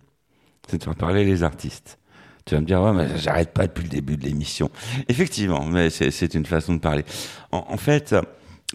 C'est 0.69 0.79
de 0.79 0.85
faire 0.85 0.95
parler 0.95 1.25
les 1.25 1.43
artistes. 1.43 1.99
Tu 2.45 2.55
vas 2.55 2.61
me 2.61 2.67
dire, 2.67 2.83
ouais, 2.83 2.93
mais 2.93 3.09
j'arrête 3.17 3.53
pas 3.53 3.67
depuis 3.67 3.85
le 3.85 3.89
début 3.89 4.17
de 4.17 4.25
l'émission. 4.25 4.71
Effectivement, 5.09 5.65
mais 5.65 5.89
c'est 5.89 6.35
une 6.35 6.47
façon 6.47 6.75
de 6.75 6.81
parler. 6.81 7.05
En 7.53 7.77
fait, 7.77 8.15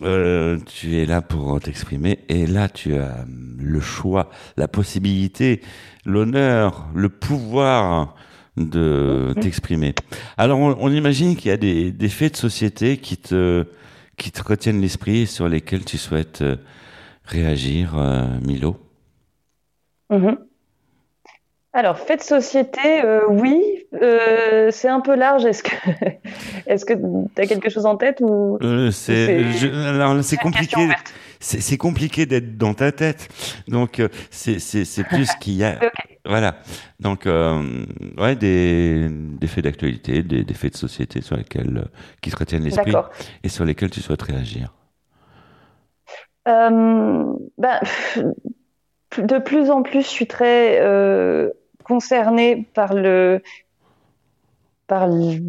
euh, 0.02 0.60
tu 0.66 0.98
es 0.98 1.06
là 1.06 1.22
pour 1.22 1.60
t'exprimer 1.62 2.20
et 2.30 2.46
là, 2.48 2.68
tu 2.70 2.96
as 2.96 3.26
le 3.58 3.80
choix, 3.80 4.30
la 4.58 4.68
possibilité, 4.68 5.62
l'honneur, 6.06 6.88
le 6.94 7.10
pouvoir 7.10 8.16
de 8.58 9.36
t'exprimer. 9.40 9.96
Alors, 10.38 10.60
on, 10.60 10.76
on 10.80 10.92
imagine 10.92 11.36
qu'il 11.36 11.50
y 11.50 11.54
a 11.54 11.58
des, 11.58 11.92
des 11.92 12.10
faits 12.10 12.34
de 12.34 12.38
société 12.38 12.98
qui 12.98 13.18
te, 13.18 13.66
qui 14.18 14.32
te 14.32 14.42
retiennent 14.44 14.82
l'esprit 14.82 15.22
et 15.22 15.26
sur 15.26 15.48
lesquels 15.50 15.86
tu 15.86 15.98
souhaites 15.98 16.42
euh, 16.42 16.58
réagir, 17.26 17.98
euh, 17.98 18.40
Milo? 18.46 18.78
Mhm. 20.10 20.45
Alors, 21.76 22.00
fait 22.00 22.16
de 22.16 22.22
société, 22.22 23.04
euh, 23.04 23.26
oui, 23.28 23.62
euh, 24.02 24.70
c'est 24.72 24.88
un 24.88 25.02
peu 25.02 25.14
large. 25.14 25.44
Est-ce 25.44 25.62
que 25.62 25.76
est-ce 26.68 26.86
que 26.86 26.94
tu 26.94 27.42
as 27.42 27.48
quelque 27.48 27.70
chose 27.70 27.86
en 27.86 27.98
tête 27.98 28.22
ou 28.22 28.58
Euh, 28.62 28.92
c'est, 28.92 29.44
compliqué. 30.38 30.88
C'est, 31.42 31.76
compliqué 31.78 32.26
d'être 32.26 32.58
dans 32.58 32.74
ta 32.74 32.94
tête. 32.94 33.28
Donc, 33.68 34.02
c'est, 34.32 34.60
c'est, 34.60 35.04
plus 35.04 35.30
qu'il 35.42 35.56
y 35.56 35.66
a. 35.66 35.78
Voilà. 36.26 36.56
Donc, 37.02 37.28
euh, 37.28 37.86
ouais, 38.18 38.38
des, 38.38 39.10
des 39.10 39.48
faits 39.48 39.66
d'actualité, 39.66 40.24
des, 40.24 40.46
des 40.46 40.54
faits 40.54 40.72
de 40.72 40.78
société 40.78 41.20
sur 41.20 41.36
lesquels, 41.36 41.78
euh, 41.78 41.92
qui 42.22 42.32
te 42.32 42.38
retiennent 42.38 42.64
l'esprit 42.64 42.94
et 43.44 43.50
sur 43.50 43.66
lesquels 43.66 43.90
tu 43.90 44.00
souhaites 44.00 44.22
réagir. 44.22 44.74
Euh, 46.48 47.34
ben, 47.58 47.80
de 49.18 49.38
plus 49.40 49.70
en 49.70 49.82
plus, 49.82 50.04
je 50.04 50.08
suis 50.08 50.28
très 50.28 50.80
euh, 50.80 51.50
concernée 51.86 52.68
par 52.74 52.94
le, 52.94 53.42
par 54.88 55.08
le- 55.08 55.40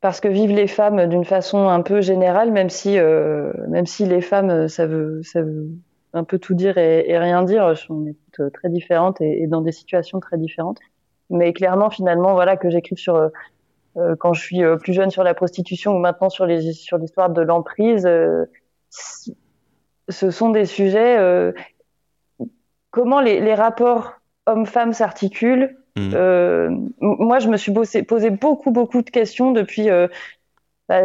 par 0.00 0.14
ce 0.14 0.20
que 0.20 0.28
vivent 0.28 0.54
les 0.54 0.68
femmes 0.68 1.06
d'une 1.06 1.24
façon 1.24 1.68
un 1.68 1.82
peu 1.82 2.00
générale, 2.00 2.52
même 2.52 2.70
si, 2.70 2.98
euh, 2.98 3.52
même 3.68 3.86
si 3.86 4.06
les 4.06 4.20
femmes, 4.20 4.68
ça 4.68 4.86
veut, 4.86 5.22
ça 5.24 5.42
veut 5.42 5.68
un 6.12 6.24
peu 6.24 6.38
tout 6.38 6.54
dire 6.54 6.78
et, 6.78 7.18
rien 7.18 7.42
dire. 7.42 7.74
On 7.90 8.06
est 8.06 8.16
toutes 8.32 8.46
euh, 8.46 8.50
très 8.50 8.68
différentes 8.68 9.20
et, 9.20 9.46
dans 9.48 9.60
des 9.60 9.72
situations 9.72 10.20
très 10.20 10.38
différentes. 10.38 10.78
Mais 11.30 11.52
clairement, 11.52 11.90
finalement, 11.90 12.34
voilà, 12.34 12.56
que 12.56 12.70
j'écrive 12.70 12.98
sur 12.98 13.16
euh, 13.16 14.14
quand 14.20 14.32
je 14.32 14.40
suis 14.40 14.62
plus 14.80 14.92
jeune 14.92 15.10
sur 15.10 15.24
la 15.24 15.34
prostitution 15.34 15.96
ou 15.96 15.98
maintenant 15.98 16.30
sur 16.30 16.46
les 16.46 16.72
sur 16.72 16.98
l'histoire 16.98 17.30
de 17.30 17.42
l'emprise. 17.42 18.08
ce 20.08 20.30
sont 20.30 20.50
des 20.50 20.64
sujets. 20.64 21.18
comment 22.90 23.20
les 23.20 23.54
rapports 23.54 24.17
hommes-femmes 24.48 24.92
s'articulent. 24.92 25.76
Euh, 26.14 26.68
m- 26.68 26.90
moi, 27.00 27.38
je 27.38 27.48
me 27.48 27.56
suis 27.56 27.72
bossé- 27.72 28.02
posé 28.04 28.30
beaucoup, 28.30 28.70
beaucoup 28.70 29.02
de 29.02 29.10
questions 29.10 29.52
depuis. 29.52 29.90
euh, 29.90 30.08
bah, 30.88 31.02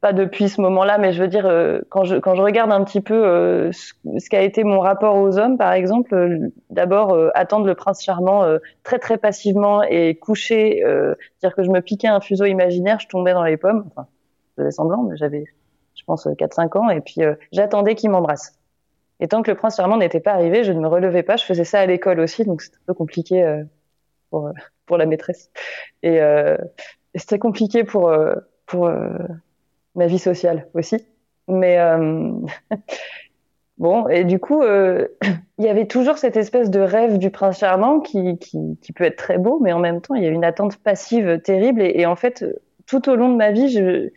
pas 0.00 0.14
depuis 0.14 0.48
ce 0.48 0.60
moment-là, 0.62 0.96
mais 0.96 1.12
je 1.12 1.20
veux 1.20 1.28
dire, 1.28 1.44
euh, 1.46 1.80
quand, 1.90 2.04
je, 2.04 2.16
quand 2.16 2.34
je 2.34 2.40
regarde 2.42 2.72
un 2.72 2.82
petit 2.84 3.02
peu 3.02 3.14
euh, 3.26 3.70
ce, 3.72 3.92
ce 4.18 4.30
qu'a 4.30 4.40
été 4.42 4.64
mon 4.64 4.80
rapport 4.80 5.16
aux 5.16 5.38
hommes, 5.38 5.58
par 5.58 5.72
exemple, 5.72 6.14
euh, 6.14 6.38
d'abord 6.70 7.12
euh, 7.12 7.28
attendre 7.34 7.66
le 7.66 7.74
prince 7.74 8.02
charmant 8.02 8.44
euh, 8.44 8.58
très 8.82 8.98
très 8.98 9.18
passivement 9.18 9.82
et 9.82 10.14
coucher, 10.14 10.82
euh, 10.86 11.14
dire 11.42 11.54
que 11.54 11.62
je 11.62 11.70
me 11.70 11.80
piquais 11.82 12.08
un 12.08 12.20
fuseau 12.20 12.46
imaginaire, 12.46 12.98
je 13.00 13.08
tombais 13.08 13.34
dans 13.34 13.44
les 13.44 13.58
pommes, 13.58 13.84
enfin, 13.90 14.06
je 14.56 14.62
faisais 14.62 14.70
semblant, 14.70 15.02
mais 15.02 15.16
j'avais, 15.18 15.44
je 15.94 16.04
pense, 16.04 16.26
4-5 16.38 16.74
ans, 16.76 16.88
et 16.88 17.02
puis 17.02 17.22
euh, 17.22 17.34
j'attendais 17.52 17.94
qu'il 17.94 18.08
m'embrasse. 18.10 18.57
Et 19.20 19.28
tant 19.28 19.42
que 19.42 19.50
le 19.50 19.56
prince 19.56 19.76
charmant 19.76 19.96
n'était 19.96 20.20
pas 20.20 20.32
arrivé, 20.32 20.64
je 20.64 20.72
ne 20.72 20.80
me 20.80 20.86
relevais 20.86 21.22
pas, 21.22 21.36
je 21.36 21.44
faisais 21.44 21.64
ça 21.64 21.80
à 21.80 21.86
l'école 21.86 22.20
aussi, 22.20 22.44
donc 22.44 22.62
c'était 22.62 22.76
un 22.76 22.86
peu 22.86 22.94
compliqué 22.94 23.42
euh, 23.42 23.64
pour, 24.30 24.46
euh, 24.46 24.52
pour 24.86 24.96
la 24.96 25.06
maîtresse. 25.06 25.50
Et, 26.02 26.20
euh, 26.20 26.56
c'était 27.14 27.38
compliqué 27.38 27.84
pour, 27.84 28.14
pour 28.66 28.90
ma 29.96 30.06
vie 30.06 30.18
sociale 30.18 30.68
aussi. 30.74 31.04
Mais 31.48 31.78
bon, 33.78 34.06
et 34.08 34.24
du 34.24 34.38
coup, 34.38 34.62
il 35.58 35.64
y 35.64 35.68
avait 35.68 35.86
toujours 35.86 36.18
cette 36.18 36.36
espèce 36.36 36.70
de 36.70 36.78
rêve 36.78 37.18
du 37.18 37.30
prince 37.30 37.58
charmant 37.58 37.98
qui, 37.98 38.38
qui, 38.38 38.78
qui 38.80 38.92
peut 38.92 39.04
être 39.04 39.16
très 39.16 39.38
beau, 39.38 39.58
mais 39.58 39.72
en 39.72 39.80
même 39.80 40.00
temps, 40.00 40.14
il 40.14 40.22
y 40.22 40.26
a 40.26 40.30
une 40.30 40.44
attente 40.44 40.76
passive 40.76 41.40
terrible. 41.40 41.82
Et, 41.82 42.00
et 42.00 42.06
en 42.06 42.14
fait, 42.14 42.44
tout 42.86 43.08
au 43.08 43.16
long 43.16 43.30
de 43.30 43.36
ma 43.36 43.50
vie, 43.50 43.70
je, 43.70 44.10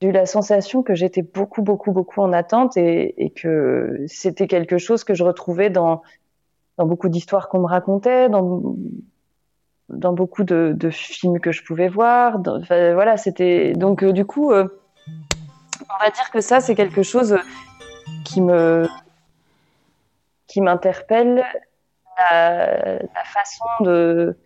j'ai 0.00 0.08
eu 0.08 0.12
la 0.12 0.26
sensation 0.26 0.82
que 0.82 0.94
j'étais 0.94 1.22
beaucoup, 1.22 1.62
beaucoup, 1.62 1.92
beaucoup 1.92 2.20
en 2.20 2.32
attente 2.32 2.76
et, 2.76 3.24
et 3.24 3.30
que 3.30 4.04
c'était 4.06 4.46
quelque 4.46 4.78
chose 4.78 5.04
que 5.04 5.14
je 5.14 5.24
retrouvais 5.24 5.70
dans, 5.70 6.02
dans 6.76 6.86
beaucoup 6.86 7.08
d'histoires 7.08 7.48
qu'on 7.48 7.60
me 7.60 7.66
racontait, 7.66 8.28
dans, 8.28 8.76
dans 9.88 10.12
beaucoup 10.12 10.44
de, 10.44 10.76
films 10.90 11.40
que 11.40 11.52
je 11.52 11.62
pouvais 11.64 11.88
voir. 11.88 12.40
voilà, 12.68 13.16
c'était 13.16 13.72
donc 13.72 14.02
euh, 14.02 14.12
du 14.12 14.24
coup, 14.24 14.52
euh, 14.52 14.66
on 15.08 16.04
va 16.04 16.10
dire 16.10 16.30
que 16.30 16.40
ça, 16.40 16.60
c'est 16.60 16.74
quelque 16.74 17.02
chose 17.02 17.38
qui 18.24 18.40
me 18.40 18.88
qui 20.46 20.60
m'interpelle 20.60 21.44
la 22.30 23.00
façon 23.24 23.64
de 23.80 24.36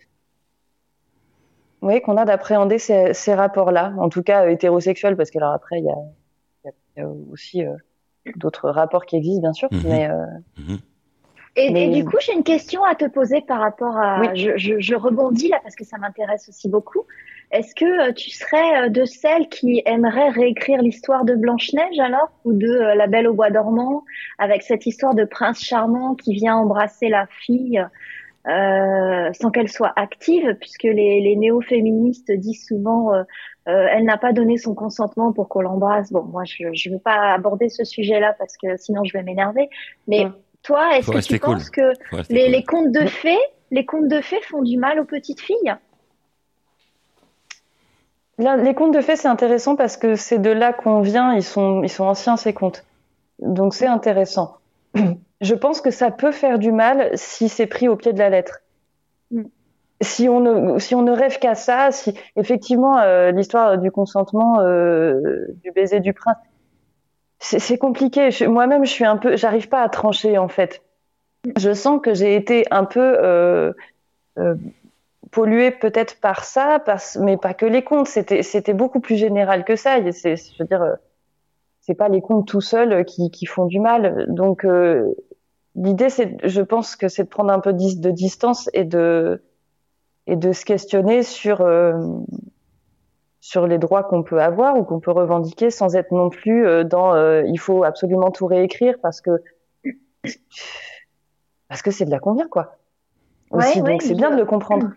oui 1.81 2.01
qu'on 2.01 2.17
a 2.17 2.25
d'appréhender 2.25 2.77
ces, 2.79 3.13
ces 3.13 3.33
rapports-là, 3.33 3.93
en 3.97 4.09
tout 4.09 4.23
cas 4.23 4.45
euh, 4.45 4.49
hétérosexuels, 4.49 5.15
parce 5.17 5.31
que 5.31 5.37
alors 5.39 5.53
après 5.53 5.79
il 5.79 5.85
y 5.85 5.89
a, 5.89 5.95
il 6.63 6.67
y 6.67 6.69
a- 6.69 6.73
il 6.97 6.99
y 6.99 7.03
a 7.03 7.09
aussi 7.31 7.65
euh, 7.65 7.73
d'autres 8.35 8.69
rapports 8.69 9.05
qui 9.05 9.15
existent 9.17 9.41
bien 9.41 9.53
sûr, 9.53 9.69
Mhm. 9.71 9.81
mais 9.85 10.09
euh, 10.09 10.25
Et, 11.57 11.69
Mais- 11.71 11.87
et 11.87 11.89
du 11.89 12.05
coup, 12.05 12.15
j'ai 12.21 12.31
une 12.33 12.43
question 12.45 12.81
à 12.85 12.95
te 12.95 13.03
poser 13.05 13.41
par 13.41 13.59
rapport 13.59 13.97
à. 13.97 14.21
Oui. 14.21 14.27
Je, 14.35 14.51
je, 14.55 14.79
je 14.79 14.95
rebondis 14.95 15.49
là 15.49 15.59
parce 15.61 15.75
que 15.75 15.83
ça 15.83 15.97
m'intéresse 15.97 16.47
aussi 16.47 16.69
beaucoup. 16.69 17.03
Est-ce 17.51 17.75
que 17.75 18.09
euh, 18.09 18.13
tu 18.13 18.29
serais 18.29 18.85
euh, 18.85 18.89
de 18.89 19.03
celles 19.03 19.49
qui 19.49 19.81
aimeraient 19.85 20.29
réécrire 20.29 20.81
l'histoire 20.81 21.25
de 21.25 21.35
Blanche-Neige 21.35 21.99
alors? 21.99 22.29
Ou 22.45 22.53
de 22.53 22.67
euh, 22.69 22.95
La 22.95 23.07
Belle 23.07 23.27
au 23.27 23.33
Bois 23.33 23.49
dormant 23.49 24.05
avec 24.37 24.61
cette 24.61 24.85
histoire 24.85 25.13
de 25.13 25.25
prince 25.25 25.59
charmant 25.61 26.15
qui 26.15 26.33
vient 26.33 26.55
embrasser 26.55 27.09
la 27.09 27.27
fille 27.27 27.83
euh, 28.47 29.31
sans 29.33 29.51
qu'elle 29.51 29.69
soit 29.69 29.93
active 29.95 30.55
puisque 30.59 30.83
les, 30.83 31.21
les 31.21 31.35
néo-féministes 31.35 32.31
disent 32.31 32.65
souvent 32.65 33.13
euh, 33.13 33.23
euh, 33.67 33.87
elle 33.91 34.05
n'a 34.05 34.17
pas 34.17 34.33
donné 34.33 34.57
son 34.57 34.73
consentement 34.73 35.31
pour 35.33 35.47
qu'on 35.47 35.61
l'embrasse. 35.61 36.11
Bon, 36.11 36.23
moi 36.23 36.43
je 36.45 36.65
ne 36.65 36.93
veux 36.93 36.99
pas 36.99 37.33
aborder 37.33 37.69
ce 37.69 37.83
sujet-là 37.83 38.33
parce 38.39 38.57
que 38.57 38.77
sinon 38.77 39.03
je 39.03 39.13
vais 39.13 39.23
m'énerver. 39.23 39.69
Mais 40.07 40.27
toi, 40.63 40.97
est-ce 40.97 41.11
que 41.11 41.19
tu 41.19 41.39
cool. 41.39 41.55
penses 41.55 41.69
que 41.69 41.93
les, 42.29 42.45
cool. 42.45 42.51
les 42.51 42.63
contes 42.63 42.91
de 42.91 43.05
fées, 43.05 43.37
les 43.69 43.85
contes 43.85 44.07
de 44.07 44.21
fées 44.21 44.41
font 44.49 44.63
du 44.63 44.77
mal 44.77 44.99
aux 44.99 45.05
petites 45.05 45.41
filles? 45.41 45.75
Là, 48.39 48.57
les 48.57 48.73
contes 48.73 48.93
de 48.93 49.01
fées, 49.01 49.15
c'est 49.15 49.27
intéressant 49.27 49.75
parce 49.75 49.97
que 49.97 50.15
c'est 50.15 50.39
de 50.39 50.49
là 50.49 50.73
qu'on 50.73 51.01
vient, 51.01 51.35
ils 51.35 51.43
sont, 51.43 51.83
ils 51.83 51.89
sont 51.89 52.05
anciens 52.05 52.37
ces 52.37 52.53
contes. 52.53 52.83
Donc 53.37 53.75
c'est 53.75 53.87
intéressant. 53.87 54.57
Je 55.41 55.55
pense 55.55 55.81
que 55.81 55.89
ça 55.89 56.11
peut 56.11 56.31
faire 56.31 56.59
du 56.59 56.71
mal 56.71 57.09
si 57.15 57.49
c'est 57.49 57.65
pris 57.65 57.87
au 57.87 57.95
pied 57.95 58.13
de 58.13 58.19
la 58.19 58.29
lettre. 58.29 58.59
Si 60.01 60.29
on 60.29 60.39
ne, 60.39 60.79
si 60.79 60.93
on 60.95 61.01
ne 61.01 61.11
rêve 61.11 61.39
qu'à 61.39 61.55
ça, 61.55 61.91
si 61.91 62.13
effectivement 62.35 62.99
euh, 62.99 63.31
l'histoire 63.31 63.77
du 63.77 63.91
consentement, 63.91 64.59
euh, 64.61 65.47
du 65.63 65.71
baiser 65.71 65.99
du 65.99 66.13
prince, 66.13 66.37
c'est 67.41 67.77
compliqué. 67.77 68.29
Moi-même, 68.47 68.85
je 68.85 68.91
suis 68.91 69.05
un 69.05 69.17
peu, 69.17 69.35
j'arrive 69.35 69.67
pas 69.67 69.81
à 69.81 69.89
trancher 69.89 70.37
en 70.37 70.47
fait. 70.47 70.83
Je 71.57 71.73
sens 71.73 71.99
que 72.01 72.13
j'ai 72.13 72.35
été 72.35 72.65
un 72.69 72.85
peu 72.85 73.17
euh, 73.19 73.73
euh, 74.37 74.55
pollué 75.31 75.71
peut-être 75.71 76.19
par 76.19 76.43
ça, 76.45 76.79
parce, 76.85 77.17
mais 77.17 77.37
pas 77.37 77.55
que 77.55 77.65
les 77.65 77.83
contes. 77.83 78.07
C'était, 78.07 78.73
beaucoup 78.73 78.99
plus 78.99 79.15
général 79.15 79.63
que 79.63 79.75
ça. 79.75 79.97
Je 79.99 80.59
veux 80.59 80.65
dire, 80.65 80.97
c'est 81.81 81.95
pas 81.95 82.09
les 82.09 82.21
contes 82.21 82.47
tout 82.47 82.61
seuls 82.61 83.05
qui, 83.05 83.31
qui 83.31 83.45
font 83.45 83.65
du 83.65 83.79
mal. 83.79 84.25
Donc, 84.29 84.65
euh, 84.65 85.13
l'idée, 85.75 86.09
c'est, 86.09 86.37
je 86.43 86.61
pense 86.61 86.95
que 86.95 87.07
c'est 87.07 87.23
de 87.23 87.29
prendre 87.29 87.51
un 87.51 87.59
peu 87.59 87.73
de 87.73 88.11
distance 88.11 88.69
et 88.73 88.85
de, 88.85 89.41
et 90.27 90.35
de 90.35 90.51
se 90.51 90.63
questionner 90.63 91.23
sur, 91.23 91.61
euh, 91.61 91.93
sur 93.39 93.67
les 93.67 93.79
droits 93.79 94.03
qu'on 94.03 94.23
peut 94.23 94.41
avoir 94.41 94.77
ou 94.77 94.83
qu'on 94.83 94.99
peut 94.99 95.11
revendiquer 95.11 95.71
sans 95.71 95.95
être 95.95 96.11
non 96.11 96.29
plus 96.29 96.65
euh, 96.65 96.83
dans, 96.83 97.15
euh, 97.15 97.43
il 97.47 97.59
faut 97.59 97.83
absolument 97.83 98.31
tout 98.31 98.45
réécrire 98.45 98.95
parce 99.01 99.21
que 99.21 99.31
parce 101.67 101.81
que 101.81 101.89
c'est 101.89 102.05
de 102.05 102.11
la 102.11 102.19
combien, 102.19 102.47
quoi. 102.47 102.77
Aussi, 103.49 103.81
ouais, 103.81 103.91
donc 103.91 104.01
c'est 104.03 104.13
bien 104.13 104.29
de 104.29 104.35
le 104.35 104.45
comprendre. 104.45 104.91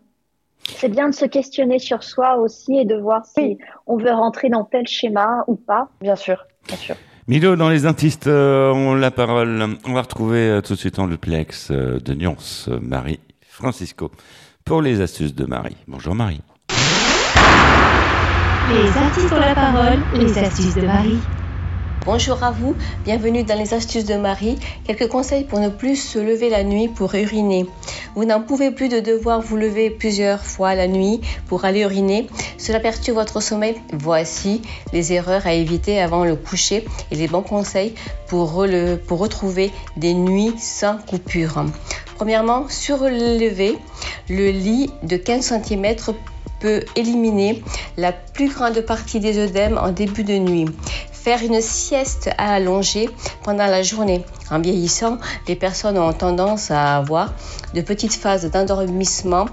C'est 0.66 0.88
bien 0.88 1.08
de 1.08 1.14
se 1.14 1.24
questionner 1.24 1.78
sur 1.78 2.02
soi 2.02 2.36
aussi 2.36 2.76
et 2.76 2.84
de 2.84 2.96
voir 2.96 3.24
si 3.24 3.58
on 3.86 3.96
veut 3.96 4.10
rentrer 4.10 4.48
dans 4.50 4.64
tel 4.64 4.86
schéma 4.86 5.44
ou 5.46 5.56
pas. 5.56 5.88
Bien 6.00 6.16
sûr, 6.16 6.46
bien 6.66 6.76
sûr. 6.76 6.96
Milo, 7.26 7.56
dans 7.56 7.70
les 7.70 7.86
artistes 7.86 8.26
euh, 8.26 8.70
ont 8.72 8.94
la 8.94 9.10
parole. 9.10 9.78
On 9.86 9.92
va 9.94 10.02
retrouver 10.02 10.40
euh, 10.40 10.60
tout 10.60 10.74
de 10.74 10.78
suite 10.78 10.98
en 10.98 11.08
duplex 11.08 11.68
euh, 11.70 11.98
de 11.98 12.12
Nyons, 12.12 12.36
euh, 12.68 12.78
Marie 12.82 13.20
Francisco, 13.48 14.10
pour 14.64 14.82
les 14.82 15.00
astuces 15.00 15.34
de 15.34 15.46
Marie. 15.46 15.76
Bonjour 15.88 16.14
Marie. 16.14 16.42
Les 18.70 18.98
artistes 18.98 19.32
ont 19.32 19.40
la 19.40 19.54
parole, 19.54 20.00
les 20.14 20.38
astuces 20.38 20.74
de 20.74 20.86
Marie. 20.86 21.18
Bonjour 22.06 22.42
à 22.44 22.50
vous, 22.50 22.76
bienvenue 23.06 23.44
dans 23.44 23.58
les 23.58 23.72
astuces 23.72 24.04
de 24.04 24.16
Marie. 24.16 24.58
Quelques 24.86 25.08
conseils 25.08 25.44
pour 25.44 25.58
ne 25.58 25.70
plus 25.70 25.96
se 25.96 26.18
lever 26.18 26.50
la 26.50 26.62
nuit 26.62 26.88
pour 26.88 27.14
uriner. 27.14 27.64
Vous 28.14 28.26
n'en 28.26 28.42
pouvez 28.42 28.70
plus 28.70 28.90
de 28.90 29.00
devoir 29.00 29.40
vous 29.40 29.56
lever 29.56 29.88
plusieurs 29.88 30.44
fois 30.44 30.74
la 30.74 30.86
nuit 30.86 31.22
pour 31.48 31.64
aller 31.64 31.80
uriner. 31.80 32.26
Cela 32.58 32.78
perturbe 32.78 33.16
votre 33.16 33.40
sommeil. 33.40 33.76
Voici 33.94 34.60
les 34.92 35.14
erreurs 35.14 35.46
à 35.46 35.54
éviter 35.54 35.98
avant 35.98 36.26
le 36.26 36.36
coucher 36.36 36.84
et 37.10 37.14
les 37.14 37.26
bons 37.26 37.40
conseils 37.40 37.94
pour, 38.28 38.52
retrouver 38.52 39.70
des 39.96 40.12
nuits 40.12 40.52
sans 40.58 40.98
coupure. 40.98 41.64
Premièrement, 42.16 42.66
surlever 42.68 43.78
le 44.28 44.50
lit 44.50 44.90
de 45.04 45.16
15 45.16 45.54
cm 45.64 45.96
peut 46.60 46.82
éliminer 46.96 47.62
la 47.96 48.12
plus 48.12 48.50
grande 48.50 48.80
partie 48.82 49.20
des 49.20 49.38
œdèmes 49.38 49.78
en 49.78 49.90
début 49.90 50.24
de 50.24 50.36
nuit. 50.36 50.66
Faire 51.24 51.42
une 51.42 51.62
sieste 51.62 52.28
allongée 52.36 53.08
pendant 53.44 53.66
la 53.66 53.82
journée. 53.82 54.22
En 54.50 54.60
vieillissant, 54.60 55.16
les 55.48 55.56
personnes 55.56 55.96
ont 55.96 56.12
tendance 56.12 56.70
à 56.70 56.98
avoir 56.98 57.32
de 57.72 57.80
petites 57.80 58.12
phases 58.12 58.50
d'endormissement 58.50 59.46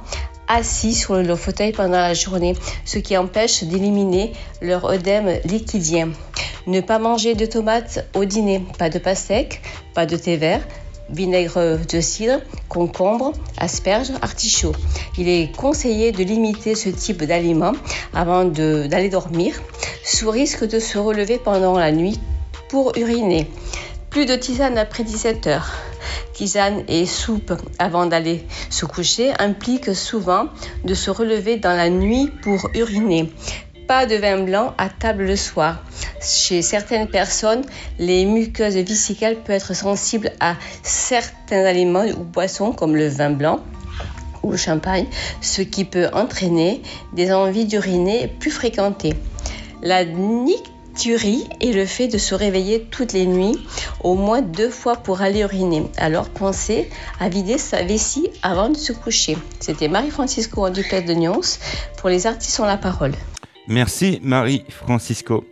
assis 0.49 0.93
sur 0.93 1.15
le 1.15 1.36
fauteuil 1.38 1.72
pendant 1.72 2.01
la 2.01 2.13
journée, 2.13 2.57
ce 2.84 2.99
qui 2.99 3.15
empêche 3.15 3.63
d'éliminer 3.63 4.34
leur 4.61 4.84
œdème 4.84 5.39
liquidien. 5.45 6.09
Ne 6.67 6.82
pas 6.82 6.99
manger 6.99 7.36
de 7.36 7.45
tomates 7.45 8.05
au 8.15 8.26
dîner, 8.26 8.65
pas 8.78 8.89
de 8.89 8.99
pastèque, 8.99 9.61
pas 9.93 10.05
de 10.05 10.17
thé 10.17 10.36
vert, 10.36 10.67
vinaigre 11.12 11.80
de 11.88 12.01
cidre, 12.01 12.39
concombre, 12.70 13.34
asperges, 13.57 14.12
artichaut. 14.22 14.74
Il 15.18 15.28
est 15.28 15.55
conseillé 15.55 16.12
de 16.12 16.24
limiter 16.24 16.76
ce 16.76 16.89
type 16.89 17.24
d'aliments 17.24 17.74
avant 18.14 18.45
d'aller 18.45 19.09
dormir, 19.09 19.62
sous 20.03 20.30
risque 20.30 20.68
de 20.68 20.80
se 20.80 20.97
relever 20.97 21.38
pendant 21.38 21.78
la 21.78 21.91
nuit 21.91 22.20
pour 22.70 22.93
uriner. 22.97 23.47
Plus 24.09 24.26
de 24.26 24.36
tisane 24.36 24.78
après 24.78 25.03
17 25.03 25.47
heures. 25.47 25.72
Tisane 26.34 26.84
et 26.88 27.05
soupe 27.05 27.53
avant 27.78 28.05
d'aller 28.05 28.45
se 28.70 28.86
coucher 28.86 29.32
impliquent 29.39 29.95
souvent 29.95 30.47
de 30.84 30.93
se 30.93 31.12
relever 31.12 31.57
dans 31.57 31.76
la 31.76 31.89
nuit 31.89 32.30
pour 32.41 32.70
uriner. 32.74 33.32
Pas 33.92 34.06
de 34.06 34.16
vin 34.16 34.38
blanc 34.44 34.74
à 34.78 34.88
table 34.88 35.26
le 35.26 35.36
soir. 35.36 35.84
Chez 36.22 36.62
certaines 36.62 37.10
personnes, 37.10 37.66
les 38.00 38.24
muqueuses 38.24 38.76
vésicales 38.76 39.36
peuvent 39.36 39.58
être 39.58 39.76
sensibles 39.76 40.32
à 40.39 40.56
certains 40.82 41.66
aliments 41.66 42.06
ou 42.06 42.24
boissons 42.24 42.72
comme 42.72 42.96
le 42.96 43.10
vin 43.10 43.32
blanc 43.32 43.60
ou 44.44 44.52
le 44.52 44.58
champagne, 44.58 45.08
ce 45.42 45.62
qui 45.62 45.84
peut 45.84 46.08
entraîner 46.14 46.82
des 47.12 47.34
envies 47.34 47.66
d'uriner 47.66 48.30
plus 48.39 48.50
fréquentées. 48.50 49.14
La 49.84 50.06
nicturie 50.06 51.50
est 51.60 51.74
le 51.74 51.86
fait 51.86 52.08
de 52.08 52.18
se 52.18 52.34
réveiller 52.34 52.88
toutes 52.92 53.12
les 53.12 53.26
nuits 53.26 53.60
au 54.06 54.16
moins 54.16 54.42
deux 54.42 54.70
fois 54.70 54.96
pour 54.96 55.22
aller 55.22 55.42
uriner. 55.42 55.84
Alors 55.98 56.30
pensez 56.30 56.89
à 57.20 57.28
vider 57.28 57.58
sa 57.58 57.84
vessie 57.84 58.30
avant 58.42 58.70
de 58.70 58.78
se 58.78 58.94
coucher. 58.94 59.38
C'était 59.60 59.89
Marie-Francisco 59.89 60.70
duplex 60.70 61.06
de 61.06 61.14
Nyons. 61.14 61.42
Pour 61.98 62.08
les 62.08 62.26
artistes 62.26 62.58
ont 62.62 62.66
la 62.66 62.78
parole. 62.78 63.12
Merci 63.68 64.20
Marie 64.24 64.66
Francisco. 64.70 65.45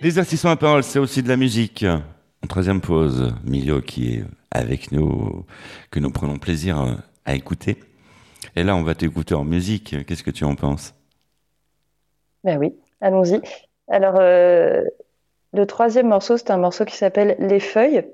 Les 0.00 0.18
ont 0.18 0.48
la 0.48 0.56
parole, 0.56 0.84
c'est 0.84 0.98
aussi 0.98 1.22
de 1.22 1.28
la 1.28 1.36
musique. 1.36 1.84
En 1.84 2.46
troisième 2.46 2.80
pause, 2.80 3.34
Milo 3.44 3.80
qui 3.80 4.14
est 4.14 4.24
avec 4.52 4.92
nous, 4.92 5.44
que 5.90 5.98
nous 5.98 6.10
prenons 6.10 6.38
plaisir 6.38 6.98
à 7.24 7.34
écouter. 7.34 7.76
Et 8.54 8.62
là, 8.62 8.76
on 8.76 8.82
va 8.82 8.94
t'écouter 8.94 9.34
en 9.34 9.44
musique. 9.44 9.96
Qu'est-ce 10.06 10.22
que 10.22 10.30
tu 10.30 10.44
en 10.44 10.54
penses? 10.54 10.94
Ben 12.44 12.58
oui, 12.58 12.74
allons-y. 13.00 13.40
Alors, 13.88 14.16
euh, 14.20 14.82
le 15.52 15.66
troisième 15.66 16.08
morceau, 16.08 16.36
c'est 16.36 16.52
un 16.52 16.58
morceau 16.58 16.84
qui 16.84 16.96
s'appelle 16.96 17.36
Les 17.40 17.60
Feuilles. 17.60 18.06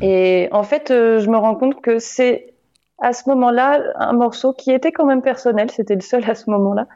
Et 0.00 0.48
en 0.52 0.62
fait, 0.62 0.92
euh, 0.92 1.18
je 1.18 1.28
me 1.28 1.36
rends 1.36 1.56
compte 1.56 1.82
que 1.82 1.98
c'est 1.98 2.54
à 2.98 3.12
ce 3.12 3.28
moment-là 3.28 3.82
un 3.96 4.12
morceau 4.12 4.52
qui 4.52 4.70
était 4.70 4.92
quand 4.92 5.06
même 5.06 5.22
personnel. 5.22 5.70
C'était 5.70 5.96
le 5.96 6.00
seul 6.00 6.28
à 6.30 6.36
ce 6.36 6.48
moment-là. 6.50 6.86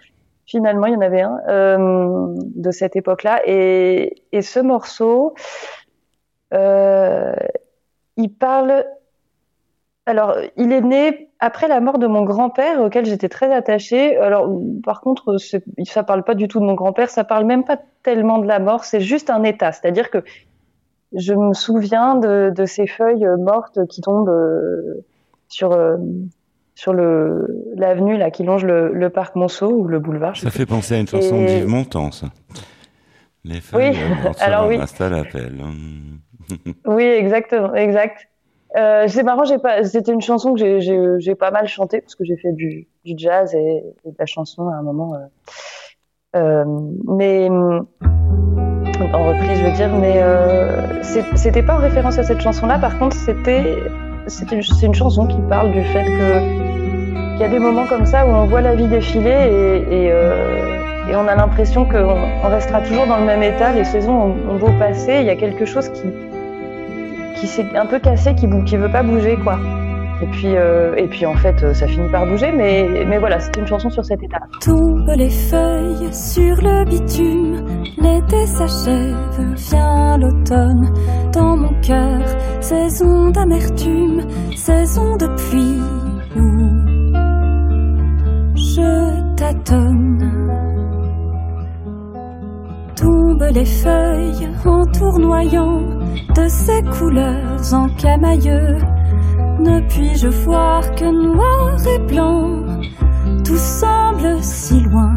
Finalement, 0.48 0.86
il 0.86 0.94
y 0.94 0.96
en 0.96 1.02
avait 1.02 1.20
un 1.20 1.38
euh, 1.48 2.34
de 2.38 2.70
cette 2.70 2.96
époque-là. 2.96 3.42
Et, 3.44 4.14
ce 4.40 4.60
morceau, 4.60 5.34
euh, 6.54 7.34
il 8.16 8.32
parle. 8.32 8.86
Alors, 10.06 10.36
il 10.56 10.72
est 10.72 10.80
né 10.80 11.30
après 11.38 11.68
la 11.68 11.80
mort 11.80 11.98
de 11.98 12.06
mon 12.06 12.22
grand-père, 12.22 12.80
auquel 12.80 13.04
j'étais 13.04 13.28
très 13.28 13.52
attachée. 13.52 14.16
Alors, 14.16 14.50
par 14.82 15.02
contre, 15.02 15.36
ça 15.84 16.02
parle 16.02 16.24
pas 16.24 16.34
du 16.34 16.48
tout 16.48 16.60
de 16.60 16.64
mon 16.64 16.72
grand-père, 16.72 17.10
ça 17.10 17.24
parle 17.24 17.44
même 17.44 17.64
pas 17.64 17.78
tellement 18.02 18.38
de 18.38 18.46
la 18.46 18.58
mort, 18.58 18.84
c'est 18.84 19.02
juste 19.02 19.28
un 19.28 19.42
état. 19.42 19.72
C'est-à-dire 19.72 20.08
que 20.10 20.24
je 21.12 21.34
me 21.34 21.52
souviens 21.52 22.14
de, 22.14 22.64
ces 22.64 22.86
feuilles 22.86 23.26
mortes 23.38 23.86
qui 23.88 24.00
tombent 24.00 24.30
euh, 24.30 25.04
sur, 25.48 25.76
sur 26.78 26.92
le, 26.92 27.48
l'avenue 27.74 28.16
là, 28.16 28.30
qui 28.30 28.44
longe 28.44 28.64
le, 28.64 28.92
le 28.92 29.10
parc 29.10 29.34
Monceau 29.34 29.68
ou 29.68 29.88
le 29.88 29.98
boulevard. 29.98 30.36
Ça 30.36 30.48
fait 30.52 30.64
penser 30.64 30.94
à 30.94 30.98
une 31.00 31.08
chanson 31.08 31.40
Et- 31.42 31.44
de 31.46 31.50
Yves 31.50 31.66
Montand, 31.66 32.12
ça. 32.12 32.28
Les 33.44 33.58
Oui, 33.74 33.86
euh, 33.88 34.32
se 34.32 34.44
alors 34.44 34.68
oui. 34.68 34.78
à 34.78 35.08
l'appel. 35.08 35.54
Hum. 35.60 36.20
Oui, 36.86 37.02
exactement, 37.02 37.74
exact. 37.74 38.28
Euh, 38.76 39.06
c'est 39.08 39.24
marrant, 39.24 39.42
j'ai 39.42 39.58
pas, 39.58 39.82
c'était 39.82 40.12
une 40.12 40.20
chanson 40.20 40.54
que 40.54 40.78
j'ai, 41.18 41.34
pas 41.34 41.50
mal 41.50 41.66
chanté 41.66 42.00
parce 42.00 42.14
que 42.14 42.22
j'ai 42.24 42.36
fait 42.36 42.52
du, 42.52 42.86
du 43.04 43.14
jazz 43.16 43.52
et, 43.56 43.82
et 44.04 44.10
de 44.12 44.16
la 44.16 44.26
chanson 44.26 44.68
à 44.68 44.76
un 44.76 44.82
moment. 44.82 45.14
euh, 45.16 45.18
euh, 46.36 46.64
mais 47.08 47.48
hum, 47.50 47.86
en 49.12 49.26
reprise, 49.26 49.58
je 49.58 49.64
veux 49.64 49.72
dire, 49.72 49.92
mais 49.96 50.22
c'était 51.34 51.64
pas 51.64 51.74
en 51.74 51.78
référence 51.78 52.18
à 52.20 52.22
cette 52.22 52.40
chanson-là. 52.40 52.78
Par 52.78 53.00
contre, 53.00 53.16
c'était, 53.16 53.78
c'est 54.28 54.82
une 54.82 54.94
chanson 54.94 55.26
qui 55.26 55.38
parle 55.48 55.72
du 55.72 55.82
fait 55.82 56.04
qu'il 56.04 57.40
y 57.40 57.44
a 57.44 57.48
des 57.48 57.58
moments 57.58 57.86
comme 57.86 58.04
ça 58.04 58.26
où 58.26 58.30
on 58.30 58.44
voit 58.46 58.60
la 58.60 58.74
vie 58.74 58.86
défiler 58.86 59.30
et, 59.90 60.10
euh, 60.12 60.74
on 61.14 61.26
a 61.26 61.34
l'impression 61.34 61.86
qu'on 61.86 62.16
on 62.44 62.48
restera 62.48 62.82
toujours 62.82 63.06
dans 63.06 63.16
le 63.16 63.24
même 63.24 63.42
état. 63.42 63.72
Les 63.72 63.84
saisons 63.84 64.36
ont, 64.48 64.56
beau 64.58 64.70
passer, 64.78 65.18
il 65.20 65.26
y 65.26 65.30
a 65.30 65.36
quelque 65.36 65.64
chose 65.64 65.88
qui 65.88 67.46
s'est 67.46 67.66
un 67.74 67.86
peu 67.86 67.98
cassé, 67.98 68.34
qui 68.34 68.46
qui 68.66 68.76
veut 68.76 68.90
pas 68.90 69.02
bouger 69.02 69.36
quoi. 69.42 69.58
Et 70.20 70.26
puis 70.26 70.56
euh, 70.56 70.94
et 70.96 71.06
puis 71.06 71.24
en 71.26 71.34
fait 71.34 71.62
euh, 71.62 71.72
ça 71.72 71.86
finit 71.86 72.10
par 72.10 72.26
bouger, 72.26 72.50
mais 72.50 73.04
mais 73.06 73.18
voilà, 73.18 73.38
c'est 73.38 73.56
une 73.56 73.66
chanson 73.66 73.88
sur 73.88 74.04
cet 74.04 74.20
état. 74.22 74.40
Tombent 74.60 75.14
les 75.16 75.30
feuilles 75.30 76.12
sur 76.12 76.56
le 76.60 76.84
bitume, 76.84 77.64
l'été 77.98 78.46
s'achève, 78.46 79.14
vient 79.54 80.18
l'automne. 80.18 80.92
Dans 81.32 81.56
mon 81.56 81.80
cœur, 81.80 82.20
saison 82.60 83.30
d'amertume, 83.30 84.22
saison 84.56 85.16
de 85.16 85.26
pluie 85.36 85.80
où 86.36 86.68
je 88.56 89.34
tâtonne. 89.36 90.18
Tombent 92.96 93.52
les 93.54 93.64
feuilles 93.64 94.48
en 94.64 94.84
tournoyant 94.86 95.78
de 96.34 96.48
ces 96.48 96.82
couleurs 96.98 97.72
en 97.72 97.86
camailleux. 97.94 98.78
Ne 99.60 99.80
puis-je 99.88 100.28
voir 100.28 100.82
que 100.94 101.04
noir 101.04 101.76
et 101.86 101.98
blanc 102.06 102.58
tout 103.44 103.56
semble 103.56 104.42
si 104.42 104.78
loin 104.80 105.16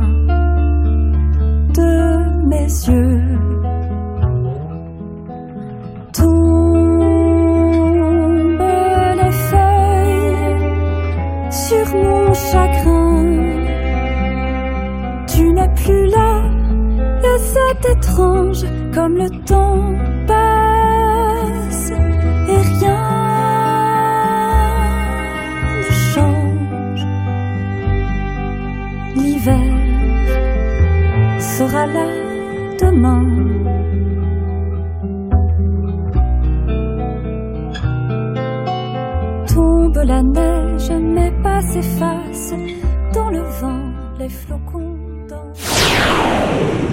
de 1.73 2.47
mes 2.47 2.65
yeux. 2.65 3.21
Tombent 6.13 7.01
les 9.21 9.31
feuilles 9.49 10.57
sur 11.51 11.95
mon 11.95 12.33
chagrin. 12.33 13.25
Tu 15.27 15.53
n'es 15.53 15.69
plus 15.75 16.05
là, 16.07 16.41
et 17.23 17.39
c'est 17.39 17.91
étrange 17.91 18.65
comme 18.93 19.15
le 19.17 19.29
temps 19.45 19.93
L'hiver 29.41 29.59
sera 31.39 31.87
là 31.87 32.05
demain. 32.79 33.25
Tombent 39.47 39.93
que 39.95 39.99
la 40.05 40.21
neige, 40.21 40.91
mais 41.01 41.31
pas 41.41 41.61
s'efface 41.61 42.53
dans 43.15 43.31
le 43.31 43.41
vent, 43.41 43.81
les 44.19 44.29
flocons. 44.29 44.97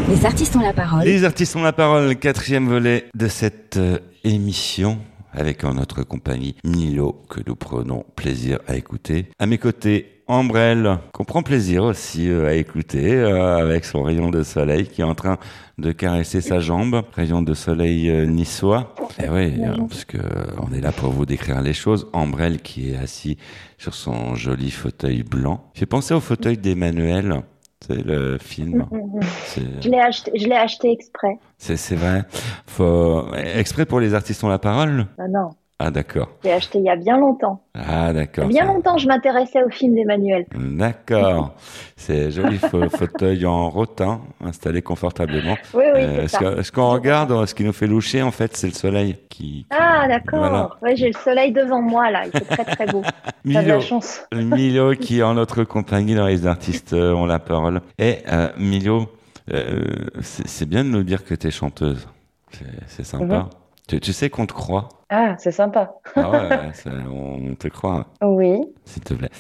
Les 0.09 0.25
artistes 0.25 0.57
ont 0.57 0.61
la 0.61 0.73
parole. 0.73 1.05
Les 1.05 1.25
artistes 1.25 1.55
ont 1.55 1.63
la 1.63 1.75
parole, 1.75 2.17
quatrième 2.17 2.67
volet 2.67 3.11
de 3.15 3.29
cette 3.29 3.77
euh, 3.77 3.99
émission 4.25 4.97
avec 5.33 5.65
en 5.65 5.75
notre 5.75 6.03
compagnie 6.03 6.57
Milo 6.65 7.21
que 7.29 7.41
nous 7.47 7.57
prenons 7.57 8.07
plaisir 8.17 8.59
à 8.67 8.77
écouter. 8.77 9.27
À 9.39 9.45
mes 9.45 9.59
côtés, 9.59 10.18
Ambrelle 10.29 10.99
qu'on 11.13 11.25
prend 11.25 11.43
plaisir 11.43 11.83
aussi 11.85 12.29
euh, 12.31 12.47
à 12.49 12.53
écouter 12.55 13.15
euh, 13.15 13.57
avec 13.57 13.85
son 13.85 14.03
rayon 14.03 14.31
de 14.31 14.43
soleil 14.43 14.87
qui 14.87 15.01
est 15.01 15.05
en 15.05 15.15
train 15.15 15.39
de 15.79 15.91
caresser 15.93 16.41
sa 16.41 16.61
jambe, 16.61 17.03
rayon 17.15 17.41
de 17.43 17.55
soleil 17.55 18.11
euh, 18.11 18.27
niçois. 18.27 18.95
Et 19.23 19.29
oui, 19.29 19.55
euh, 19.65 19.75
parce 19.89 20.05
que 20.05 20.19
on 20.61 20.73
est 20.75 20.81
là 20.81 20.93
pour 20.93 21.11
vous 21.13 21.25
décrire 21.27 21.61
les 21.63 21.73
choses. 21.73 22.09
Ambrelle 22.13 22.61
qui 22.61 22.91
est 22.93 22.97
assis 22.97 23.39
sur 23.79 23.95
son 23.95 24.35
joli 24.35 24.71
fauteuil 24.71 25.23
blanc. 25.23 25.65
J'ai 25.75 25.87
pensé 25.87 26.13
au 26.15 26.21
fauteuil 26.21 26.59
d'Emmanuel. 26.59 27.43
C'est 27.87 28.05
le 28.05 28.39
film. 28.39 28.87
C'est- 29.47 29.63
Je 29.83 29.89
l'ai 29.89 30.01
acheté, 30.01 30.33
je 30.35 30.47
l'ai 30.47 30.57
acheté 30.57 30.91
exprès. 30.93 31.39
C'est 31.59 31.77
c'est 31.77 31.95
vrai. 31.97 32.25
Faut 32.67 33.25
exprès 33.35 33.87
pour 33.87 34.01
les 34.01 34.15
artistes 34.15 34.43
ont 34.45 34.49
la 34.49 34.59
parole? 34.59 35.07
Non, 35.19 35.29
non, 35.31 35.51
Ah 35.81 35.93
d'accord. 35.93 36.29
je 36.43 36.49
l'ai 36.49 36.55
acheté 36.55 36.79
il 36.79 36.85
y 36.85 36.91
a 36.91 36.97
bien 36.97 37.19
longtemps. 37.19 37.63
Ah 37.75 38.13
d'accord. 38.13 38.47
bien 38.49 38.65
longtemps, 38.65 38.99
je 38.99 39.07
m'intéressais 39.07 39.63
au 39.63 39.71
film 39.71 39.95
d'Emmanuel. 39.95 40.45
D'accord. 40.57 41.55
C'est 41.97 42.33
joli 42.33 42.59
fa- 42.59 42.89
fauteuil 42.97 43.47
en 43.47 43.71
rotin 43.71 44.21
installé 44.45 44.83
confortablement. 44.83 45.57
Oui, 45.75 45.85
oui, 45.95 46.01
Euh, 46.01 46.27
ce 46.29 46.73
qu'on 46.73 46.91
regarde, 46.91 47.47
ce 47.47 47.55
qui 47.55 47.63
nous 47.63 47.73
fait 47.73 47.87
loucher 47.87 48.23
en 48.23 48.33
fait, 48.33 48.57
c'est 48.57 48.67
le 48.67 48.73
soleil 48.73 49.19
qui. 49.29 49.67
Ah, 49.71 50.09
d'accord. 50.09 50.41
Voilà. 50.41 50.71
Ouais, 50.83 50.97
j'ai 50.97 51.07
le 51.09 51.19
soleil 51.19 51.53
devant 51.53 51.81
moi, 51.81 52.11
là. 52.11 52.25
Il 52.27 52.33
fait 52.33 52.45
très, 52.45 52.65
très 52.65 52.87
beau. 52.87 53.03
Milo, 53.45 53.79
Milo 54.35 54.95
qui 54.97 55.21
est 55.21 55.23
en 55.23 55.35
notre 55.35 55.63
compagnie 55.63 56.17
dans 56.17 56.27
les 56.27 56.47
artistes 56.47 56.93
euh, 56.93 57.13
ont 57.15 57.25
la 57.27 57.39
parole. 57.39 57.83
Et 58.01 58.19
euh, 58.33 58.49
Milo, 58.59 59.07
euh, 59.53 59.85
c'est 60.23 60.69
bien 60.69 60.83
de 60.83 60.89
nous 60.89 61.05
dire 61.05 61.25
que 61.25 61.35
tu 61.37 61.47
es 61.47 61.51
chanteuse. 61.53 62.09
C'est- 62.51 62.65
C'est 62.89 63.05
sympa. 63.05 63.25
Mhm. 63.39 63.49
Tu, 63.89 63.99
tu 64.01 64.13
sais 64.13 64.31
qu'on 64.31 64.47
te 64.47 64.53
croit. 64.53 64.89
Ah, 65.11 65.35
c'est 65.39 65.51
sympa. 65.53 65.95
Ah 66.15 66.31
ouais, 66.31 66.49
on 67.11 67.55
te 67.55 67.69
croit. 67.69 68.07
Oui. 68.23 68.61
S'il 68.85 69.03
te 69.03 69.15
plaît. 69.15 69.31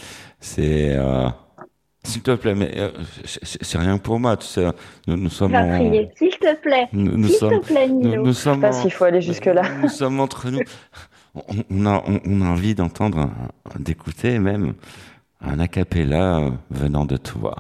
C'est. 0.40 0.96
euh, 0.96 1.28
S'il 2.05 2.22
te 2.22 2.34
plaît, 2.34 2.55
mais 2.55 2.70
euh, 2.78 2.90
c'est 3.24 3.78
rien 3.78 3.99
pour 3.99 4.18
moi, 4.18 4.36
tu 4.36 4.46
sais. 4.46 4.66
Nous, 5.07 5.16
nous 5.16 5.28
sommes. 5.28 5.53
Va 5.53 5.61
en- 5.62 5.78
s'il 6.16 6.30
te 6.38 6.55
plaît. 6.57 6.88
Nous, 6.92 7.16
nous 7.16 7.28
S'il 7.28 7.36
sommes. 7.36 7.61
te 7.61 7.66
plaît, 7.66 7.88
nous, 7.88 7.99
Milo. 8.09 8.22
nous 8.24 8.32
sommes. 8.32 8.55
Je 8.62 8.66
sais 8.66 8.70
pas 8.70 8.76
en- 8.76 8.80
s'il 8.80 8.92
faut 8.92 9.05
aller 9.05 9.20
jusque-là. 9.20 9.62
Nous 9.82 9.88
sommes 9.88 10.18
entre 10.20 10.49
nous. 10.51 10.61
On, 11.34 11.42
on 11.70 11.86
a, 11.86 12.03
on, 12.07 12.20
on 12.26 12.40
a 12.42 12.46
envie 12.46 12.74
d'entendre, 12.74 13.28
d'écouter 13.78 14.38
même 14.38 14.74
un 15.42 15.61
acapella 15.61 16.40
venant 16.70 17.05
de 17.05 17.16
toi. 17.18 17.55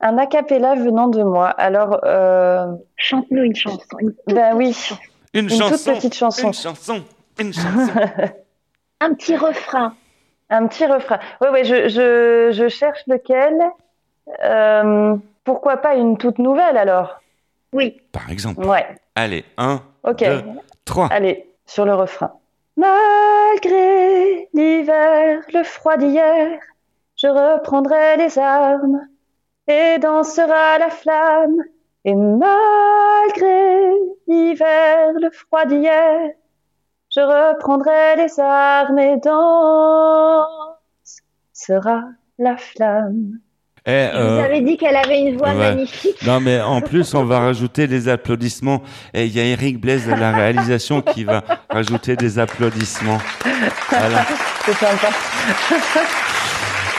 Un 0.00 0.18
a 0.18 0.26
cappella 0.26 0.74
venant 0.74 1.08
de 1.08 1.22
moi. 1.22 1.48
Alors, 1.48 2.00
euh... 2.04 2.66
chante-nous 2.96 3.42
une 3.44 3.54
chanson. 3.54 3.78
ben 4.26 4.54
oui. 4.56 4.76
Une, 5.34 5.48
toute 5.48 5.58
chanson, 5.58 5.94
petite 5.94 6.14
chanson. 6.14 6.48
Une 6.48 6.54
chanson. 6.54 7.04
Une 7.38 7.52
chanson. 7.52 7.92
Un 9.00 9.14
petit 9.14 9.36
refrain. 9.36 9.94
Un 10.50 10.66
petit 10.66 10.86
refrain. 10.86 11.18
Ouais, 11.40 11.48
ouais, 11.48 11.64
je, 11.64 11.88
je, 11.88 12.50
je 12.52 12.68
cherche 12.68 13.00
lequel. 13.06 13.58
Euh, 14.44 15.16
pourquoi 15.44 15.78
pas 15.78 15.94
une 15.94 16.18
toute 16.18 16.38
nouvelle 16.38 16.76
alors? 16.76 17.20
Oui. 17.72 18.00
Par 18.12 18.30
exemple. 18.30 18.64
Ouais. 18.64 18.86
Allez, 19.16 19.44
un, 19.56 19.80
Ok. 20.04 20.18
deux, 20.18 20.42
trois. 20.84 21.08
Allez, 21.10 21.46
sur 21.66 21.84
le 21.84 21.94
refrain. 21.94 22.32
Malgré 22.76 24.48
l'hiver, 24.54 25.40
le 25.52 25.62
froid 25.64 25.96
d'hier, 25.96 26.58
je 27.16 27.26
reprendrai 27.26 28.16
les 28.18 28.38
armes 28.38 29.00
et 29.68 29.98
dansera 29.98 30.78
la 30.78 30.90
flamme. 30.90 31.56
Et 32.04 32.14
malgré 32.14 33.92
l'hiver, 34.26 35.12
le 35.20 35.30
froid 35.30 35.64
d'hier, 35.66 36.30
je 37.14 37.20
reprendrai 37.20 38.16
les 38.16 38.40
armes 38.40 38.98
et 38.98 39.18
dansera 39.18 40.48
la 42.38 42.56
flamme. 42.56 43.38
Eh, 43.84 44.08
Vous 44.12 44.18
euh, 44.18 44.44
avez 44.44 44.60
dit 44.60 44.76
qu'elle 44.76 44.96
avait 44.96 45.20
une 45.20 45.36
voix 45.36 45.48
ouais. 45.48 45.74
magnifique. 45.74 46.24
Non, 46.24 46.40
mais 46.40 46.60
en 46.60 46.80
plus, 46.80 47.14
on 47.14 47.24
va 47.24 47.40
rajouter 47.40 47.88
des 47.88 48.08
applaudissements. 48.08 48.82
Et 49.12 49.26
il 49.26 49.36
y 49.36 49.40
a 49.40 49.44
Eric 49.44 49.80
Blaise 49.80 50.06
de 50.06 50.14
la 50.14 50.32
réalisation 50.32 51.02
qui 51.02 51.24
va 51.24 51.42
rajouter 51.68 52.14
des 52.16 52.38
applaudissements. 52.38 53.18
Voilà. 53.90 54.24
C'est 54.64 54.74
sympa. 54.74 55.08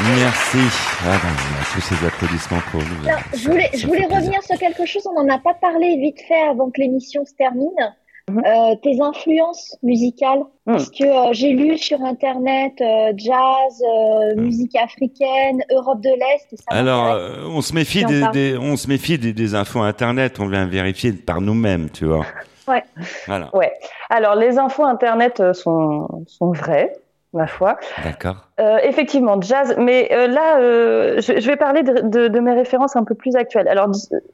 Merci. 0.01 0.57
Ah, 1.05 1.17
ben, 1.21 1.29
on 1.29 1.61
a 1.61 1.65
tous 1.73 1.81
ces 1.81 2.05
applaudissements 2.05 2.59
pour 2.71 2.81
nous. 2.81 3.07
Alors, 3.07 3.21
je 3.35 3.49
voulais, 3.49 3.69
je 3.73 3.85
voulais 3.87 4.05
revenir 4.05 4.41
sur 4.43 4.57
quelque 4.57 4.85
chose, 4.85 5.07
on 5.07 5.23
n'en 5.23 5.33
a 5.33 5.37
pas 5.39 5.53
parlé 5.53 5.97
vite 5.97 6.19
fait 6.27 6.41
avant 6.49 6.69
que 6.71 6.81
l'émission 6.81 7.23
se 7.25 7.33
termine. 7.35 7.69
Euh, 8.29 8.75
tes 8.81 9.01
influences 9.01 9.75
musicales, 9.83 10.43
parce 10.65 10.89
que 10.89 11.03
euh, 11.03 11.33
j'ai 11.33 11.49
lu 11.49 11.77
sur 11.77 12.01
internet 12.05 12.71
euh, 12.79 13.11
jazz, 13.17 13.83
euh, 13.83 14.35
musique 14.37 14.73
africaine, 14.77 15.61
Europe 15.69 15.99
de 15.99 16.07
l'Est. 16.09 16.55
Alors, 16.69 17.07
euh, 17.11 17.43
on 17.49 17.59
se 17.61 17.73
méfie 17.73 18.05
des, 18.05 18.21
des- 18.31 18.57
on 18.57 18.77
se 18.77 18.87
méfie 18.87 19.17
des, 19.17 19.33
des 19.33 19.55
infos 19.55 19.81
internet. 19.81 20.39
On 20.39 20.47
vient 20.47 20.65
vérifier 20.65 21.11
par 21.11 21.41
nous-mêmes, 21.41 21.89
tu 21.89 22.05
vois. 22.05 22.25
Ouais. 22.65 22.83
Voilà. 23.27 23.53
Ouais. 23.53 23.73
Alors, 24.09 24.35
les 24.35 24.57
infos 24.57 24.85
internet 24.85 25.41
euh, 25.41 25.51
sont, 25.51 26.07
sont 26.27 26.53
vraies, 26.53 26.93
ma 27.33 27.47
foi. 27.47 27.77
D'accord. 28.03 28.35
Euh, 28.59 28.77
effectivement, 28.83 29.41
jazz. 29.41 29.75
Mais 29.77 30.09
euh, 30.11 30.27
là, 30.27 30.59
euh, 30.59 31.21
je, 31.21 31.39
je 31.39 31.47
vais 31.47 31.55
parler 31.57 31.83
de, 31.83 31.93
de- 32.01 32.27
de 32.27 32.39
mes 32.39 32.53
références 32.53 32.95
un 32.95 33.03
peu 33.03 33.15
plus 33.15 33.35
actuelles. 33.35 33.67
Alors 33.67 33.89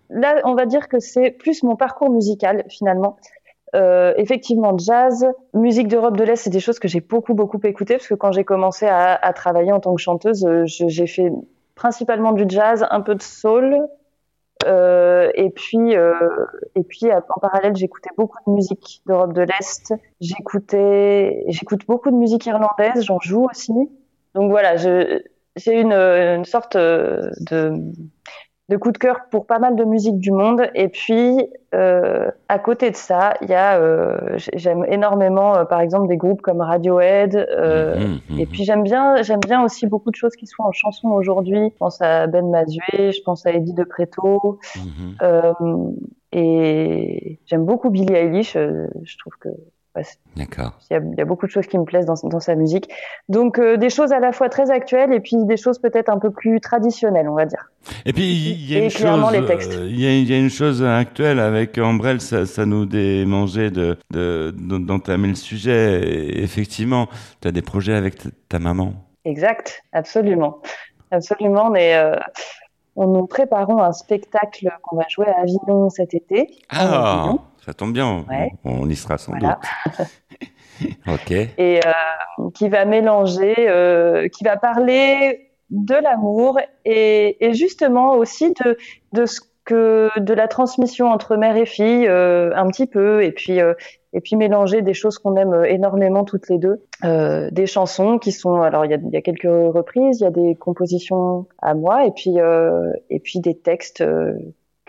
là, 0.09 0.35
on 0.43 0.53
va 0.55 0.65
dire 0.65 0.87
que 0.87 0.99
c'est 0.99 1.31
plus 1.31 1.63
mon 1.63 1.75
parcours 1.75 2.09
musical 2.09 2.63
finalement. 2.69 3.17
Euh, 3.75 4.13
effectivement, 4.17 4.75
jazz, 4.77 5.27
musique 5.53 5.87
d'Europe 5.87 6.17
de 6.17 6.23
l'Est, 6.23 6.37
c'est 6.37 6.49
des 6.49 6.59
choses 6.59 6.79
que 6.79 6.87
j'ai 6.87 7.01
beaucoup 7.01 7.35
beaucoup 7.35 7.59
écoutées 7.63 7.97
parce 7.97 8.07
que 8.07 8.15
quand 8.15 8.31
j'ai 8.31 8.43
commencé 8.43 8.87
à, 8.87 9.13
à 9.13 9.31
travailler 9.33 9.71
en 9.71 9.79
tant 9.79 9.93
que 9.93 10.01
chanteuse, 10.01 10.43
euh, 10.45 10.63
j'ai 10.65 11.05
fait 11.07 11.31
principalement 11.75 12.31
du 12.31 12.45
jazz, 12.47 12.85
un 12.89 13.01
peu 13.01 13.15
de 13.15 13.21
soul. 13.21 13.87
Euh, 14.65 15.31
et 15.35 15.49
puis, 15.49 15.95
euh, 15.95 16.13
et 16.75 16.83
puis 16.83 17.07
en 17.11 17.39
parallèle, 17.39 17.75
j'écoutais 17.75 18.09
beaucoup 18.17 18.37
de 18.45 18.51
musique 18.51 19.01
d'Europe 19.05 19.33
de 19.33 19.41
l'Est. 19.41 19.93
J'écoutais, 20.19 21.43
j'écoute 21.47 21.85
beaucoup 21.87 22.11
de 22.11 22.15
musique 22.15 22.45
irlandaise. 22.45 23.03
J'en 23.03 23.19
joue 23.19 23.47
aussi. 23.49 23.73
Donc 24.35 24.51
voilà, 24.51 24.75
j'ai 24.75 25.79
une, 25.79 25.93
une 25.93 26.45
sorte 26.45 26.75
euh, 26.75 27.29
de, 27.39 27.73
de 28.69 28.77
coup 28.77 28.91
de 28.91 28.97
cœur 28.99 29.21
pour 29.31 29.45
pas 29.47 29.57
mal 29.59 29.75
de 29.75 29.83
musique 29.83 30.19
du 30.19 30.31
monde. 30.31 30.61
Et 30.75 30.87
puis, 30.89 31.49
euh, 31.73 32.29
à 32.47 32.59
côté 32.59 32.91
de 32.91 32.95
ça, 32.95 33.33
il 33.41 33.49
y 33.49 33.53
a, 33.55 33.79
euh, 33.79 34.17
j'aime 34.55 34.85
énormément, 34.87 35.55
euh, 35.57 35.65
par 35.65 35.81
exemple, 35.81 36.07
des 36.07 36.17
groupes 36.17 36.41
comme 36.41 36.61
Radiohead. 36.61 37.35
euh, 37.35 37.95
Mhm, 38.29 38.39
Et 38.39 38.45
puis 38.45 38.63
j'aime 38.63 38.83
bien, 38.83 39.21
j'aime 39.23 39.39
bien 39.39 39.63
aussi 39.63 39.87
beaucoup 39.87 40.11
de 40.11 40.15
choses 40.15 40.35
qui 40.35 40.45
sont 40.47 40.63
en 40.63 40.71
chanson 40.71 41.09
aujourd'hui. 41.09 41.71
Je 41.73 41.77
pense 41.77 41.99
à 42.01 42.27
Ben 42.27 42.47
Mazué, 42.49 43.11
je 43.11 43.21
pense 43.23 43.45
à 43.45 43.51
Eddie 43.51 43.73
De 43.73 43.83
Preto. 43.83 44.59
Euh, 45.23 45.53
et 46.31 47.39
j'aime 47.47 47.65
beaucoup 47.65 47.89
Billie 47.89 48.13
Eilish. 48.13 48.55
euh, 48.55 48.87
je 49.03 49.17
trouve 49.17 49.33
que 49.39 49.49
D'accord. 50.35 50.73
il 50.89 50.93
y, 50.93 50.97
a, 50.97 51.01
il 51.03 51.17
y 51.17 51.21
a 51.21 51.25
beaucoup 51.25 51.45
de 51.45 51.51
choses 51.51 51.67
qui 51.67 51.77
me 51.77 51.83
plaisent 51.83 52.05
dans, 52.05 52.15
dans 52.23 52.39
sa 52.39 52.55
musique. 52.55 52.89
Donc 53.27 53.59
euh, 53.59 53.77
des 53.77 53.89
choses 53.89 54.11
à 54.11 54.19
la 54.19 54.31
fois 54.31 54.49
très 54.49 54.71
actuelles 54.71 55.11
et 55.13 55.19
puis 55.19 55.35
des 55.45 55.57
choses 55.57 55.79
peut-être 55.79 56.09
un 56.09 56.19
peu 56.19 56.31
plus 56.31 56.59
traditionnelles, 56.61 57.27
on 57.29 57.35
va 57.35 57.45
dire. 57.45 57.69
Et 58.05 58.13
puis 58.13 58.23
il 58.23 58.71
y 58.71 58.75
a 58.77 58.83
une 58.83 58.89
chose, 58.89 59.01
y, 59.89 60.29
y 60.29 60.33
a 60.33 60.37
une 60.37 60.85
actuelle 60.87 61.39
avec 61.39 61.77
Ambrelle, 61.77 62.21
ça, 62.21 62.45
ça 62.45 62.65
nous 62.65 62.85
démangeait 62.85 63.71
de 63.71 63.97
de- 64.11 64.53
de- 64.57 64.77
d'entamer 64.77 65.29
le 65.29 65.35
sujet. 65.35 66.01
Et 66.03 66.43
effectivement, 66.43 67.07
tu 67.41 67.47
as 67.47 67.51
des 67.51 67.61
projets 67.61 67.95
avec 67.95 68.17
t- 68.17 68.29
ta 68.47 68.59
maman. 68.59 68.93
Exact, 69.25 69.81
absolument, 69.91 70.59
absolument. 71.11 71.67
On 71.71 71.75
est, 71.75 71.95
euh, 71.95 72.15
on 72.95 73.07
nous 73.07 73.27
préparons 73.27 73.81
un 73.81 73.91
spectacle 73.93 74.69
qu'on 74.83 74.97
va 74.97 75.03
jouer 75.09 75.27
à 75.27 75.41
Avignon 75.41 75.89
cet 75.89 76.13
été. 76.13 76.47
Ah, 76.69 77.21
Avignon. 77.21 77.39
Ça 77.69 77.73
tombe 77.75 77.93
bien. 77.93 78.25
Ouais. 78.27 78.51
On, 78.65 78.81
on 78.81 78.89
y 78.89 78.95
sera 78.95 79.17
sans 79.19 79.33
Voilà. 79.33 79.59
doute. 79.85 80.89
ok. 81.07 81.31
et 81.31 81.79
euh, 81.85 82.49
qui 82.55 82.67
va 82.67 82.85
mélanger, 82.85 83.53
euh, 83.59 84.27
qui 84.29 84.43
va 84.43 84.57
parler 84.57 85.51
de 85.69 85.93
l'amour 85.93 86.57
et, 86.85 87.45
et 87.45 87.53
justement 87.53 88.13
aussi 88.15 88.53
de, 88.65 88.75
de 89.13 89.25
ce 89.27 89.39
que 89.65 90.09
de 90.19 90.33
la 90.33 90.47
transmission 90.47 91.07
entre 91.11 91.35
mère 91.35 91.55
et 91.55 91.67
fille 91.67 92.07
euh, 92.07 92.49
un 92.55 92.67
petit 92.69 92.87
peu 92.87 93.23
et 93.23 93.31
puis 93.31 93.59
et 94.13 94.21
puis 94.21 94.35
mélanger 94.35 94.81
des 94.81 94.95
choses 94.95 95.19
qu'on 95.19 95.35
aime 95.35 95.63
énormément 95.65 96.23
toutes 96.23 96.49
les 96.49 96.57
deux, 96.57 96.81
euh, 97.03 97.49
des 97.51 97.67
chansons 97.67 98.17
qui 98.17 98.31
sont 98.31 98.55
alors 98.63 98.83
il 98.85 98.89
y 98.89 98.95
a, 98.95 98.97
il 98.97 99.13
y 99.13 99.17
a 99.17 99.21
quelques 99.21 99.43
reprises, 99.43 100.21
il 100.21 100.23
y 100.23 100.27
a 100.27 100.31
des 100.31 100.55
compositions 100.55 101.45
à 101.61 101.75
moi 101.75 102.07
et 102.07 102.11
puis 102.11 102.39
euh, 102.39 102.91
et 103.11 103.19
puis 103.19 103.39
des 103.39 103.55
textes 103.55 104.01
euh, 104.01 104.33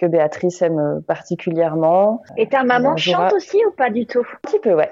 que 0.00 0.06
Béatrice 0.06 0.62
aime 0.62 1.02
particulièrement. 1.06 2.22
Et 2.38 2.48
ta 2.48 2.64
maman 2.64 2.96
jouera- 2.96 3.28
chante 3.28 3.34
aussi 3.34 3.58
ou 3.66 3.70
pas 3.72 3.90
du 3.90 4.06
tout? 4.06 4.20
Un 4.20 4.48
petit 4.48 4.58
peu, 4.58 4.74
ouais. 4.74 4.90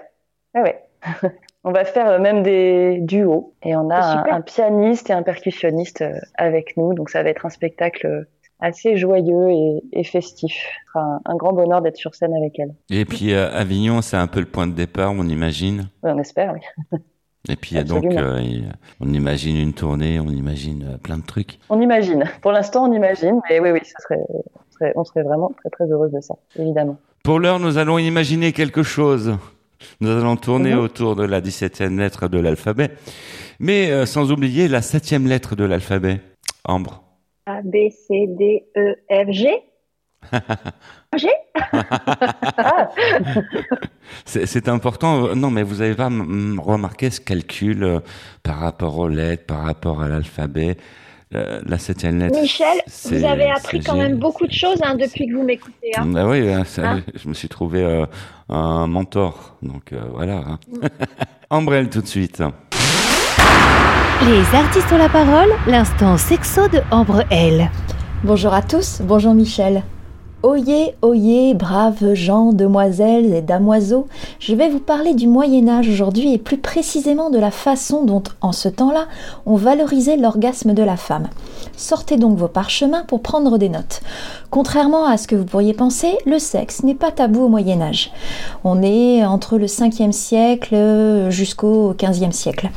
Ouais, 0.54 0.62
ouais. 0.62 0.84
On 1.64 1.72
va 1.72 1.84
faire 1.86 2.08
euh, 2.08 2.18
même 2.18 2.42
des 2.42 2.98
duos 3.00 3.54
et 3.62 3.74
on 3.74 3.90
a 3.90 4.24
un, 4.30 4.40
pianiste 4.40 5.10
et 5.10 5.12
un 5.12 5.22
percussionniste 5.22 6.02
euh, 6.02 6.12
avec 6.34 6.76
nous, 6.76 6.94
donc 6.94 7.10
ça 7.10 7.22
va 7.22 7.30
être 7.30 7.44
un 7.46 7.50
spectacle 7.50 8.06
euh, 8.06 8.24
assez 8.60 8.96
joyeux 8.96 9.50
et, 9.50 9.82
et 9.92 10.04
festif. 10.04 10.54
Ce 10.92 10.98
un, 10.98 11.20
un 11.24 11.36
grand 11.36 11.52
bonheur 11.52 11.82
d'être 11.82 11.96
sur 11.96 12.14
scène 12.14 12.34
avec 12.34 12.58
elle. 12.58 12.74
Et 12.90 13.04
puis 13.04 13.34
euh, 13.34 13.50
Avignon, 13.50 14.02
c'est 14.02 14.16
un 14.16 14.28
peu 14.28 14.40
le 14.40 14.46
point 14.46 14.66
de 14.66 14.72
départ, 14.72 15.12
on 15.12 15.26
imagine. 15.26 15.88
Ouais, 16.02 16.12
on 16.12 16.18
espère, 16.18 16.54
oui. 16.54 17.00
Et 17.48 17.56
puis 17.56 17.70
il 17.72 17.78
y 17.78 17.80
a 17.80 17.84
donc, 17.84 18.04
euh, 18.04 18.60
on 19.00 19.12
imagine 19.12 19.56
une 19.56 19.72
tournée, 19.72 20.20
on 20.20 20.28
imagine 20.28 20.94
euh, 20.94 20.98
plein 20.98 21.18
de 21.18 21.24
trucs. 21.24 21.58
On 21.70 21.80
imagine. 21.80 22.24
Pour 22.42 22.52
l'instant, 22.52 22.88
on 22.88 22.92
imagine, 22.92 23.40
mais 23.48 23.58
oui, 23.60 23.70
oui, 23.70 23.80
ça 23.84 23.98
serait, 24.00 24.20
serait- 24.78 24.92
on 24.96 25.04
serait 25.04 25.22
vraiment 25.22 25.50
très 25.58 25.70
très 25.70 25.86
heureuse 25.90 26.12
de 26.12 26.20
ça, 26.20 26.34
évidemment. 26.58 26.96
Pour 27.24 27.40
l'heure, 27.40 27.58
nous 27.58 27.78
allons 27.78 27.98
imaginer 27.98 28.52
quelque 28.52 28.82
chose. 28.82 29.36
Nous 30.00 30.10
allons 30.10 30.36
tourner 30.36 30.74
Mhm. 30.74 30.80
autour 30.80 31.14
de 31.16 31.24
la 31.24 31.40
17e 31.40 31.98
lettre 31.98 32.28
de 32.28 32.38
l'alphabet, 32.38 32.90
mais 33.60 33.90
euh, 33.90 34.06
sans 34.06 34.32
oublier 34.32 34.66
la 34.68 34.82
7e 34.82 35.26
lettre 35.26 35.54
de 35.56 35.64
l'alphabet. 35.64 36.20
Ambre. 36.64 37.02
A, 37.46 37.62
B, 37.62 37.88
C, 37.90 38.26
D, 38.28 38.64
E, 38.76 38.94
F, 39.10 39.30
G. 39.30 39.48
G 41.16 41.28
C'est 44.24 44.46
c'est 44.46 44.68
important. 44.68 45.34
Non, 45.34 45.50
mais 45.50 45.62
vous 45.62 45.80
avez 45.80 45.94
pas 45.94 46.08
remarqué 46.08 47.10
ce 47.10 47.20
calcul 47.20 47.82
euh, 47.84 48.00
par 48.42 48.58
rapport 48.58 48.98
aux 48.98 49.08
lettres, 49.08 49.46
par 49.46 49.62
rapport 49.64 50.02
à 50.02 50.08
l'alphabet? 50.08 50.76
Euh, 51.34 51.60
la 51.66 51.76
septième 51.78 52.18
lettre. 52.18 52.40
Michel, 52.40 52.78
vous 53.04 53.22
avez 53.24 53.50
appris 53.50 53.80
quand 53.80 53.96
même 53.96 54.16
beaucoup 54.18 54.46
de 54.46 54.52
choses 54.52 54.78
hein, 54.82 54.94
depuis 54.94 55.26
que 55.26 55.34
vous 55.34 55.42
m'écoutez. 55.42 55.90
hein. 55.96 56.10
Ah 56.16 56.26
oui, 56.26 56.48
ça, 56.64 56.90
Hein 56.92 57.02
je 57.14 57.28
me 57.28 57.34
suis 57.34 57.48
trouvé 57.48 57.82
euh, 57.82 58.06
un 58.48 58.86
mentor. 58.86 59.56
Donc 59.62 59.92
euh, 59.92 60.00
voilà. 60.14 60.36
hein. 60.38 60.58
Mm. 60.72 60.86
Ambrelle 61.50 61.90
tout 61.90 62.00
de 62.00 62.06
suite. 62.06 62.42
Les 64.26 64.56
artistes 64.58 64.90
ont 64.90 64.96
la 64.98 65.08
parole, 65.10 65.50
l'instant 65.66 66.16
sexo 66.16 66.66
de 66.68 66.80
Ambre 66.90 67.22
L. 67.30 67.70
Bonjour 68.24 68.52
à 68.54 68.62
tous, 68.62 69.00
bonjour 69.02 69.34
Michel. 69.34 69.82
Oyez, 70.44 70.94
oyez, 71.02 71.52
braves 71.54 72.14
gens, 72.14 72.52
demoiselles 72.52 73.34
et 73.34 73.42
damoiseaux, 73.42 74.06
je 74.38 74.54
vais 74.54 74.68
vous 74.68 74.78
parler 74.78 75.14
du 75.14 75.26
Moyen 75.26 75.66
Âge 75.66 75.88
aujourd'hui 75.88 76.32
et 76.32 76.38
plus 76.38 76.58
précisément 76.58 77.28
de 77.28 77.40
la 77.40 77.50
façon 77.50 78.04
dont, 78.04 78.22
en 78.40 78.52
ce 78.52 78.68
temps-là, 78.68 79.08
on 79.46 79.56
valorisait 79.56 80.16
l'orgasme 80.16 80.74
de 80.74 80.82
la 80.84 80.96
femme. 80.96 81.26
Sortez 81.76 82.18
donc 82.18 82.38
vos 82.38 82.46
parchemins 82.46 83.02
pour 83.02 83.20
prendre 83.20 83.58
des 83.58 83.68
notes. 83.68 84.00
Contrairement 84.50 85.06
à 85.06 85.16
ce 85.16 85.26
que 85.26 85.34
vous 85.34 85.44
pourriez 85.44 85.74
penser, 85.74 86.16
le 86.24 86.38
sexe 86.38 86.84
n'est 86.84 86.94
pas 86.94 87.10
tabou 87.10 87.46
au 87.46 87.48
Moyen 87.48 87.82
Âge. 87.82 88.12
On 88.62 88.80
est 88.80 89.24
entre 89.24 89.58
le 89.58 89.66
5e 89.66 90.12
siècle 90.12 91.30
jusqu'au 91.30 91.94
15e 91.94 92.30
siècle. 92.30 92.70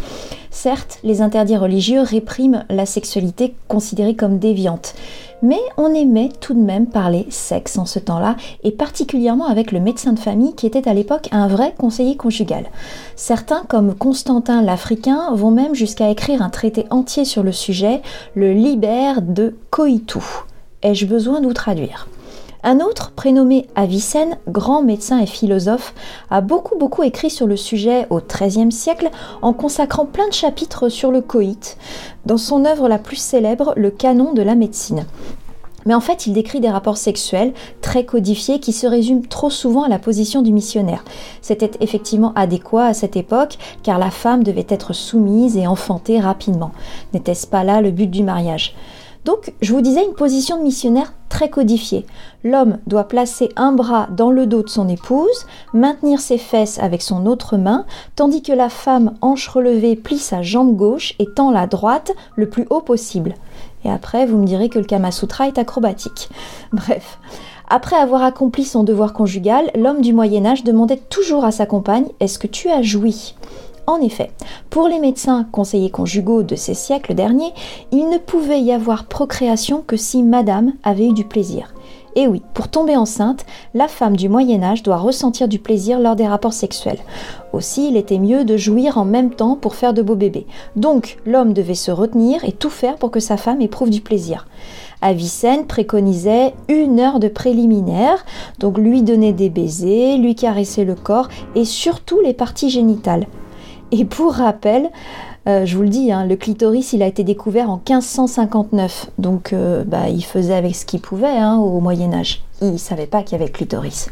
Certes, 0.53 0.99
les 1.03 1.21
interdits 1.21 1.55
religieux 1.55 2.01
répriment 2.01 2.65
la 2.69 2.85
sexualité 2.85 3.55
considérée 3.69 4.15
comme 4.15 4.37
déviante, 4.37 4.93
mais 5.41 5.61
on 5.77 5.93
aimait 5.93 6.29
tout 6.41 6.53
de 6.53 6.59
même 6.59 6.87
parler 6.87 7.25
sexe 7.29 7.77
en 7.77 7.85
ce 7.85 7.99
temps-là, 7.99 8.35
et 8.63 8.71
particulièrement 8.71 9.47
avec 9.47 9.71
le 9.71 9.79
médecin 9.79 10.11
de 10.11 10.19
famille 10.19 10.53
qui 10.53 10.67
était 10.67 10.89
à 10.89 10.93
l'époque 10.93 11.29
un 11.31 11.47
vrai 11.47 11.73
conseiller 11.77 12.17
conjugal. 12.17 12.65
Certains, 13.15 13.63
comme 13.69 13.95
Constantin 13.95 14.61
l'Africain, 14.61 15.33
vont 15.33 15.51
même 15.51 15.73
jusqu'à 15.73 16.09
écrire 16.09 16.41
un 16.41 16.49
traité 16.49 16.85
entier 16.89 17.23
sur 17.23 17.43
le 17.43 17.53
sujet, 17.53 18.01
le 18.35 18.51
Liber 18.51 19.13
de 19.21 19.55
Coitou. 19.71 20.23
Ai-je 20.83 21.05
besoin 21.05 21.39
de 21.39 21.47
vous 21.47 21.53
traduire? 21.53 22.07
Un 22.63 22.79
autre, 22.79 23.11
prénommé 23.11 23.67
Avicenne, 23.75 24.37
grand 24.47 24.83
médecin 24.83 25.19
et 25.19 25.25
philosophe, 25.25 25.93
a 26.29 26.41
beaucoup 26.41 26.77
beaucoup 26.77 27.01
écrit 27.03 27.31
sur 27.31 27.47
le 27.47 27.57
sujet 27.57 28.05
au 28.09 28.19
XIIIe 28.19 28.71
siècle 28.71 29.09
en 29.41 29.53
consacrant 29.53 30.05
plein 30.05 30.27
de 30.27 30.33
chapitres 30.33 30.89
sur 30.89 31.11
le 31.11 31.21
coït, 31.21 31.77
dans 32.25 32.37
son 32.37 32.65
œuvre 32.65 32.87
la 32.87 32.99
plus 32.99 33.15
célèbre, 33.15 33.73
Le 33.75 33.89
Canon 33.89 34.33
de 34.33 34.43
la 34.43 34.55
médecine. 34.55 35.05
Mais 35.85 35.95
en 35.95 35.99
fait, 35.99 36.27
il 36.27 36.33
décrit 36.33 36.59
des 36.59 36.69
rapports 36.69 36.97
sexuels 36.97 37.53
très 37.81 38.05
codifiés 38.05 38.59
qui 38.59 38.73
se 38.73 38.85
résument 38.85 39.23
trop 39.27 39.49
souvent 39.49 39.83
à 39.83 39.89
la 39.89 39.97
position 39.97 40.43
du 40.43 40.51
missionnaire. 40.51 41.03
C'était 41.41 41.71
effectivement 41.79 42.33
adéquat 42.35 42.85
à 42.85 42.93
cette 42.93 43.17
époque, 43.17 43.57
car 43.81 43.97
la 43.97 44.11
femme 44.11 44.43
devait 44.43 44.67
être 44.69 44.93
soumise 44.93 45.57
et 45.57 45.65
enfantée 45.65 46.19
rapidement. 46.19 46.71
N'était-ce 47.13 47.47
pas 47.47 47.63
là 47.63 47.81
le 47.81 47.89
but 47.89 48.11
du 48.11 48.21
mariage? 48.21 48.75
Donc, 49.23 49.53
je 49.61 49.73
vous 49.73 49.81
disais 49.81 50.03
une 50.03 50.13
position 50.13 50.57
de 50.57 50.63
missionnaire 50.63 51.13
très 51.29 51.49
codifiée. 51.49 52.05
L'homme 52.43 52.79
doit 52.87 53.07
placer 53.07 53.49
un 53.55 53.71
bras 53.71 54.07
dans 54.11 54.31
le 54.31 54.47
dos 54.47 54.63
de 54.63 54.69
son 54.69 54.89
épouse, 54.89 55.45
maintenir 55.73 56.19
ses 56.19 56.39
fesses 56.39 56.79
avec 56.79 57.03
son 57.03 57.27
autre 57.27 57.55
main, 57.55 57.85
tandis 58.15 58.41
que 58.41 58.51
la 58.51 58.69
femme, 58.69 59.13
hanche 59.21 59.47
relevée, 59.47 59.95
plie 59.95 60.17
sa 60.17 60.41
jambe 60.41 60.75
gauche 60.75 61.13
et 61.19 61.27
tend 61.27 61.51
la 61.51 61.67
droite 61.67 62.11
le 62.35 62.49
plus 62.49 62.65
haut 62.71 62.81
possible. 62.81 63.35
Et 63.85 63.91
après, 63.91 64.25
vous 64.25 64.37
me 64.37 64.45
direz 64.45 64.69
que 64.69 64.79
le 64.79 64.85
Kama 64.85 65.11
Sutra 65.11 65.47
est 65.47 65.59
acrobatique. 65.59 66.29
Bref. 66.73 67.19
Après 67.69 67.95
avoir 67.95 68.23
accompli 68.23 68.65
son 68.65 68.83
devoir 68.83 69.13
conjugal, 69.13 69.71
l'homme 69.75 70.01
du 70.01 70.13
Moyen 70.13 70.45
Âge 70.45 70.63
demandait 70.63 71.01
toujours 71.09 71.45
à 71.45 71.51
sa 71.51 71.65
compagne 71.65 72.07
Est-ce 72.19 72.37
que 72.37 72.47
tu 72.47 72.69
as 72.69 72.81
joui? 72.81 73.35
En 73.87 73.99
effet, 73.99 74.31
pour 74.69 74.87
les 74.87 74.99
médecins 74.99 75.45
conseillers 75.51 75.89
conjugaux 75.89 76.43
de 76.43 76.55
ces 76.55 76.73
siècles 76.73 77.13
derniers, 77.13 77.53
il 77.91 78.09
ne 78.09 78.17
pouvait 78.17 78.61
y 78.61 78.71
avoir 78.71 79.05
procréation 79.05 79.83
que 79.85 79.97
si 79.97 80.23
madame 80.23 80.73
avait 80.83 81.07
eu 81.07 81.13
du 81.13 81.25
plaisir. 81.25 81.73
Et 82.15 82.27
oui, 82.27 82.41
pour 82.53 82.67
tomber 82.67 82.97
enceinte, 82.97 83.45
la 83.73 83.87
femme 83.87 84.17
du 84.17 84.27
Moyen 84.27 84.63
Âge 84.63 84.83
doit 84.83 84.97
ressentir 84.97 85.47
du 85.47 85.59
plaisir 85.59 85.99
lors 85.99 86.17
des 86.17 86.27
rapports 86.27 86.53
sexuels. 86.53 86.99
Aussi, 87.53 87.87
il 87.87 87.95
était 87.95 88.19
mieux 88.19 88.43
de 88.43 88.57
jouir 88.57 88.97
en 88.97 89.05
même 89.05 89.33
temps 89.33 89.55
pour 89.55 89.75
faire 89.75 89.93
de 89.93 90.01
beaux 90.01 90.15
bébés. 90.15 90.45
Donc, 90.75 91.17
l'homme 91.25 91.53
devait 91.53 91.73
se 91.73 91.91
retenir 91.91 92.43
et 92.43 92.51
tout 92.51 92.69
faire 92.69 92.97
pour 92.97 93.11
que 93.11 93.21
sa 93.21 93.37
femme 93.37 93.61
éprouve 93.61 93.89
du 93.89 94.01
plaisir. 94.01 94.45
Avicenne 95.01 95.65
préconisait 95.65 96.53
une 96.67 96.99
heure 96.99 97.19
de 97.19 97.29
préliminaire, 97.29 98.25
donc 98.59 98.77
lui 98.77 99.03
donner 99.03 99.31
des 99.31 99.49
baisers, 99.49 100.17
lui 100.17 100.35
caresser 100.35 100.83
le 100.83 100.95
corps 100.95 101.29
et 101.55 101.65
surtout 101.65 102.19
les 102.19 102.33
parties 102.33 102.69
génitales. 102.69 103.25
Et 103.91 104.05
pour 104.05 104.33
rappel, 104.33 104.89
euh, 105.47 105.65
je 105.65 105.75
vous 105.75 105.83
le 105.83 105.89
dis, 105.89 106.11
hein, 106.11 106.25
le 106.25 106.35
clitoris, 106.35 106.93
il 106.93 107.01
a 107.01 107.07
été 107.07 107.23
découvert 107.23 107.69
en 107.69 107.75
1559. 107.77 109.11
Donc, 109.17 109.53
euh, 109.53 109.83
bah, 109.85 110.09
il 110.09 110.23
faisait 110.23 110.53
avec 110.53 110.75
ce 110.75 110.85
qu'il 110.85 111.01
pouvait 111.01 111.27
hein, 111.27 111.57
au 111.57 111.79
Moyen 111.79 112.13
Âge. 112.13 112.43
Il 112.61 112.79
savait 112.79 113.07
pas 113.07 113.23
qu'il 113.23 113.39
y 113.39 113.41
avait 113.41 113.51
clitoris. 113.51 114.09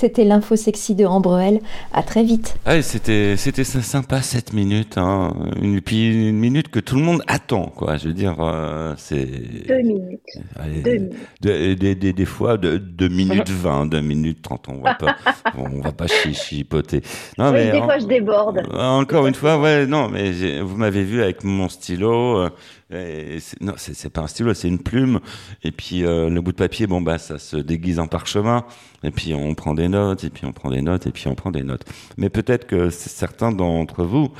C'était 0.00 0.22
l'info 0.22 0.54
sexy 0.54 0.94
de 0.94 1.04
Ambrel. 1.04 1.58
À 1.92 2.04
très 2.04 2.22
vite. 2.22 2.54
Ah, 2.64 2.80
c'était 2.82 3.36
c'était 3.36 3.64
sy- 3.64 3.82
sympa 3.82 4.22
7 4.22 4.52
minutes, 4.52 4.96
hein. 4.96 5.34
une, 5.60 5.80
puis 5.80 6.28
une 6.28 6.38
minute 6.38 6.68
que 6.68 6.78
tout 6.78 6.94
le 6.94 7.02
monde 7.02 7.20
attend, 7.26 7.72
quoi. 7.74 7.96
Je 7.96 8.06
veux 8.06 8.14
dire, 8.14 8.36
euh, 8.38 8.94
c'est 8.96 9.26
Deux 9.66 9.82
minutes. 9.82 10.20
allez, 10.54 10.82
Deux 10.82 10.92
minutes. 10.98 11.14
de- 11.40 12.12
des, 12.12 12.24
fois 12.26 12.58
de 12.58 12.76
2 12.78 13.08
minutes 13.08 13.50
20, 13.50 13.86
2 13.86 14.00
minutes 14.00 14.40
30, 14.42 14.68
on 14.68 14.80
va 14.80 14.94
pas, 14.94 15.16
on 15.56 15.80
va 15.80 15.90
pas 15.90 16.06
chi- 16.06 16.32
chipoter. 16.32 17.02
Non, 17.36 17.50
Oui, 17.50 17.64
des 17.68 17.78
en- 17.78 17.84
fois, 17.84 17.98
je 17.98 18.06
déborde. 18.06 18.62
Encore 18.72 19.26
une 19.26 19.34
fois, 19.34 19.58
ouais, 19.58 19.84
non, 19.84 20.08
mais 20.08 20.60
vous 20.60 20.76
m'avez 20.76 21.02
vu 21.02 21.24
avec 21.24 21.42
mon 21.42 21.68
stylo. 21.68 22.38
euh, 22.38 22.50
non, 22.90 23.74
c'est 23.76 24.12
pas 24.12 24.22
un 24.22 24.26
stylo, 24.26 24.54
c'est 24.54 24.68
une 24.68 24.78
plume. 24.78 25.20
Et 25.62 25.72
puis 25.72 26.04
euh, 26.04 26.30
le 26.30 26.40
bout 26.40 26.52
de 26.52 26.56
papier, 26.56 26.86
bon 26.86 27.00
bah 27.00 27.18
ça 27.18 27.38
se 27.38 27.56
déguise 27.56 27.98
en 27.98 28.06
parchemin. 28.06 28.64
Et 29.02 29.10
puis 29.10 29.34
on 29.34 29.54
prend 29.54 29.74
des 29.74 29.88
notes, 29.88 30.24
et 30.24 30.30
puis 30.30 30.46
on 30.46 30.52
prend 30.52 30.70
des 30.70 30.82
notes, 30.82 31.06
et 31.06 31.10
puis 31.10 31.28
on 31.28 31.34
prend 31.34 31.50
des 31.50 31.62
notes. 31.62 31.84
Mais 32.16 32.30
peut-être 32.30 32.66
que 32.66 32.90
certains 32.90 33.52
d'entre 33.52 34.04
vous 34.04 34.30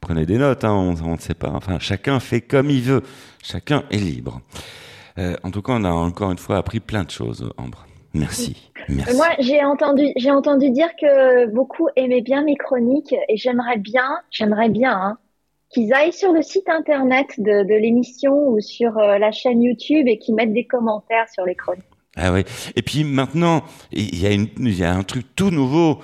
prenez 0.00 0.26
des 0.26 0.38
notes, 0.38 0.64
hein, 0.64 0.72
on 0.72 1.12
ne 1.12 1.18
sait 1.18 1.34
pas. 1.34 1.50
Enfin, 1.50 1.78
chacun 1.80 2.20
fait 2.20 2.40
comme 2.40 2.70
il 2.70 2.82
veut. 2.82 3.02
Chacun 3.42 3.82
est 3.90 3.96
libre. 3.96 4.40
Euh, 5.18 5.34
en 5.42 5.50
tout 5.50 5.62
cas, 5.62 5.72
on 5.74 5.84
a 5.84 5.90
encore 5.90 6.30
une 6.30 6.38
fois 6.38 6.58
appris 6.58 6.80
plein 6.80 7.02
de 7.02 7.10
choses, 7.10 7.50
Ambre. 7.56 7.86
Merci. 8.14 8.70
Merci. 8.88 9.16
Moi, 9.16 9.28
j'ai 9.40 9.64
entendu, 9.64 10.12
j'ai 10.16 10.30
entendu 10.30 10.70
dire 10.70 10.88
que 11.00 11.52
beaucoup 11.52 11.88
aimaient 11.96 12.22
bien 12.22 12.44
mes 12.44 12.56
chroniques 12.56 13.14
et 13.28 13.36
j'aimerais 13.36 13.78
bien, 13.78 14.20
j'aimerais 14.30 14.68
bien, 14.68 14.92
hein, 14.92 15.18
qu'ils 15.70 15.92
aillent 15.92 16.12
sur 16.12 16.32
le 16.32 16.42
site 16.42 16.68
internet 16.68 17.26
de, 17.38 17.78
l'émission 17.78 18.48
ou 18.48 18.60
sur 18.60 18.96
euh, 18.98 19.18
la 19.18 19.32
chaîne 19.32 19.62
YouTube 19.62 20.06
et 20.08 20.18
qu'ils 20.18 20.34
mettent 20.34 20.52
des 20.52 20.66
commentaires 20.66 21.28
sur 21.32 21.44
les 21.44 21.54
chroniques. 21.54 21.84
Ah 22.16 22.32
oui. 22.32 22.44
Et 22.76 22.82
puis 22.82 23.04
maintenant, 23.04 23.62
il 23.92 24.18
y 24.18 24.26
a 24.26 24.32
il 24.32 24.78
y 24.78 24.84
a 24.84 24.94
un 24.94 25.02
truc 25.02 25.26
tout 25.36 25.50
nouveau. 25.50 26.00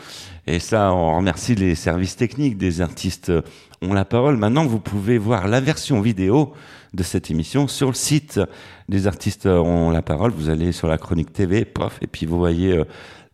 Et 0.47 0.59
ça, 0.59 0.93
on 0.93 1.17
remercie 1.17 1.55
les 1.55 1.75
services 1.75 2.17
techniques 2.17 2.59
des 2.59 2.81
artistes 2.81 3.31
euh, 3.31 3.43
ont 3.81 3.95
la 3.95 4.05
parole. 4.05 4.37
Maintenant, 4.37 4.67
vous 4.67 4.81
pouvez 4.81 5.19
voir 5.19 5.49
la 5.49 5.61
version 5.61 6.01
vidéo 6.01 6.53
de 6.95 7.03
cette 7.03 7.31
émission 7.31 7.69
sur 7.69 7.89
le 7.89 7.95
site 7.95 8.41
des 8.89 9.07
artistes 9.07 9.47
ont 9.47 9.91
la 9.91 10.03
parole. 10.03 10.31
Vous 10.33 10.51
allez 10.51 10.73
sur 10.73 10.89
la 10.89 10.99
chronique 10.99 11.33
TV, 11.33 11.65
pof, 11.65 11.99
et 12.03 12.07
puis 12.07 12.27
vous 12.27 12.39
voyez 12.39 12.77
euh, 12.77 12.85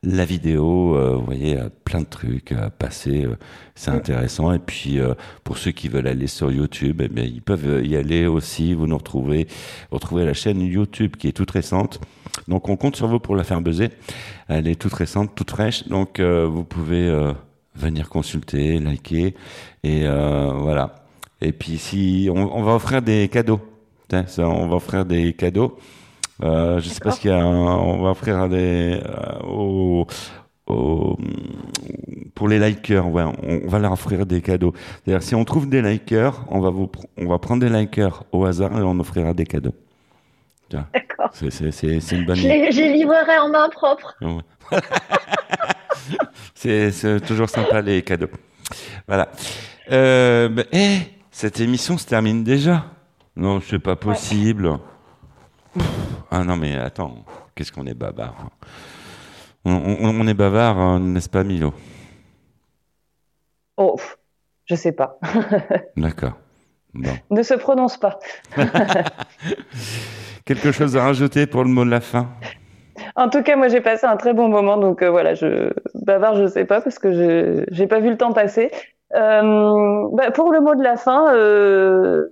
la 0.03 0.24
vidéo, 0.24 0.96
euh, 0.96 1.16
vous 1.16 1.24
voyez 1.24 1.59
euh, 1.59 1.68
plein 1.84 2.01
de 2.01 2.07
trucs 2.07 2.53
euh, 2.53 2.70
passer. 2.70 3.24
euh, 3.24 3.36
c'est 3.74 3.90
intéressant. 3.90 4.53
Et 4.53 4.59
puis, 4.59 4.99
euh, 5.01 5.14
pour 5.44 5.59
ceux 5.59 5.72
qui 5.72 5.88
veulent 5.88 6.07
aller 6.07 6.26
sur 6.26 6.51
YouTube, 6.53 7.01
eh 7.05 7.09
bien, 7.09 7.24
ils 7.24 7.42
peuvent 7.42 7.84
y 7.84 7.96
aller 7.96 8.26
aussi. 8.26 8.74
Vous 8.74 8.86
nous 8.86 8.96
retrouvez, 8.99 9.46
vous 9.90 9.96
retrouvez 9.96 10.24
la 10.24 10.34
chaîne 10.34 10.61
YouTube 10.61 11.16
qui 11.16 11.28
est 11.28 11.32
toute 11.32 11.51
récente. 11.51 12.01
Donc, 12.46 12.68
on 12.68 12.76
compte 12.76 12.96
sur 12.96 13.09
vous 13.09 13.18
pour 13.20 13.36
la 13.36 13.44
faire 13.44 13.61
buzzer. 13.61 13.90
Elle 14.49 14.68
est 14.68 14.80
toute 14.80 14.94
récente, 14.94 15.34
toute 15.34 15.51
fraîche. 15.51 15.86
Donc, 15.88 16.20
vous 16.20 16.64
pouvez 16.64 17.32
venir 17.74 18.09
consulter, 18.09 18.78
liker 18.78 19.34
et 19.84 20.07
voilà. 20.07 21.05
Et 21.40 21.53
puis 21.53 21.78
si 21.78 22.28
on, 22.32 22.57
on 22.57 22.62
va 22.62 22.74
offrir 22.74 23.03
des 23.03 23.28
cadeaux, 23.28 23.61
Tiens, 24.09 24.24
ça, 24.26 24.49
on 24.49 24.68
va 24.68 24.76
offrir 24.76 25.05
des 25.05 25.34
cadeaux. 25.34 25.78
Euh, 26.43 26.78
je 26.80 26.89
sais 26.89 27.01
pas 27.01 27.11
ce 27.11 27.20
qu'il 27.20 27.30
y 27.30 27.34
a. 27.34 27.39
un- 27.39 27.47
on 27.47 28.03
va 28.03 28.11
offrir 28.11 28.49
des 28.49 29.01
euh, 29.05 29.41
aux, 29.47 30.07
aux- 30.68 31.16
pour 32.34 32.47
les 32.49 32.59
likers. 32.59 33.07
Ouais, 33.11 33.24
on, 33.24 33.61
on 33.64 33.68
va 33.68 33.78
leur 33.80 33.93
offrir 33.93 34.24
des 34.26 34.41
cadeaux. 34.41 34.72
C'est-à-dire 35.05 35.22
si 35.22 35.34
on 35.34 35.45
trouve 35.45 35.68
des 35.68 35.82
likers, 35.82 36.45
on 36.49 36.61
va 36.61 36.70
vous 36.70 36.91
on 37.16 37.26
va 37.26 37.39
prendre 37.39 37.61
des 37.61 37.68
likers 37.68 38.22
au 38.32 38.45
hasard 38.45 38.72
et 38.78 38.82
on 38.82 38.99
offrira 39.01 39.34
des 39.34 39.47
cadeaux. 39.47 39.74
D'accord. 40.70 41.30
C'est 41.32 41.47
une 42.12 42.24
bonne. 42.26 42.36
Je 42.36 42.47
les, 42.47 42.70
je 42.72 42.80
les 42.82 42.93
livrerai 42.93 43.39
en 43.39 43.49
main 43.49 43.68
propre. 43.70 44.14
Ouais. 44.20 44.43
c'est 46.55 47.20
toujours 47.26 47.49
sympa 47.49 47.80
les 47.80 48.03
cadeaux. 48.03 48.28
Voilà. 49.07 49.28
Euh, 49.91 50.49
bah, 50.49 50.62
eh, 50.72 50.99
cette 51.30 51.61
émission 51.61 51.97
se 51.99 52.07
termine 52.07 52.45
déjà. 52.45 52.84
Non, 53.36 53.61
c'est 53.61 53.78
pas 53.78 53.97
possible. 53.97 54.78
Ah 56.31 56.45
non, 56.45 56.57
mais 56.57 56.76
attends, 56.76 57.14
qu'est-ce 57.55 57.72
qu'on 57.72 57.87
est 57.87 57.95
bavard. 57.95 58.35
hein. 58.41 58.51
On, 59.64 59.72
on- 59.72 60.20
on 60.20 60.26
est 60.26 60.35
bavard, 60.35 60.79
hein, 60.79 61.01
n'est-ce 61.01 61.29
pas, 61.29 61.45
Milo? 61.45 61.72
Oh, 63.76 63.97
je 64.66 64.74
sais 64.74 64.93
pas. 64.93 65.18
D'accord. 65.97 66.33
Bon. 66.95 67.11
ne 67.31 67.43
se 67.43 67.55
prononce 67.55 67.97
pas. 67.97 68.18
Quelque 70.45 70.72
chose 70.72 70.97
à 70.97 71.03
rajouter 71.05 71.47
pour 71.47 71.62
le 71.64 71.70
mot 71.70 71.85
de 71.85 71.91
la 71.91 72.01
fin? 72.01 72.29
En 73.16 73.29
tout 73.29 73.43
cas, 73.43 73.57
moi, 73.57 73.68
j'ai 73.68 73.81
passé 73.81 74.07
un 74.07 74.16
très 74.16 74.33
bon 74.35 74.49
moment. 74.49 74.76
Donc 74.79 75.03
euh, 75.03 75.11
voilà, 75.11 75.35
je 75.35 75.72
bavard, 75.95 76.37
je 76.37 76.47
sais 76.47 76.64
pas 76.64 76.81
parce 76.81 76.99
que 76.99 77.12
je 77.12 77.64
j'ai 77.70 77.87
pas 77.87 78.01
vu 78.01 78.11
le 78.11 78.16
temps 78.16 78.33
passer. 78.33 78.70
Euh, 79.14 80.09
bah, 80.12 80.31
pour 80.33 80.51
le 80.53 80.61
mot 80.61 80.74
de 80.74 80.83
la 80.83 80.97
fin, 80.97 81.35
euh, 81.35 82.29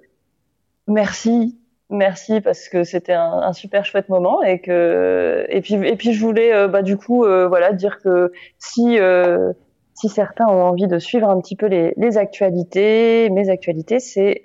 merci, 0.89 1.59
merci 1.91 2.41
parce 2.41 2.69
que 2.69 2.85
c'était 2.85 3.13
un, 3.13 3.53
super 3.53 3.85
chouette 3.85 4.09
moment 4.09 4.43
et 4.43 4.61
que 4.61 5.47
et 5.49 5.61
puis 5.61 5.75
et 5.75 5.97
puis 5.97 6.13
je 6.13 6.21
voulais 6.21 6.53
euh, 6.53 6.69
bah 6.69 6.83
du 6.83 6.97
coup 6.97 7.25
euh, 7.25 7.47
voilà 7.49 7.73
dire 7.73 8.01
que 8.01 8.33
si 8.59 8.99
euh, 8.99 9.53
si 9.95 10.09
certains 10.09 10.47
ont 10.47 10.65
envie 10.65 10.89
de 10.89 10.99
suivre 10.99 11.29
un 11.29 11.41
petit 11.41 11.57
peu 11.57 11.67
les, 11.67 12.19
actualités, 12.19 13.31
mes 13.31 13.49
actualités, 13.49 13.99
c'est 13.99 14.43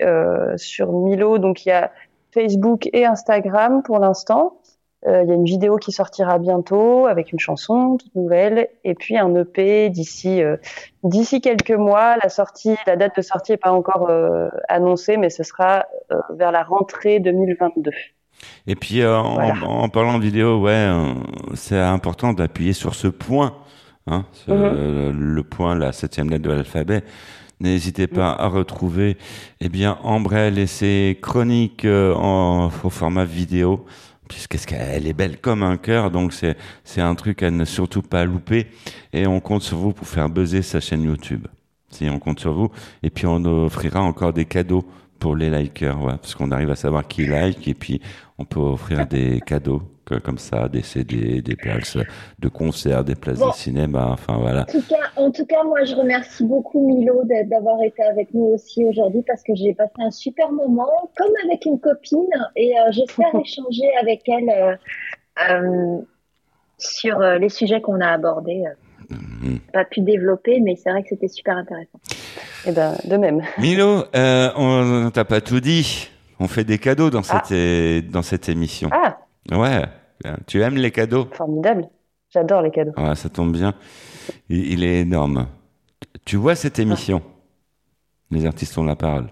sur 0.55 0.93
Milo. 0.93 1.39
Donc 1.39 1.65
il 1.65 1.69
y 1.69 1.71
a 1.73 1.91
Facebook 2.33 2.87
et 2.93 3.05
Instagram 3.05 3.83
pour 3.83 3.99
l'instant. 3.99 4.60
Euh, 5.07 5.23
Il 5.23 5.29
y 5.29 5.31
a 5.31 5.35
une 5.35 5.45
vidéo 5.45 5.77
qui 5.77 5.91
sortira 5.91 6.37
bientôt 6.37 7.07
avec 7.07 7.31
une 7.31 7.39
chanson 7.39 7.97
toute 7.97 8.13
nouvelle 8.15 8.67
et 8.83 8.93
puis 8.93 9.17
un 9.17 9.33
EP 9.35 9.89
d'ici 9.89 10.43
euh, 10.43 10.57
d'ici 11.03 11.41
quelques 11.41 11.71
mois. 11.71 12.17
La 12.21 12.29
sortie, 12.29 12.75
la 12.85 12.95
date 12.95 13.15
de 13.17 13.21
sortie 13.21 13.53
est 13.53 13.57
pas 13.57 13.71
encore 13.71 14.09
euh, 14.09 14.49
annoncée, 14.69 15.17
mais 15.17 15.29
ce 15.31 15.41
sera 15.43 15.85
vers 16.35 16.51
la 16.51 16.63
rentrée 16.63 17.19
2022. 17.19 17.91
Et 18.67 18.75
puis, 18.75 19.05
en, 19.05 19.33
Voilà. 19.33 19.53
en 19.67 19.89
parlant 19.89 20.17
de 20.17 20.23
vidéo, 20.23 20.59
ouais, 20.61 20.87
c'est 21.55 21.79
important 21.79 22.33
d'appuyer 22.33 22.73
sur 22.73 22.95
ce 22.95 23.07
point, 23.07 23.53
hein, 24.07 24.25
ce- 24.33 24.51
Mhm. 24.51 25.11
le 25.35 25.43
point, 25.43 25.75
la 25.75 25.91
septième 25.91 26.29
lettre 26.29 26.43
de 26.43 26.51
l'alphabet. 26.51 27.03
N'hésitez 27.59 28.07
pas 28.07 28.31
à 28.31 28.47
retrouver, 28.47 29.17
eh 29.59 29.69
bien, 29.69 29.99
Ambrelle 30.03 30.57
et 30.57 30.65
ses 30.65 31.19
chroniques 31.21 31.85
en, 31.85 32.69
au 32.83 32.89
format 32.89 33.25
vidéo, 33.25 33.85
puisqu'elle 34.49 35.07
est 35.07 35.13
belle 35.13 35.39
comme 35.39 35.63
un 35.63 35.77
cœur, 35.77 36.11
donc 36.11 36.33
c'est 36.33 36.57
c'est 36.83 37.01
un 37.01 37.15
truc 37.15 37.43
à 37.43 37.51
ne 37.51 37.65
surtout 37.65 38.01
pas 38.01 38.25
louper. 38.25 38.67
Et 39.13 39.27
on 39.27 39.39
compte 39.39 39.63
sur 39.63 39.77
vous 39.77 39.93
pour 39.93 40.07
faire 40.07 40.29
buzzer 40.29 40.61
sa 40.61 40.79
chaîne 40.79 41.03
YouTube. 41.03 41.47
Si 41.89 42.09
on 42.09 42.19
compte 42.19 42.39
sur 42.39 42.53
vous, 42.53 42.71
et 43.03 43.09
puis 43.09 43.25
on 43.25 43.43
offrira 43.43 44.01
encore 44.01 44.33
des 44.33 44.45
cadeaux 44.45 44.85
pour 45.19 45.35
les 45.35 45.49
likers, 45.49 45.97
parce 45.99 46.33
qu'on 46.35 46.51
arrive 46.51 46.71
à 46.71 46.75
savoir 46.75 47.07
qui 47.07 47.27
like, 47.27 47.67
et 47.67 47.73
puis 47.73 48.01
on 48.41 48.45
peut 48.45 48.59
offrir 48.59 49.05
des 49.07 49.39
cadeaux 49.41 49.81
que- 50.05 50.15
comme 50.15 50.37
ça, 50.39 50.67
des 50.67 50.81
CD, 50.81 51.41
des 51.41 51.55
places 51.55 51.97
de 52.39 52.49
concert, 52.49 53.03
des 53.03 53.15
places 53.15 53.39
Bon. 53.39 53.49
de 53.49 53.53
cinéma, 53.53 54.07
enfin 54.11 54.37
voilà. 54.39 54.61
En 54.63 54.65
tout 54.65 54.81
cas, 54.89 54.95
en 55.15 55.31
tout 55.31 55.45
cas, 55.45 55.63
moi, 55.63 55.83
je 55.83 55.95
remercie 55.95 56.43
beaucoup 56.43 56.85
Milo 56.87 57.21
d'avoir 57.45 57.81
été 57.83 58.01
avec 58.03 58.33
nous 58.33 58.45
aussi 58.45 58.83
aujourd'hui 58.83 59.21
parce 59.25 59.43
que 59.43 59.53
j'ai 59.55 59.73
passé 59.73 59.93
un 59.99 60.11
super 60.11 60.51
moment, 60.51 60.89
comme 61.17 61.31
avec 61.45 61.65
une 61.65 61.79
copine, 61.79 62.25
et 62.55 62.73
euh, 62.79 62.91
j'espère 62.91 63.27
échanger 63.45 63.87
avec 64.01 64.27
elle 64.27 64.49
euh, 64.49 64.75
euh, 65.49 65.97
sur 66.77 67.21
euh, 67.21 67.37
les 67.37 67.49
sujets 67.49 67.79
qu'on 67.81 68.01
a 68.01 68.07
abordés. 68.07 68.63
Mhm. 69.09 69.59
Pas 69.73 69.85
pu 69.85 70.01
développer, 70.01 70.59
mais 70.61 70.75
c'est 70.75 70.89
vrai 70.89 71.03
que 71.03 71.09
c'était 71.09 71.27
super 71.27 71.57
intéressant. 71.57 71.99
Et 72.65 72.71
ben 72.71 72.95
de 73.05 73.17
même. 73.17 73.41
Milo, 73.59 74.03
euh, 74.15 74.49
on 74.55 75.09
t'a 75.11 75.25
pas 75.25 75.41
tout 75.41 75.59
dit. 75.59 76.09
On 76.41 76.47
fait 76.47 76.63
des 76.63 76.79
cadeaux 76.79 77.11
dans 77.11 77.21
cette 77.21 77.51
é- 77.51 78.01
dans 78.01 78.23
cette 78.23 78.49
émission. 78.49 78.89
Ah, 78.91 79.19
Ouais. 79.51 79.83
Tu 80.47 80.61
aimes 80.61 80.75
les 80.75 80.91
cadeaux? 80.91 81.27
Formidable. 81.33 81.87
J'adore 82.29 82.61
les 82.63 82.71
cadeaux. 82.71 82.93
Ouais, 82.97 83.15
ça 83.15 83.29
tombe 83.29 83.51
bien. 83.53 83.73
Il, 84.49 84.73
il 84.73 84.83
est 84.83 85.01
énorme. 85.01 85.47
Tu 86.25 86.35
vois 86.35 86.55
cette 86.55 86.79
émission? 86.79 87.21
Les 88.31 88.45
artistes 88.45 88.77
ont 88.77 88.83
la 88.83 88.95
parole. 88.95 89.27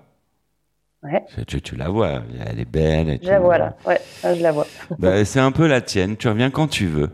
Ouais. 1.02 1.24
Tu, 1.48 1.76
la 1.76 1.90
vois, 1.90 2.22
elle 2.48 2.60
est 2.60 2.66
belle. 2.70 3.10
et 3.10 3.20
Je 3.24 3.30
la 3.30 3.40
vois 3.40 3.58
là. 3.58 3.76
Ouais, 3.88 4.00
je 4.24 4.42
la 4.44 4.52
vois. 4.52 4.68
Bah, 5.00 5.24
c'est 5.26 5.40
un 5.40 5.52
peu 5.52 5.66
la 5.68 5.82
tienne. 5.82 6.16
Tu 6.18 6.28
reviens 6.28 6.52
quand 6.52 6.68
tu 6.68 6.86
veux. 6.88 7.10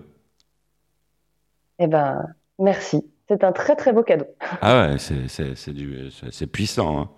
Eh 1.80 1.88
ben, 1.88 2.26
merci. 2.60 3.02
C'est 3.28 3.44
un 3.44 3.52
très 3.52 3.76
très 3.76 3.94
beau 3.94 4.04
cadeau. 4.04 4.26
Ah 4.62 4.88
ouais, 4.90 4.98
c'est 6.32 6.48
puissant. 6.48 7.00
Hein. 7.00 7.10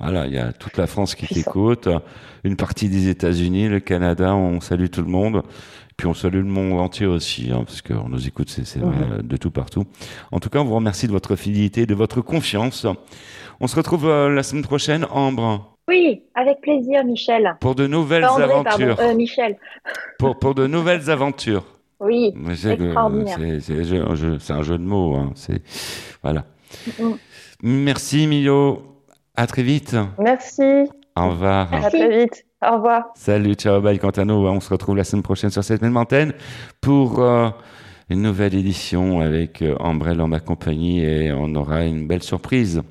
Voilà, 0.00 0.26
il 0.26 0.32
y 0.34 0.38
a 0.38 0.52
toute 0.52 0.76
la 0.76 0.86
France 0.86 1.14
qui 1.14 1.26
t'écoute, 1.26 1.88
une 2.42 2.56
partie 2.56 2.88
des 2.88 3.08
États-Unis, 3.08 3.68
le 3.68 3.80
Canada. 3.80 4.34
On 4.34 4.60
salue 4.60 4.86
tout 4.90 5.02
le 5.02 5.08
monde. 5.08 5.42
Puis 5.96 6.08
on 6.08 6.14
salue 6.14 6.38
le 6.38 6.42
monde 6.44 6.80
entier 6.80 7.06
aussi, 7.06 7.50
hein, 7.52 7.62
parce 7.64 7.80
qu'on 7.80 8.08
nous 8.08 8.26
écoute, 8.26 8.48
c'est 8.50 8.80
de 8.80 9.36
tout 9.36 9.52
partout. 9.52 9.84
En 10.32 10.40
tout 10.40 10.50
cas, 10.50 10.58
on 10.58 10.64
vous 10.64 10.74
remercie 10.74 11.06
de 11.06 11.12
votre 11.12 11.36
fidélité, 11.36 11.86
de 11.86 11.94
votre 11.94 12.20
confiance. 12.20 12.84
On 13.60 13.68
se 13.68 13.76
retrouve 13.76 14.06
euh, 14.08 14.28
la 14.28 14.42
semaine 14.42 14.64
prochaine, 14.64 15.06
Ambre, 15.12 15.76
Oui, 15.86 16.24
avec 16.34 16.60
plaisir, 16.62 17.04
Michel. 17.04 17.54
pour 17.60 17.76
de 17.76 17.86
nouvelles 17.86 18.24
André, 18.24 18.42
aventures. 18.42 18.96
pardon, 18.96 19.12
euh, 19.12 19.14
Michel. 19.14 19.56
Pour, 20.18 20.36
pour 20.38 20.54
de 20.56 20.66
nouvelles 20.66 21.08
aventures. 21.10 21.64
Oui, 22.00 22.32
c'est 22.56 22.72
un 22.72 24.62
jeu- 24.62 24.78
de 24.78 24.82
mots. 24.82 25.14
Hein. 25.14 25.30
C'est 25.36 25.62
voilà. 26.22 26.44
Merci 27.62 28.26
Milo. 28.26 28.93
À 29.36 29.46
très 29.46 29.62
vite. 29.62 29.96
Merci. 30.18 30.62
Au 31.16 31.30
revoir. 31.30 31.72
À 31.72 31.88
très 31.90 32.18
vite. 32.24 32.44
Au 32.66 32.74
revoir. 32.76 33.04
Salut, 33.14 33.54
ciao, 33.54 33.80
bye. 33.80 33.98
Quant 33.98 34.10
à 34.10 34.24
nous, 34.24 34.34
on 34.34 34.60
se 34.60 34.70
retrouve 34.70 34.96
la 34.96 35.04
semaine 35.04 35.22
prochaine 35.22 35.50
sur 35.50 35.62
cette 35.64 35.82
même 35.82 35.96
antenne 35.96 36.32
pour 36.80 37.20
euh, 37.20 37.50
une 38.10 38.22
nouvelle 38.22 38.54
édition 38.54 39.20
avec 39.20 39.60
euh, 39.62 39.76
Ambrelle 39.80 40.20
en 40.20 40.28
ma 40.28 40.40
compagnie 40.40 41.04
et 41.04 41.32
on 41.32 41.54
aura 41.56 41.84
une 41.84 42.06
belle 42.06 42.22
surprise. 42.22 42.82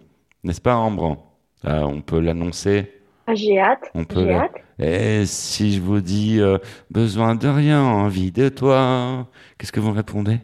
N'est-ce 0.43 0.61
pas, 0.61 0.75
Ambre? 0.75 1.17
Euh, 1.65 1.81
On 1.81 2.01
peut 2.01 2.19
l'annoncer. 2.19 2.91
Ah, 3.25 3.35
J'ai 3.35 3.59
hâte. 3.59 3.89
On 3.95 4.03
peut 4.03 4.19
J'ai 4.25 4.33
la- 4.33 4.41
hâte. 4.43 4.51
Et 4.79 5.25
si 5.25 5.73
je 5.73 5.81
vous 5.81 6.01
dis 6.01 6.41
euh, 6.41 6.57
besoin 6.91 7.35
de 7.35 7.47
rien, 7.47 7.81
envie 7.81 8.31
de 8.31 8.49
toi, 8.49 9.27
qu'est-ce 9.57 9.71
que 9.71 9.79
vous 9.79 9.93
répondez? 9.93 10.39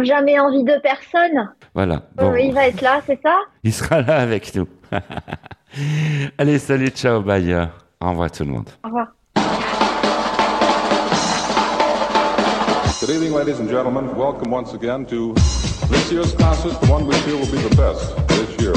Jamais 0.00 0.38
envie 0.38 0.62
de 0.62 0.78
personne. 0.80 1.50
Voilà. 1.74 2.02
Bon, 2.16 2.30
Euh, 2.32 2.40
il 2.40 2.54
va 2.54 2.68
être 2.68 2.80
là, 2.82 3.00
c'est 3.06 3.20
ça? 3.20 3.36
Il 3.64 3.72
sera 3.72 4.00
là 4.00 4.18
avec 4.20 4.54
nous. 4.54 4.66
Allez, 6.38 6.58
salut, 6.58 6.90
ciao, 6.90 7.22
bye. 7.22 7.68
Au 8.00 8.10
revoir 8.10 8.30
tout 8.30 8.44
le 8.44 8.50
monde. 8.50 8.68
Au 8.84 8.88
revoir. 8.88 9.08
Good 13.00 13.10
evening, 13.10 13.32
ladies 13.32 13.60
and 13.60 13.68
gentlemen. 13.68 14.14
Welcome 14.16 14.50
once 14.50 14.74
again 14.74 15.06
to 15.06 15.34
this 15.88 16.12
year's 16.12 16.34
concert, 16.34 16.78
the 16.80 16.86
one 16.90 17.06
we 17.06 17.14
feel 17.22 17.38
will 17.38 17.50
be 17.50 17.58
the 17.58 17.74
best 17.76 18.14
this 18.28 18.60
year. 18.60 18.74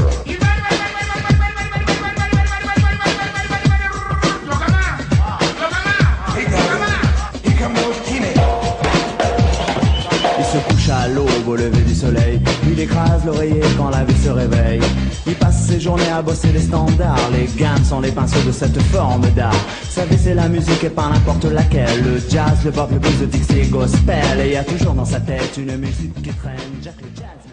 Il 10.39 10.45
se 10.45 10.57
couche 10.70 10.89
à 10.89 11.07
l'aube 11.07 11.47
au 11.47 11.55
lever 11.55 11.82
du 11.82 11.95
soleil. 11.95 12.39
Il 12.72 12.80
écrase 12.80 13.26
l'oreiller 13.26 13.61
quand 13.78 13.89
la 13.89 14.03
vie 14.03 14.24
se 14.24 14.30
réveille. 14.30 14.82
Il 15.26 15.36
passe 15.64 15.72
ses 15.72 15.80
journées 15.80 16.09
à 16.09 16.22
bosser 16.22 16.51
les 16.51 16.61
standards. 16.61 17.30
Les 17.32 17.47
gammes 17.57 17.84
sont 17.84 18.01
les 18.01 18.11
pinceaux 18.11 18.41
de 18.45 18.51
cette 18.51 18.82
forme 18.84 19.30
d'art. 19.36 19.66
Sa 19.89 20.05
vie 20.05 20.18
c'est 20.18 20.34
la 20.34 20.49
musique 20.49 20.84
et 20.84 20.89
pas 20.89 21.09
n'importe 21.09 21.45
laquelle. 21.45 22.03
Le 22.03 22.20
jazz, 22.30 22.64
le 22.66 22.72
pop, 22.72 22.89
le 22.91 22.99
blues, 22.99 23.22
le 23.22 23.28
Dixie, 23.28 23.70
gospel. 23.70 24.39
Et 24.41 24.47
il 24.47 24.53
y 24.53 24.57
a 24.57 24.64
toujours 24.64 24.93
dans 24.93 25.05
sa 25.05 25.20
tête 25.20 25.57
une 25.57 25.78
musique 25.78 26.22
qui 26.22 26.30
traîne. 26.34 27.53